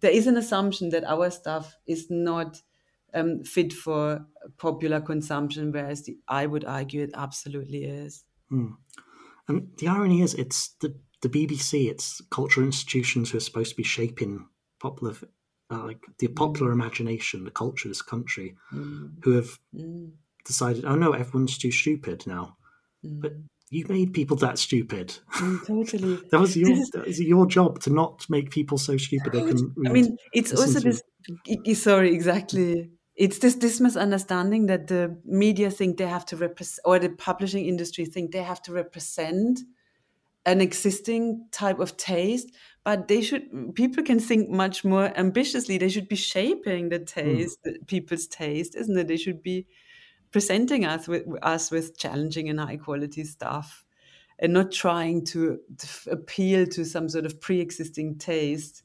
there 0.02 0.12
is 0.12 0.28
an 0.28 0.38
assumption 0.38 0.90
that 0.90 1.04
our 1.04 1.30
stuff 1.30 1.76
is 1.88 2.08
not 2.10 2.62
um, 3.14 3.44
fit 3.44 3.74
for 3.74 4.26
popular 4.58 5.02
consumption, 5.02 5.72
whereas 5.72 6.04
the, 6.04 6.18
I 6.28 6.46
would 6.46 6.66
argue 6.66 7.04
it 7.04 7.12
absolutely 7.14 7.86
is. 7.86 8.24
Hmm. 8.50 8.74
And 9.48 9.70
the 9.78 9.88
irony 9.88 10.22
is, 10.22 10.34
it's 10.34 10.70
the, 10.82 10.96
the 11.22 11.30
BBC, 11.30 11.90
it's 11.90 12.22
cultural 12.32 12.66
institutions 12.66 13.32
who 13.32 13.38
are 13.38 13.42
supposed 13.42 13.72
to 13.72 13.76
be 13.76 13.84
shaping 13.84 14.48
popular, 14.80 15.14
uh, 15.70 15.84
like 15.84 16.04
the 16.20 16.28
hmm. 16.28 16.34
popular 16.34 16.72
mm. 16.72 16.76
imagination, 16.76 17.44
the 17.44 17.52
culture 17.52 17.88
of 17.88 17.92
this 17.92 18.02
country, 18.02 18.56
mm. 18.74 19.12
who 19.24 19.32
have 19.32 19.60
mm. 19.76 20.12
decided, 20.46 20.86
oh 20.86 20.96
no, 20.96 21.14
everyone's 21.14 21.58
too 21.58 21.72
stupid 21.72 22.26
now. 22.28 22.58
But 23.04 23.34
hmm 23.34 23.42
you 23.74 23.86
made 23.88 24.14
people 24.14 24.38
that 24.38 24.60
stupid. 24.60 25.18
Mm, 25.36 25.66
totally. 25.66 26.20
that 26.32 26.40
was 26.40 26.56
your 26.56 26.70
that 26.94 27.06
was 27.08 27.20
your 27.20 27.46
job 27.46 27.80
to 27.82 27.90
not 27.90 28.26
make 28.30 28.50
people 28.52 28.78
so 28.78 28.98
stupid 28.98 29.34
they 29.34 29.42
can. 29.42 29.74
I 29.86 29.90
mean, 29.90 30.18
it's 30.34 30.54
also 30.54 30.80
this. 30.80 31.02
Sorry, 31.82 32.14
exactly. 32.14 32.92
It's 33.16 33.40
this 33.40 33.56
this 33.56 33.80
misunderstanding 33.80 34.68
that 34.68 34.88
the 34.88 35.18
media 35.26 35.70
think 35.72 35.98
they 35.98 36.08
have 36.08 36.26
to 36.28 36.36
represent, 36.36 36.80
or 36.86 37.00
the 37.00 37.10
publishing 37.10 37.66
industry 37.66 38.06
think 38.06 38.32
they 38.32 38.44
have 38.44 38.62
to 38.64 38.74
represent 38.74 39.60
an 40.46 40.60
existing 40.60 41.46
type 41.52 41.80
of 41.80 41.96
taste 41.96 42.52
but 42.84 43.08
they 43.08 43.22
should 43.22 43.74
people 43.76 44.04
can 44.04 44.20
think 44.20 44.50
much 44.50 44.84
more 44.84 45.18
ambitiously 45.18 45.78
they 45.78 45.88
should 45.88 46.10
be 46.10 46.18
shaping 46.18 46.90
the 46.90 46.98
hmm. 46.98 47.06
taste 47.06 47.60
mm. 47.66 47.88
people's 47.88 48.28
taste 48.28 48.76
isn't 48.76 48.98
it 48.98 49.08
they 49.08 49.16
should 49.16 49.42
be 49.42 49.66
presenting 50.34 50.84
us 50.84 51.08
with 51.08 51.24
us 51.42 51.72
with 51.72 51.98
challenging 51.98 52.50
and 52.50 52.60
high 52.60 52.76
quality 52.76 53.24
stuff 53.24 53.86
and 54.40 54.52
not 54.52 54.72
trying 54.72 55.24
to, 55.24 55.60
to 55.78 56.12
appeal 56.12 56.66
to 56.66 56.84
some 56.84 57.08
sort 57.08 57.26
of 57.26 57.40
pre-existing 57.40 58.18
taste 58.18 58.84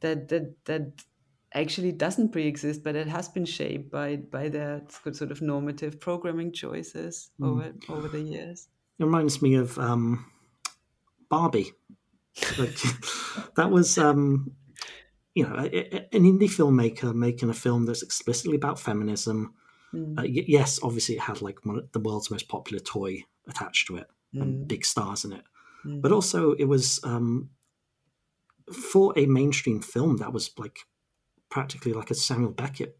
that 0.00 0.28
that 0.28 0.64
that 0.64 1.04
actually 1.52 1.92
doesn't 1.92 2.30
pre-exist 2.30 2.82
but 2.82 2.96
it 2.96 3.06
has 3.06 3.28
been 3.28 3.44
shaped 3.44 3.90
by 3.90 4.16
by 4.16 4.48
their 4.48 4.82
sort 5.12 5.30
of 5.30 5.42
normative 5.42 6.00
programming 6.00 6.52
choices 6.52 7.30
mm. 7.40 7.48
over 7.48 7.72
over 7.88 8.08
the 8.08 8.20
years 8.20 8.68
it 8.98 9.04
reminds 9.04 9.42
me 9.42 9.54
of 9.54 9.78
um, 9.78 10.26
barbie 11.28 11.72
like, 12.58 12.76
that 13.56 13.70
was 13.70 13.98
um, 13.98 14.52
you 15.34 15.44
know 15.44 15.54
an 15.54 16.24
indie 16.24 16.50
filmmaker 16.50 17.14
making 17.14 17.50
a 17.50 17.54
film 17.54 17.86
that's 17.86 18.02
explicitly 18.02 18.56
about 18.56 18.80
feminism 18.80 19.54
Mm. 19.94 20.18
Uh, 20.18 20.22
y- 20.22 20.44
yes, 20.48 20.80
obviously 20.82 21.14
it 21.16 21.20
had 21.22 21.40
like 21.42 21.64
one 21.64 21.78
of 21.78 21.92
the 21.92 22.00
world's 22.00 22.30
most 22.30 22.48
popular 22.48 22.80
toy 22.80 23.24
attached 23.48 23.86
to 23.88 23.96
it 23.96 24.08
and 24.32 24.64
Mm. 24.64 24.68
big 24.68 24.84
stars 24.84 25.24
in 25.24 25.32
it, 25.32 25.44
Mm. 25.86 26.00
but 26.02 26.10
also 26.12 26.52
it 26.52 26.64
was 26.64 27.00
um, 27.04 27.50
for 28.72 29.12
a 29.16 29.26
mainstream 29.26 29.80
film 29.80 30.16
that 30.18 30.32
was 30.32 30.50
like 30.58 30.80
practically 31.50 31.92
like 31.92 32.10
a 32.10 32.14
Samuel 32.14 32.50
Beckett 32.52 32.98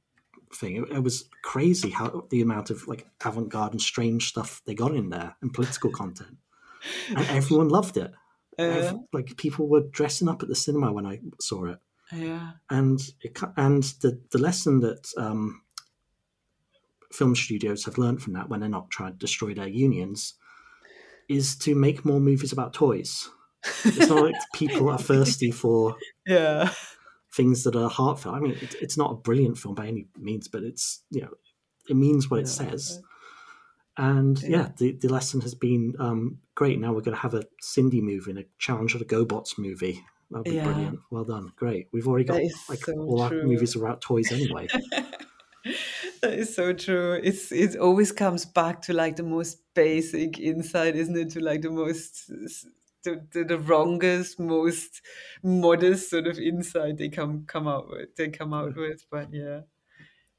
thing. 0.53 0.77
It, 0.77 0.91
it 0.91 1.03
was 1.03 1.29
crazy 1.43 1.91
how 1.91 2.27
the 2.31 2.43
amount 2.43 2.71
of 2.71 2.87
like 2.87 3.07
avant-garde 3.25 3.73
and 3.73 3.81
strange 3.83 4.29
stuff 4.29 4.63
they 4.67 4.75
got 4.75 4.95
in 4.95 5.11
there 5.11 5.37
and 5.43 5.53
political 5.53 5.91
content, 5.91 6.37
and 7.09 7.27
everyone 7.29 7.69
loved 7.69 7.97
it. 7.97 8.13
Uh, 8.57 8.99
like 9.13 9.37
people 9.37 9.67
were 9.67 9.81
dressing 9.81 10.29
up 10.29 10.41
at 10.43 10.49
the 10.49 10.55
cinema 10.55 10.93
when 10.93 11.07
I 11.07 11.21
saw 11.41 11.65
it, 11.65 11.79
yeah. 12.13 12.53
and 12.71 13.01
it, 13.23 13.37
and 13.57 13.83
the 14.01 14.21
the 14.31 14.39
lesson 14.39 14.79
that 14.81 15.09
um, 15.17 15.63
film 17.15 17.35
studios 17.35 17.85
have 17.85 17.99
learned 17.99 18.23
from 18.23 18.33
that 18.35 18.49
when 18.49 18.61
they're 18.61 18.69
not 18.69 18.91
trying 18.91 19.13
to 19.13 19.19
destroy 19.19 19.55
their 19.55 19.69
unions 19.69 20.35
is 21.29 21.57
to 21.57 21.75
make 21.75 22.05
more 22.05 22.21
movies 22.21 22.53
about 22.53 22.75
toys. 22.75 23.29
It's 23.85 24.09
not 24.09 24.23
like 24.23 24.35
people 24.55 24.91
are 24.91 24.99
thirsty 24.99 25.51
for 25.51 25.97
Yeah. 26.27 26.71
things 27.35 27.65
that 27.65 27.77
are 27.77 27.89
heartfelt. 27.89 28.35
I 28.35 28.41
mean, 28.41 28.59
it, 28.61 28.75
it's 28.81 28.99
not 28.99 29.13
a 29.13 29.15
brilliant 29.15 29.57
film 29.59 29.75
by 29.75 29.87
any 29.87 30.07
means, 30.19 30.49
but 30.49 30.63
it's 30.63 31.03
you 31.11 31.23
know, 31.23 31.33
it 31.89 31.97
means 31.97 32.31
what 32.31 32.41
it 32.41 32.47
Yeah. 32.47 32.53
says. 32.53 33.01
And 33.97 34.43
yeah, 34.43 34.49
Yeah. 34.49 34.69
the, 34.77 34.93
the 34.93 35.09
lesson 35.09 35.41
has 35.43 35.55
been 35.55 35.95
um, 35.99 36.39
great. 36.57 36.79
Now 36.81 36.93
we're 36.93 37.01
going 37.01 37.17
to 37.17 37.23
have 37.23 37.35
a 37.35 37.45
Cindy 37.61 38.01
movie 38.03 38.33
and 38.33 38.41
a 38.41 38.45
Challenge 38.59 38.93
of 38.95 38.99
the 38.99 39.07
GoBots 39.07 39.57
movie. 39.57 40.05
That'll 40.31 40.45
be 40.45 40.57
Yeah. 40.57 40.65
brilliant. 40.65 40.99
Well 41.11 41.25
done. 41.25 41.53
Great. 41.57 41.89
We've 41.93 42.09
already 42.09 42.25
got 42.25 42.41
like 42.69 42.85
so 42.85 42.93
all 42.99 43.23
our 43.23 43.31
true. 43.31 43.47
movies 43.47 43.77
about 43.77 44.01
toys 44.01 44.33
anyway. 44.33 44.69
That 46.31 46.39
is 46.39 46.55
so 46.55 46.73
true. 46.73 47.21
It's 47.23 47.53
it 47.53 47.77
always 47.77 48.11
comes 48.11 48.45
back 48.45 48.81
to 48.83 48.95
like 48.95 49.17
the 49.17 49.23
most 49.23 49.59
basic 49.75 50.39
insight, 50.39 50.97
isn't 50.97 51.17
it? 51.17 51.31
To 51.31 51.41
like 51.41 51.61
the 51.63 51.71
most 51.71 52.29
the, 53.05 53.23
the, 53.33 53.45
the 53.45 53.59
wrongest, 53.59 54.41
most 54.41 55.03
modest 55.43 56.09
sort 56.09 56.27
of 56.27 56.39
insight 56.39 56.97
they 56.97 57.11
come 57.11 57.45
come 57.47 57.69
out 57.69 57.91
with. 57.91 58.17
They 58.17 58.31
come 58.31 58.55
out 58.55 58.75
with, 58.75 59.05
but 59.11 59.33
yeah, 59.33 59.61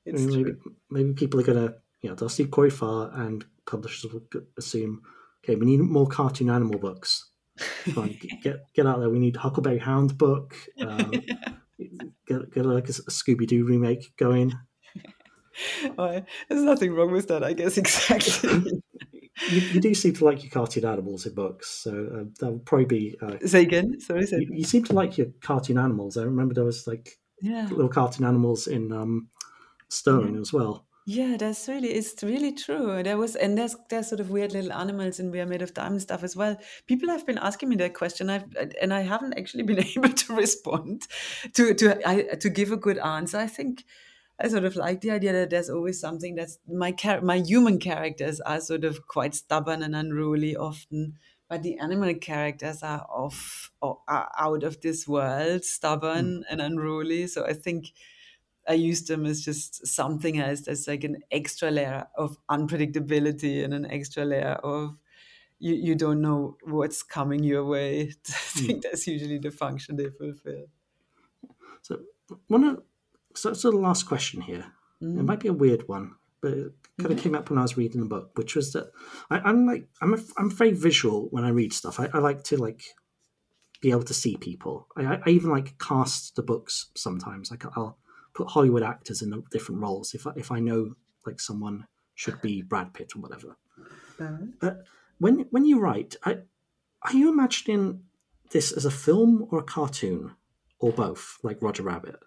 it's 0.06 0.22
maybe 0.22 0.44
true. 0.44 0.76
maybe 0.90 1.14
people 1.14 1.40
are 1.40 1.44
going 1.44 1.68
to 1.68 1.76
you 2.02 2.10
know 2.10 2.16
they'll 2.16 2.30
see 2.30 2.46
Corey 2.46 2.72
Fah 2.72 3.10
and 3.14 3.46
publishers 3.68 4.12
will 4.12 4.24
assume 4.58 5.02
okay 5.44 5.56
we 5.56 5.66
need 5.66 5.82
more 5.82 6.08
cartoon 6.08 6.50
animal 6.50 6.80
books. 6.80 7.30
Come 7.86 7.98
on, 8.00 8.18
get 8.42 8.66
get 8.74 8.88
out 8.88 9.00
there. 9.00 9.10
We 9.10 9.20
need 9.20 9.36
Huckleberry 9.38 9.80
Hound 9.80 10.18
book. 10.18 10.56
Um, 10.82 11.12
get 12.28 12.52
get 12.54 12.66
like 12.66 12.90
a, 12.90 12.94
Scooby 12.94 13.46
Doo 13.46 13.66
remake 13.66 14.16
going. 14.18 14.54
There's 15.98 16.64
nothing 16.64 16.94
wrong 16.94 17.12
with 17.12 17.28
that, 17.28 17.44
I 17.44 17.54
guess. 17.54 17.78
Exactly. 17.86 18.82
You, 19.50 19.60
you 19.60 19.82
do 19.82 19.94
seem 19.94 20.14
to 20.14 20.26
like 20.26 20.44
your 20.44 20.50
cartoon 20.50 20.86
animals 20.86 21.26
in 21.26 21.34
books, 21.34 21.70
so 21.70 21.92
uh, 21.92 22.24
that 22.40 22.52
would 22.52 22.66
probably 22.66 22.86
be. 22.86 23.18
Uh, 23.22 23.36
say 23.46 23.64
again. 23.64 24.00
Sorry. 24.00 24.26
Say 24.26 24.38
you, 24.40 24.48
you 24.50 24.64
seem 24.64 24.86
to 24.86 24.94
like 24.94 25.18
your 25.18 25.28
cartoon 25.42 25.78
animals. 25.78 26.16
I 26.16 26.24
remember 26.24 26.54
there 26.54 26.64
was 26.64 26.88
like 26.88 27.20
yeah. 27.42 27.68
little 27.70 27.90
cartoon 27.90 28.26
animals 28.26 28.68
in 28.68 28.94
um, 28.94 29.28
Sterling 29.90 30.38
as 30.38 30.54
well. 30.54 30.86
Yeah, 31.08 31.38
that's 31.38 31.68
really 31.68 31.90
it's 31.90 32.24
really 32.24 32.52
true. 32.52 33.04
There 33.04 33.18
was 33.18 33.36
and 33.36 33.56
there's 33.56 33.76
there's 33.90 34.08
sort 34.08 34.20
of 34.20 34.32
weird 34.32 34.54
little 34.54 34.74
animals 34.74 35.20
in 35.20 35.30
We 35.30 35.40
Are 35.40 35.46
Made 35.46 35.62
of 35.62 35.74
Diamond 35.76 36.02
stuff 36.02 36.24
as 36.24 36.36
well. 36.36 36.58
People 36.88 37.10
have 37.10 37.28
been 37.28 37.38
asking 37.38 37.70
me 37.70 37.76
that 37.76 37.94
question, 37.94 38.28
I've, 38.32 38.46
and 38.82 38.92
I 38.92 39.02
haven't 39.02 39.38
actually 39.38 39.64
been 39.72 39.84
able 39.84 40.10
to 40.10 40.36
respond 40.36 41.04
to 41.54 41.76
to 41.76 42.10
I, 42.10 42.36
to 42.36 42.50
give 42.50 42.72
a 42.72 42.78
good 42.78 42.98
answer. 42.98 43.38
I 43.38 43.46
think 43.46 43.86
I 44.40 44.50
sort 44.50 44.66
of 44.66 44.76
like 44.76 45.02
the 45.02 45.12
idea 45.12 45.32
that 45.34 45.50
there's 45.50 45.70
always 45.70 46.00
something 46.00 46.36
that's 46.36 46.60
my 46.68 46.92
char- 46.92 47.22
my 47.22 47.38
human 47.38 47.80
characters 47.80 48.42
are 48.42 48.60
sort 48.60 48.84
of 48.84 49.08
quite 49.08 49.34
stubborn 49.34 49.82
and 49.82 49.96
unruly 49.96 50.56
often, 50.56 51.18
but 51.50 51.64
the 51.64 51.78
animal 51.78 52.14
characters 52.16 52.84
are 52.84 53.06
off 53.10 53.72
or 53.82 54.00
are 54.08 54.30
out 54.38 54.64
of 54.64 54.82
this 54.82 55.08
world, 55.08 55.64
stubborn 55.64 56.40
mm. 56.40 56.44
and 56.50 56.62
unruly. 56.62 57.28
So 57.28 57.46
I 57.46 57.54
think. 57.54 57.92
I 58.68 58.74
use 58.74 59.04
them 59.04 59.28
as 59.28 59.46
just 59.46 59.86
something 59.86 60.40
else. 60.40 60.62
There's 60.62 60.88
like 60.88 61.04
an 61.04 61.18
extra 61.30 61.70
layer 61.70 62.08
of 62.18 62.36
unpredictability 62.50 63.64
and 63.64 63.76
an 63.76 63.86
extra 63.86 64.26
layer 64.26 64.54
of 64.64 64.98
you, 65.60 65.74
you 65.74 65.96
don't 65.96 66.22
know 66.22 66.58
what's 66.64 67.04
coming 67.04 67.44
your 67.44 67.66
way. 67.66 68.02
I 68.28 68.32
mm. 68.32 68.66
think 68.66 68.84
that's 68.84 69.08
usually 69.08 69.38
the 69.38 69.52
function 69.52 69.96
they 69.96 70.10
fulfill. 70.10 70.66
So 71.82 72.00
one 72.48 72.64
of 72.64 72.82
so, 73.36 73.54
so 73.54 73.72
the 73.72 73.78
last 73.78 74.04
question 74.04 74.42
here. 74.42 74.66
It 75.02 75.06
mm. 75.06 75.26
might 75.26 75.40
be 75.40 75.50
a 75.50 75.54
weird 75.54 75.88
one, 75.88 76.16
but 76.42 76.54
it 76.54 76.72
kind 77.00 77.12
of 77.12 77.20
came 77.20 77.36
up 77.36 77.50
when 77.50 77.60
I 77.60 77.64
was 77.64 77.78
reading 77.78 78.02
the 78.02 78.08
book, 78.08 78.32
which 78.36 78.56
was 78.56 78.74
that 78.74 78.92
I, 79.30 79.40
I'm 79.40 79.66
like 79.68 79.88
I'm 80.02 80.14
a, 80.14 80.20
I'm 80.38 80.50
very 80.50 80.72
visual 80.72 81.28
when 81.32 81.44
I 81.44 81.50
read 81.50 81.74
stuff. 81.74 82.00
I, 82.00 82.10
I 82.14 82.20
like 82.20 82.44
to 82.46 82.58
like 82.58 82.84
be 83.82 83.92
able 83.92 84.04
to 84.04 84.14
see 84.14 84.38
people. 84.38 84.88
I, 84.96 85.06
I- 85.06 85.22
I 85.26 85.30
even 85.30 85.52
like 85.52 85.78
cast 85.80 86.36
the 86.36 86.44
books 86.44 86.92
sometimes. 86.96 87.52
Like 87.52 87.66
I'll 87.78 87.98
put 88.34 88.50
Hollywood 88.50 88.84
actors 88.84 89.22
in 89.22 89.44
different 89.52 89.82
roles 89.82 90.14
if 90.14 90.26
I, 90.26 90.32
if 90.36 90.52
I 90.52 90.60
know 90.60 90.96
like 91.26 91.40
someone 91.40 91.88
should 92.16 92.42
be 92.42 92.62
Brad 92.62 92.94
Pitt 92.94 93.14
or 93.16 93.22
whatever. 93.22 93.58
But 94.60 94.84
when 95.20 95.46
when 95.52 95.66
you 95.66 95.80
write, 95.80 96.16
I, 96.24 96.38
are 97.02 97.14
you 97.14 97.30
imagining 97.30 98.04
this 98.52 98.72
as 98.72 98.86
a 98.86 98.92
film 98.92 99.48
or 99.52 99.60
a 99.60 99.64
cartoon 99.64 100.36
or 100.80 100.92
both, 100.92 101.38
like 101.44 101.62
Roger 101.62 101.84
Rabbit? 101.84 102.20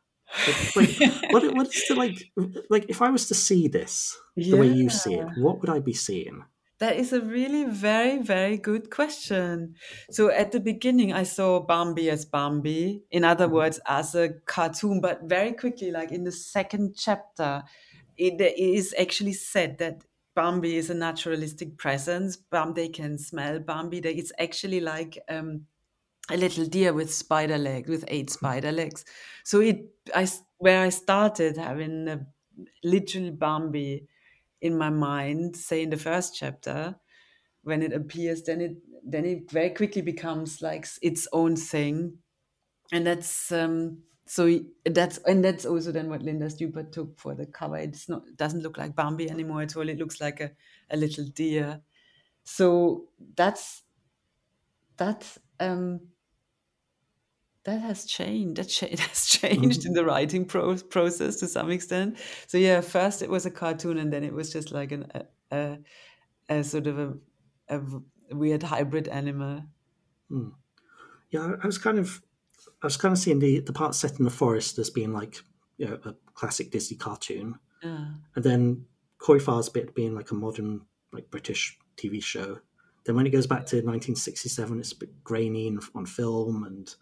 Like, 0.77 0.89
what 1.31 1.55
what 1.55 1.67
is 1.69 1.85
the 1.89 1.95
like 1.95 2.33
like 2.71 2.87
if 2.89 3.03
I 3.03 3.11
was 3.11 3.29
to 3.29 3.35
see 3.35 3.69
this 3.69 4.17
the 4.37 4.57
way 4.57 4.69
you 4.69 4.91
see 4.91 5.15
it, 5.15 5.29
what 5.37 5.61
would 5.61 5.71
I 5.71 5.81
be 5.81 5.95
seeing? 5.95 6.45
That 6.79 6.97
is 6.97 7.13
a 7.13 7.21
really 7.21 7.65
very, 7.65 8.23
very 8.23 8.57
good 8.57 8.89
question. 8.89 9.75
So 10.13 10.31
at 10.31 10.53
the 10.53 10.61
beginning, 10.61 11.13
I 11.13 11.25
saw 11.25 11.59
Bambi 11.59 12.09
as 12.09 12.25
Bambi, 12.25 13.03
in 13.11 13.25
other 13.25 13.49
words, 13.49 13.81
as 13.85 14.15
a 14.15 14.29
cartoon, 14.47 15.01
but 15.01 15.25
very 15.25 15.53
quickly, 15.53 15.91
like 15.91 16.13
in 16.13 16.23
the 16.23 16.31
second 16.31 16.95
chapter, 16.97 17.65
it 18.17 18.41
is 18.41 18.95
actually 18.97 19.33
said 19.33 19.79
that 19.79 20.05
Bambi 20.37 20.77
is 20.77 20.89
a 20.89 20.95
naturalistic 20.95 21.77
presence. 21.79 22.37
Bambi 22.37 22.91
can 22.91 23.19
smell 23.19 23.59
Bambi. 23.59 23.99
That 23.99 24.17
It's 24.17 24.33
actually 24.39 24.79
like 24.79 25.19
um, 25.29 25.67
a 26.31 26.37
little 26.37 26.67
deer 26.67 26.93
with 26.93 27.13
spider 27.13 27.59
legs, 27.59 27.89
with 27.89 28.05
eight 28.09 28.31
spider 28.31 28.73
legs. 28.73 29.05
So 29.45 29.61
it, 29.61 29.91
I, 30.15 30.29
where 30.59 30.83
I 30.83 30.91
started 30.91 31.57
having 31.57 32.09
a 32.09 32.27
literal 32.85 33.31
Bambi 33.33 34.09
in 34.61 34.77
my 34.77 34.91
mind, 34.91 35.57
say 35.57 35.83
in 35.83 35.91
the 35.91 35.97
first 35.97 36.35
chapter, 36.37 36.97
when 37.63 37.83
it 37.83 37.93
appears, 37.93 38.43
then 38.43 38.61
it 38.61 38.77
then 39.05 39.25
it 39.25 39.51
very 39.51 39.71
quickly 39.71 40.03
becomes 40.03 40.61
like 40.63 40.87
its 41.03 41.29
own 41.33 41.57
thing, 41.57 42.19
and 42.93 43.07
that's 43.07 43.53
um, 43.53 44.03
so 44.27 44.61
that's 44.85 45.19
and 45.19 45.45
that's 45.45 45.67
also 45.67 45.93
then 45.93 46.09
what 46.09 46.23
Linda 46.23 46.51
Stupart 46.51 46.93
took 46.93 47.19
for 47.19 47.35
the 47.35 47.47
cover. 47.47 47.77
It's 47.77 48.09
not 48.09 48.27
it 48.29 48.37
doesn't 48.37 48.63
look 48.63 48.79
like 48.79 48.97
Bambi 48.97 49.31
anymore 49.31 49.63
at 49.63 49.77
all. 49.77 49.89
It 49.89 49.99
looks 49.99 50.21
like 50.21 50.41
a, 50.41 50.53
a 50.91 50.97
little 50.97 51.27
deer. 51.27 51.83
So 52.45 53.09
that's 53.37 53.83
that 54.97 55.37
um, 55.61 56.09
that 57.69 57.81
has 57.81 58.05
changed. 58.05 58.57
That 58.57 58.69
cha- 58.69 58.87
it 58.91 59.01
has 59.01 59.27
changed 59.27 59.85
in 59.85 59.93
mm-hmm. 59.93 59.95
the 59.95 60.05
writing 60.05 60.45
pro- 60.45 60.77
process 60.77 61.37
to 61.37 61.47
some 61.47 61.71
extent. 61.71 62.19
So 62.47 62.59
yeah, 62.59 62.81
first 62.81 63.23
it 63.23 63.31
was 63.31 63.47
a 63.47 63.51
cartoon, 63.51 63.99
and 63.99 64.13
then 64.13 64.25
it 64.25 64.33
was 64.33 64.53
just 64.53 64.73
like 64.73 64.93
an 64.93 65.07
a, 65.15 65.57
a, 65.57 65.79
a 66.49 66.65
sort 66.65 66.87
of 66.87 67.19
a 67.69 67.81
weird 68.31 68.63
hybrid 68.63 69.09
animal. 69.09 69.65
Hmm. 70.29 70.49
Yeah, 71.31 71.41
I- 71.41 71.63
I 71.63 71.67
was 71.67 71.79
kind 71.79 71.99
of 71.99 72.23
I 72.83 72.87
was 72.87 72.97
kind 72.97 73.13
of 73.13 73.19
seeing 73.19 73.39
the 73.39 73.61
the 73.61 73.73
part 73.73 73.95
set 73.95 74.19
in 74.19 74.25
the 74.25 74.31
forest 74.31 74.79
as 74.79 74.91
being 74.91 75.13
like 75.13 75.37
you 75.77 75.87
know 75.87 75.99
a 76.05 76.15
classic 76.35 76.71
Disney 76.71 76.97
cartoon, 76.97 77.59
Yeah. 77.83 78.09
and 78.35 78.45
then 78.45 78.87
Corey 79.19 79.41
Fah's 79.41 79.69
bit 79.69 79.95
being 79.95 80.15
like 80.15 80.31
a 80.31 80.35
modern 80.35 80.83
like 81.13 81.31
British 81.31 81.77
TV 81.97 82.23
show. 82.23 82.61
Then 83.05 83.17
when 83.17 83.27
it 83.27 83.31
goes 83.31 83.47
back 83.47 83.65
to 83.67 83.77
1967, 83.77 84.81
it's 84.81 84.93
a 84.93 84.97
bit 84.97 85.25
grainy 85.25 85.75
on 85.95 86.07
film, 86.07 86.65
and 86.65 86.95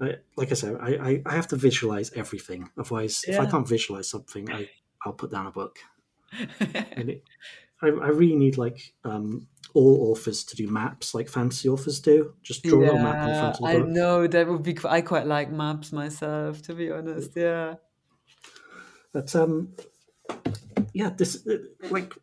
I, 0.00 0.16
like 0.36 0.50
I 0.50 0.54
said, 0.54 0.76
I, 0.80 0.88
I, 0.94 1.22
I 1.26 1.34
have 1.34 1.48
to 1.48 1.56
visualize 1.56 2.12
everything. 2.14 2.70
Otherwise, 2.78 3.24
if 3.26 3.38
I 3.38 3.46
can't 3.46 3.68
visualize 3.68 4.08
something, 4.08 4.50
I 4.50 4.68
I'll 5.04 5.12
put 5.12 5.30
down 5.30 5.46
a 5.46 5.50
book. 5.50 5.78
And 6.92 7.10
it, 7.10 7.24
I, 7.82 7.86
I 7.86 8.08
really 8.08 8.36
need 8.36 8.58
like 8.58 8.92
um, 9.04 9.48
all 9.74 10.10
authors 10.10 10.44
to 10.44 10.56
do 10.56 10.68
maps, 10.68 11.14
like 11.14 11.28
fantasy 11.28 11.68
authors 11.68 12.00
do. 12.00 12.34
Just 12.42 12.62
draw 12.62 12.90
a 12.90 12.94
map 12.94 13.28
in 13.28 13.34
front 13.34 13.54
of 13.54 13.60
the 13.60 13.78
book. 13.78 13.88
I 13.88 13.90
know 13.90 14.26
that 14.26 14.46
would 14.46 14.62
be. 14.62 14.76
I 14.84 15.00
quite 15.00 15.26
like 15.26 15.50
maps 15.50 15.92
myself, 15.92 16.62
to 16.62 16.74
be 16.74 16.90
honest. 16.90 17.30
Yeah. 17.34 17.76
But 19.12 19.34
um, 19.34 19.74
yeah, 20.92 21.10
this 21.16 21.46
uh, 21.46 21.58
like 21.90 22.14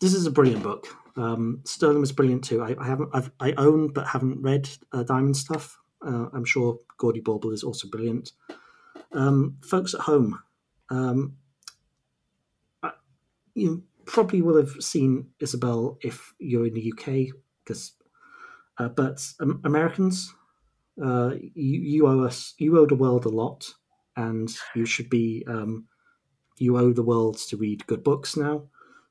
this 0.00 0.14
is 0.14 0.26
a 0.26 0.30
brilliant 0.30 0.62
book. 0.62 0.86
Um, 1.16 1.60
Sterling 1.64 2.00
was 2.00 2.12
brilliant 2.12 2.44
too. 2.44 2.62
I, 2.62 2.76
I 2.78 2.86
haven't, 2.86 3.10
I've, 3.12 3.30
I 3.40 3.52
own 3.52 3.88
but 3.88 4.06
haven't 4.06 4.42
read 4.42 4.68
uh, 4.92 5.02
Diamond 5.02 5.36
stuff. 5.36 5.78
Uh, 6.04 6.26
I'm 6.32 6.44
sure 6.44 6.80
Gaudy 6.98 7.20
Bauble 7.20 7.52
is 7.52 7.62
also 7.62 7.88
brilliant. 7.88 8.32
Um, 9.12 9.56
folks 9.62 9.94
at 9.94 10.00
home, 10.00 10.40
um, 10.90 11.36
I, 12.82 12.92
you 13.54 13.84
probably 14.06 14.42
will 14.42 14.56
have 14.56 14.82
seen 14.82 15.28
Isabel 15.40 15.98
if 16.02 16.34
you're 16.38 16.66
in 16.66 16.74
the 16.74 16.92
UK, 16.92 17.34
because 17.64 17.92
uh, 18.78 18.88
but 18.88 19.26
um, 19.40 19.60
Americans, 19.64 20.34
uh, 21.02 21.32
you, 21.54 21.80
you 21.80 22.06
owe 22.06 22.24
us, 22.24 22.54
you 22.58 22.78
owe 22.78 22.86
the 22.86 22.94
world 22.94 23.26
a 23.26 23.28
lot, 23.28 23.72
and 24.16 24.48
you 24.74 24.86
should 24.86 25.10
be, 25.10 25.44
um, 25.46 25.86
you 26.58 26.78
owe 26.78 26.92
the 26.92 27.02
world 27.02 27.36
to 27.36 27.56
read 27.56 27.86
good 27.86 28.02
books 28.02 28.36
now, 28.36 28.62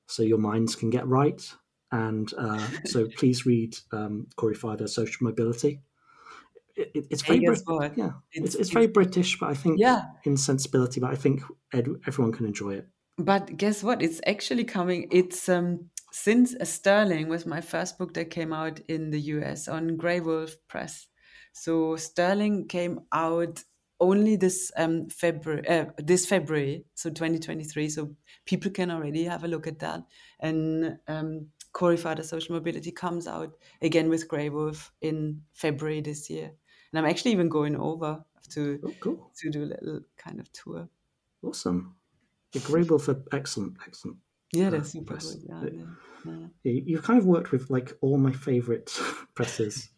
so 0.08 0.24
your 0.24 0.40
minds 0.40 0.76
can 0.76 0.90
get 0.90 1.08
right. 1.08 1.54
And 1.92 2.32
uh, 2.38 2.68
so 2.86 3.08
please 3.18 3.46
read 3.46 3.78
um, 3.92 4.28
Corey 4.36 4.56
Fah 4.56 4.76
Does, 4.76 4.96
Social 4.96 5.24
Mobility. 5.26 5.82
It, 6.80 6.92
it, 6.96 7.06
it's 7.12 7.22
very, 7.24 7.40
Brit- 7.40 7.62
yeah, 7.98 8.12
it's, 8.32 8.56
It's- 8.56 8.56
it's 8.56 8.70
very 8.70 8.88
British, 8.88 9.38
but 9.40 9.50
I 9.50 9.54
think 9.56 9.80
Yeah. 9.80 10.02
in 10.24 10.38
sensibility, 10.38 11.00
but 11.02 11.12
I 11.12 11.16
think 11.16 11.42
ed- 11.74 11.88
everyone 12.08 12.32
can 12.32 12.46
enjoy 12.46 12.76
it. 12.76 12.88
But 13.18 13.58
guess 13.58 13.84
what? 13.84 14.02
It's 14.02 14.22
actually 14.26 14.64
coming. 14.64 15.08
It's 15.12 15.50
um 15.50 15.90
since 16.12 16.56
Sterling 16.64 17.28
was 17.30 17.46
my 17.46 17.62
first 17.62 17.98
book 18.00 18.14
that 18.14 18.30
came 18.30 18.54
out 18.54 18.80
in 18.88 19.12
the 19.12 19.20
US 19.36 19.68
on 19.68 19.98
Graywolf 19.98 20.56
Press. 20.70 21.08
So 21.52 21.98
Sterling 21.98 22.68
came 22.68 23.02
out 23.12 23.64
only 24.00 24.38
this 24.38 24.72
um 24.78 25.10
February 25.10 25.68
uh, 25.68 25.86
this 25.98 26.26
February, 26.26 26.86
so 26.96 27.10
2023. 27.10 27.90
So 27.90 28.16
people 28.46 28.72
can 28.72 28.90
already 28.90 29.26
have 29.26 29.44
a 29.44 29.48
look 29.50 29.68
at 29.68 29.80
that. 29.80 30.00
And 30.40 30.98
um 31.08 31.48
Corey 31.74 31.98
Fah 31.98 32.16
Does 32.16 32.30
Social 32.30 32.56
Mobility 32.56 32.92
comes 32.92 33.28
out 33.28 33.52
again 33.82 34.10
with 34.10 34.30
Graywolf 34.30 34.90
in 35.02 35.42
February 35.54 36.02
this 36.02 36.30
year. 36.30 36.52
And 36.92 37.00
I'm 37.00 37.10
actually 37.10 37.32
even 37.32 37.50
going 37.50 37.76
over 37.76 38.24
to 38.52 38.80
Oh, 38.84 38.94
cool. 39.00 39.32
to 39.38 39.50
do 39.52 39.64
a 39.64 39.66
little 39.66 40.02
kind 40.18 40.40
of 40.40 40.52
tour. 40.54 40.90
Awesome. 41.44 41.96
Wolf 42.70 43.08
are 43.10 43.24
excellent, 43.32 43.78
excellent. 43.86 44.18
Yeah, 44.54 44.68
Uh, 44.68 44.70
that's 44.72 44.92
super 44.92 45.14
press. 45.14 45.36
good. 45.36 45.44
Yeah, 45.48 45.60
Uh, 45.60 45.66
yeah, 45.72 45.86
yeah. 46.26 46.48
You- 46.64 46.84
You've 46.88 47.04
kind 47.04 47.20
of 47.20 47.26
worked 47.28 47.52
with 47.52 47.70
like 47.70 47.96
all 48.02 48.18
my 48.18 48.32
favourite 48.34 48.90
presses 49.36 49.90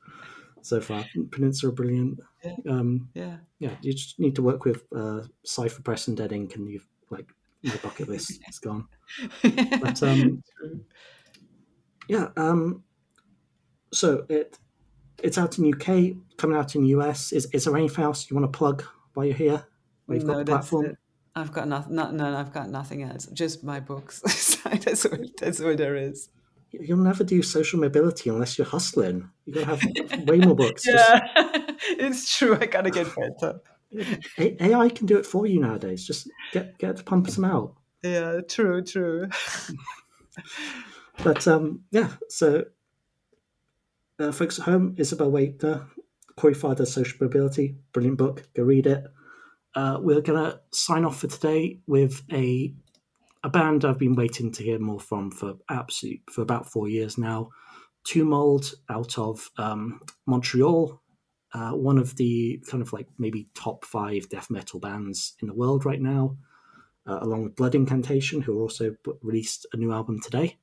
so 0.62 0.82
far. 0.82 1.06
Peninsula, 1.32 1.72
brilliant. 1.72 2.20
Yeah. 2.44 2.56
Um, 2.70 3.10
Yeah. 3.16 3.38
yeah, 3.60 3.76
you 3.82 3.94
just 3.94 4.20
need 4.20 4.36
to 4.36 4.42
work 4.42 4.66
with 4.66 4.84
uh, 4.94 5.22
Cipher 5.46 5.82
Press 5.82 6.08
and 6.10 6.18
Dead 6.18 6.34
Ink, 6.34 6.56
and 6.56 6.70
you've 6.70 6.86
like 7.10 7.34
my 7.64 7.76
bucket 7.78 8.10
list 8.10 8.42
is 8.50 8.60
gone. 8.60 8.88
But 9.82 10.04
um, 10.04 10.44
yeah, 12.10 12.30
um, 12.36 12.84
so 13.94 14.26
it 14.30 14.58
it's 15.24 15.38
out 15.38 15.58
in 15.58 15.74
UK, 15.74 16.16
coming 16.38 16.58
out 16.58 16.76
in 16.76 16.86
US. 16.86 17.32
Is 17.32 17.46
is 17.54 17.66
there 17.66 17.76
anything 17.78 18.04
else 18.04 18.30
you 18.30 18.36
want 18.36 18.52
to 18.52 18.58
plug 18.58 18.84
while 19.14 19.26
you're 19.26 19.36
here? 19.36 19.66
While 20.06 20.18
you've 20.18 20.28
got 20.28 20.38
the 20.38 20.46
platform. 20.46 20.98
I've 21.34 21.54
got 21.54 21.68
nothing. 21.68 21.96
No, 21.96 22.12
no, 22.12 22.38
I've 22.38 22.52
got 22.54 22.70
nothing 22.70 23.04
else. 23.04 23.28
Just 23.28 23.64
my 23.64 23.80
books. 23.80 24.20
that's 24.66 25.06
all. 25.06 25.18
That's 25.40 25.62
all 25.62 25.76
there 25.76 25.96
is. 25.96 26.30
You'll 26.72 26.98
never 26.98 27.24
do 27.24 27.42
social 27.42 27.80
mobility 27.80 28.30
unless 28.30 28.58
you're 28.58 28.68
hustling. 28.68 29.30
You 29.46 29.54
gotta 29.54 29.66
have 29.76 30.28
way 30.28 30.38
more 30.40 30.56
books. 30.56 30.84
Just- 30.84 31.10
Yeah, 31.10 31.28
it's 31.82 32.38
true. 32.38 32.58
I 32.60 32.66
gotta 32.66 32.92
get 32.92 33.08
better. 33.16 33.60
AI 34.38 34.90
can 34.90 35.06
do 35.06 35.18
it 35.18 35.26
for 35.26 35.46
you 35.46 35.60
nowadays. 35.60 36.06
Just 36.06 36.30
get 36.54 36.78
get 36.78 36.98
to 36.98 37.04
pump 37.04 37.30
some 37.30 37.46
out. 37.46 37.76
Yeah, 38.04 38.42
true, 38.48 38.84
true. 38.84 39.28
But 41.24 41.48
um, 41.48 41.82
yeah, 41.92 42.10
so 42.30 42.64
uh, 44.20 44.32
folks 44.32 44.60
at 44.60 44.66
home, 44.66 44.96
Isabel 44.98 45.32
Waidner, 45.32 45.88
Corey 46.36 46.54
Fah 46.54 46.74
Does, 46.74 46.94
Social 46.94 47.18
Mobility, 47.22 47.78
brilliant 47.94 48.18
book. 48.18 48.48
Go 48.56 48.64
read 48.64 48.88
it. 48.88 49.04
Uh, 49.76 49.98
we're 50.02 50.22
gonna 50.22 50.60
sign 50.74 51.06
off 51.06 51.20
for 51.20 51.28
today 51.28 51.80
with 51.88 52.22
a 52.32 52.74
a 53.44 53.50
band 53.50 53.86
I've 53.86 53.98
been 53.98 54.16
waiting 54.16 54.52
to 54.52 54.64
hear 54.64 54.80
more 54.80 55.00
from 55.00 55.32
for 55.32 55.56
absolute 55.70 56.22
for 56.32 56.42
about 56.42 56.72
four 56.72 56.88
years 56.88 57.18
now. 57.18 57.50
Tomb 58.04 58.30
Mold 58.30 58.74
out 58.90 59.18
of 59.18 59.50
um, 59.58 60.02
Montreal, 60.26 61.02
uh, 61.54 61.72
one 61.72 61.98
of 61.98 62.16
the 62.18 62.64
kind 62.70 62.82
of 62.82 62.94
like 62.94 63.08
maybe 63.18 63.50
top 63.54 63.86
five 63.86 64.30
death 64.30 64.50
metal 64.50 64.80
bands 64.80 65.36
in 65.42 65.48
the 65.48 65.54
world 65.54 65.86
right 65.86 66.02
now, 66.02 66.38
uh, 67.08 67.20
along 67.22 67.44
with 67.44 67.56
Blood 67.56 67.76
Incantation, 67.76 68.42
who 68.42 68.60
also 68.60 68.96
released 69.22 69.66
a 69.74 69.78
new 69.78 69.92
album 69.92 70.20
today. 70.22 70.58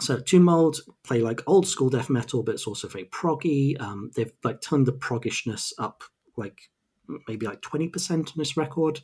So 0.00 0.20
Mold 0.38 0.80
play 1.04 1.20
like 1.20 1.42
old 1.46 1.66
school 1.66 1.90
death 1.90 2.10
metal, 2.10 2.42
but 2.42 2.54
it's 2.54 2.66
also 2.66 2.88
very 2.88 3.04
proggy. 3.06 3.80
Um, 3.80 4.10
they've 4.14 4.32
like 4.44 4.60
turned 4.60 4.86
the 4.86 4.92
proggishness 4.92 5.72
up 5.78 6.04
like 6.36 6.70
maybe 7.28 7.46
like 7.46 7.62
twenty 7.62 7.88
percent 7.88 8.28
on 8.28 8.34
this 8.36 8.56
record. 8.56 9.00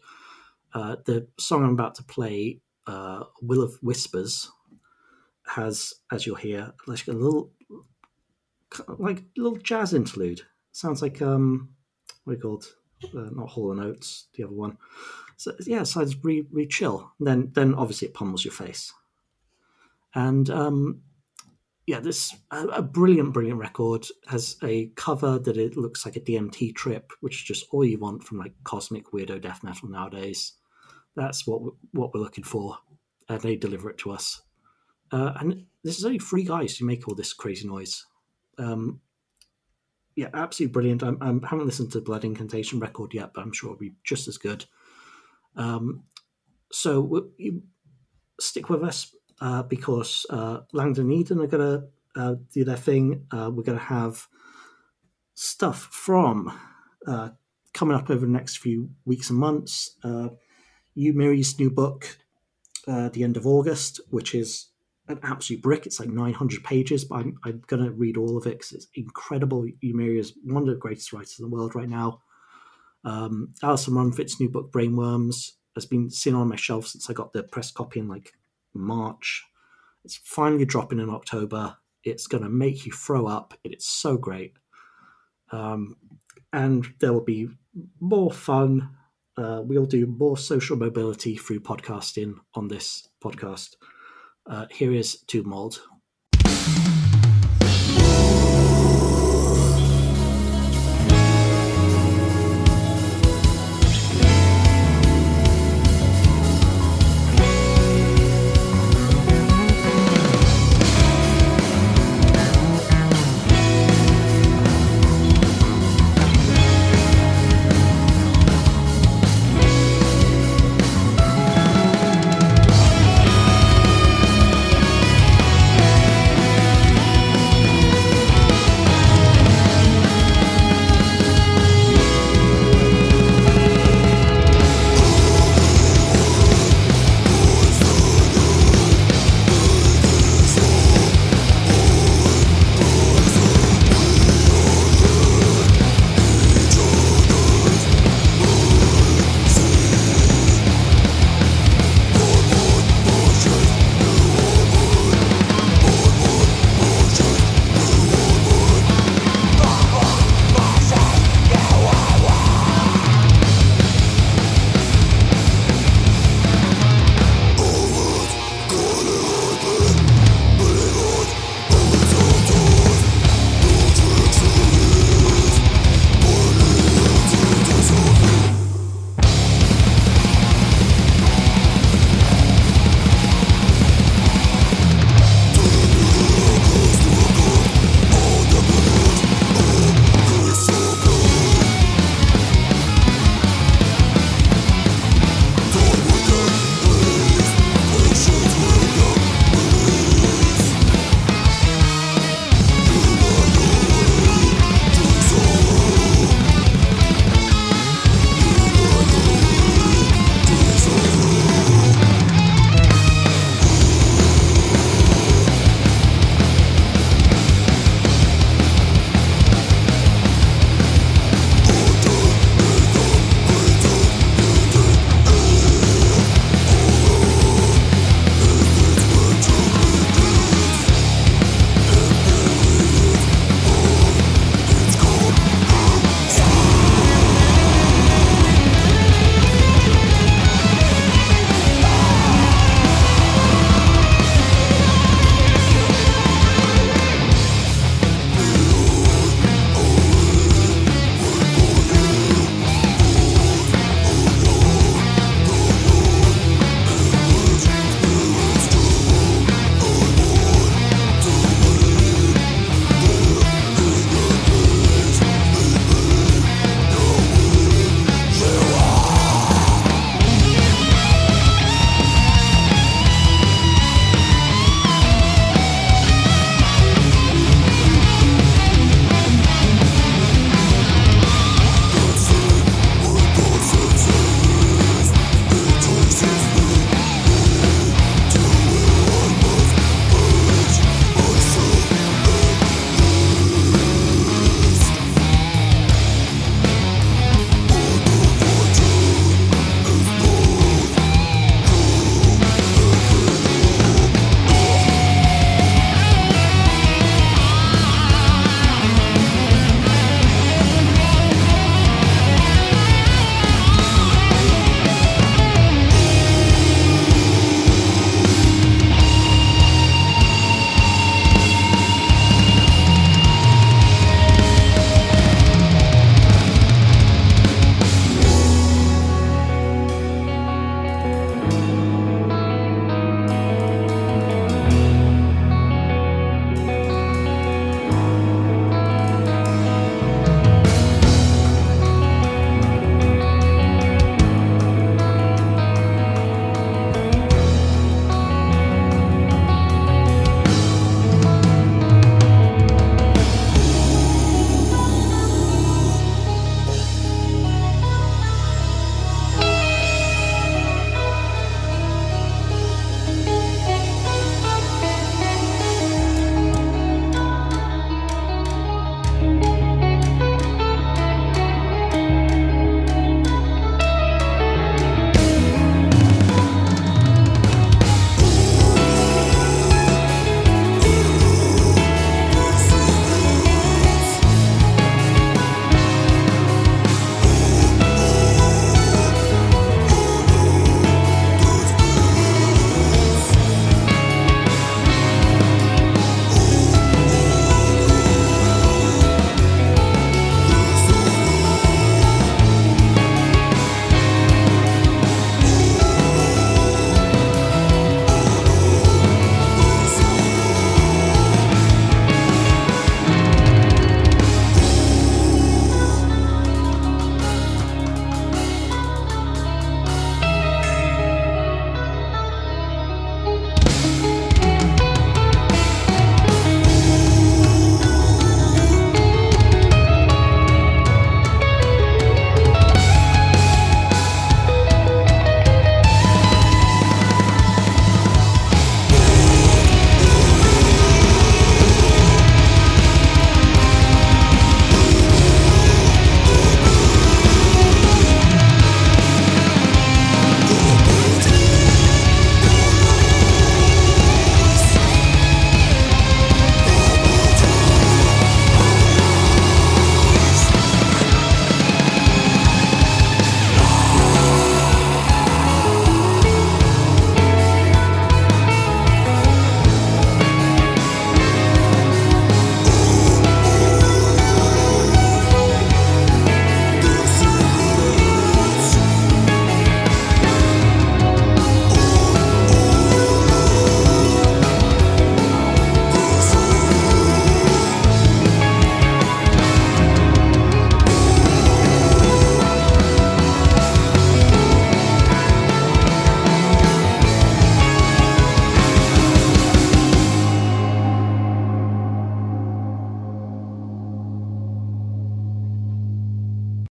Uh, 0.75 0.97
the 1.05 1.29
song 1.39 1.65
I'm 1.65 1.71
about 1.71 1.95
to 1.97 2.05
play, 2.05 2.61
uh, 2.87 3.25
"Will 3.41 3.63
of 3.63 3.79
Whispers," 3.83 4.51
has, 5.47 5.95
as 6.11 6.27
you'll 6.27 6.37
hear, 6.37 6.73
like 6.87 7.07
a 7.09 7.13
little 7.13 7.51
like 8.99 9.23
little 9.37 9.57
jazz 9.57 9.95
interlude. 9.95 10.43
Sounds 10.73 11.03
like 11.03 11.21
um, 11.21 11.71
what 12.25 12.33
are 12.33 12.37
you 12.37 12.43
called? 12.43 12.67
Uh, 13.05 13.31
not 13.33 13.49
Hall 13.49 13.73
and 13.73 13.81
Oates, 13.81 14.29
the 14.35 14.45
other 14.45 14.55
one. 14.55 14.79
So 15.37 15.53
yeah, 15.67 15.81
it 15.81 15.87
sounds 15.87 16.23
really, 16.25 16.47
really 16.53 16.69
chill. 16.69 17.11
Then, 17.19 17.51
then 17.53 17.75
obviously 17.75 18.07
it 18.07 18.15
pummels 18.15 18.45
your 18.45 18.53
face. 18.53 18.93
And 20.15 20.49
um, 20.51 21.03
yeah, 21.87 22.01
this 22.01 22.35
a, 22.51 22.67
a 22.67 22.83
brilliant, 22.83 23.33
brilliant 23.33 23.59
record 23.59 24.07
has 24.29 24.57
a 24.63 24.87
cover 24.97 25.39
that 25.39 25.57
it 25.57 25.77
looks 25.77 26.05
like 26.05 26.17
a 26.17 26.21
DMT 26.21 26.75
trip, 26.75 27.13
which 27.21 27.37
is 27.37 27.43
just 27.43 27.67
all 27.71 27.85
you 27.85 27.99
want 27.99 28.25
from 28.25 28.39
like 28.39 28.55
cosmic 28.65 29.11
weirdo 29.13 29.41
death 29.41 29.63
metal 29.63 29.89
nowadays. 29.89 30.53
That's 31.17 31.47
what 31.47 31.61
what 31.93 32.15
we're 32.15 32.21
looking 32.21 32.45
for, 32.45 32.79
and 33.29 33.41
they 33.41 33.57
deliver 33.57 33.91
it 33.91 33.99
to 33.99 34.13
us. 34.13 34.43
Uh, 35.11 35.33
and 35.41 35.67
this 35.85 35.99
is 35.99 36.05
only 36.05 36.19
three 36.19 36.45
guys 36.45 36.77
who 36.77 36.87
make 36.87 37.07
all 37.07 37.15
this 37.15 37.33
crazy 37.33 37.67
noise. 37.67 38.07
Um, 38.59 39.01
yeah, 40.17 40.29
absolutely 40.35 40.73
brilliant. 40.73 41.03
I'm, 41.03 41.19
I 41.21 41.49
haven't 41.49 41.67
listened 41.67 41.93
to 41.93 41.99
the 41.99 42.05
Blood 42.05 42.25
Incantation 42.25 42.81
record 42.81 43.13
yet, 43.15 43.33
but 43.35 43.43
I'm 43.43 43.53
sure 43.53 43.71
it'll 43.71 43.79
be 43.79 43.95
just 44.05 44.29
as 44.29 44.39
good. 44.39 44.65
Um, 45.57 46.05
so 46.71 47.31
stick 48.41 48.69
with 48.71 48.83
us 48.83 49.15
uh, 49.43 49.65
because 49.65 50.25
uh, 50.31 50.61
Langdon 50.73 51.11
and 51.11 51.13
Eden 51.13 51.41
are 51.41 51.49
going 51.49 51.81
to 51.81 51.89
uh, 52.15 52.35
do 52.53 52.63
their 52.63 52.77
thing. 52.77 53.27
Uh, 53.33 53.51
we're 53.53 53.65
going 53.65 53.79
to 53.79 53.85
have 53.85 54.29
stuff 55.35 55.89
from 55.91 56.57
uh, 57.09 57.31
coming 57.75 57.97
up 57.97 58.09
over 58.09 58.25
the 58.25 58.33
next 58.33 58.59
few 58.59 58.91
weeks 59.05 59.31
and 59.31 59.39
months. 59.41 59.97
Yu 60.95 61.13
Miri's 61.13 61.59
new 61.59 61.71
book, 61.71 62.19
the 62.87 63.25
end 63.25 63.37
of 63.37 63.47
August, 63.47 64.01
which 64.11 64.33
is 64.33 64.69
an 65.09 65.19
absolute 65.25 65.61
brick. 65.61 65.87
It's 65.87 65.99
like 65.99 66.09
900 66.09 66.63
pages, 66.63 67.05
but 67.05 67.17
I'm, 67.17 67.37
I'm 67.45 67.63
going 67.67 67.85
to 67.85 67.91
read 67.91 68.17
all 68.17 68.39
of 68.39 68.47
it 68.47 68.59
because 68.59 68.73
it's 68.73 68.87
incredible. 68.95 69.67
Yu 69.81 69.97
Miri 69.97 70.21
is 70.21 70.35
one 70.45 70.63
of 70.63 70.69
the 70.69 70.77
greatest 70.77 71.13
writers 71.13 71.35
in 71.41 71.45
the 71.45 71.55
world 71.55 71.75
right 71.75 71.89
now. 71.89 72.21
Um, 73.05 73.55
Alison 73.61 73.95
Rumfitt's 73.95 74.39
new 74.39 74.49
book, 74.49 74.71
Brainwyrms, 74.71 75.53
has 75.75 75.87
been 75.87 76.11
sitting 76.11 76.39
on 76.39 76.49
my 76.49 76.55
shelf 76.55 76.87
since 76.87 77.11
I 77.11 77.13
got 77.13 77.33
the 77.33 77.43
press 77.43 77.73
copy 77.73 77.99
in 77.99 78.07
like 78.07 78.35
March. 78.75 79.45
It's 80.05 80.17
finally 80.17 80.65
dropping 80.65 80.99
in 80.99 81.11
October. 81.11 81.77
It's 82.05 82.27
going 82.27 82.43
to 82.43 82.51
make 82.51 82.85
you 82.85 82.93
throw 82.93 83.27
up. 83.27 83.55
It's 83.65 83.87
so 83.87 84.17
great. 84.17 84.55
Um, 85.51 85.97
and 86.53 86.87
there 87.01 87.13
will 87.13 87.25
be 87.25 87.49
more 88.01 88.33
fun. 88.33 88.91
Uh, 89.37 89.63
we'll 89.65 89.87
do 89.87 90.07
more 90.07 90.37
social 90.37 90.77
mobility 90.77 91.37
through 91.37 91.61
podcasting 91.61 92.35
on 92.55 92.69
this 92.69 93.09
podcast. 93.23 93.77
Uh, 94.47 94.67
here 94.71 94.93
is 94.93 95.21
Tomb 95.27 95.49
Mold. 95.49 95.81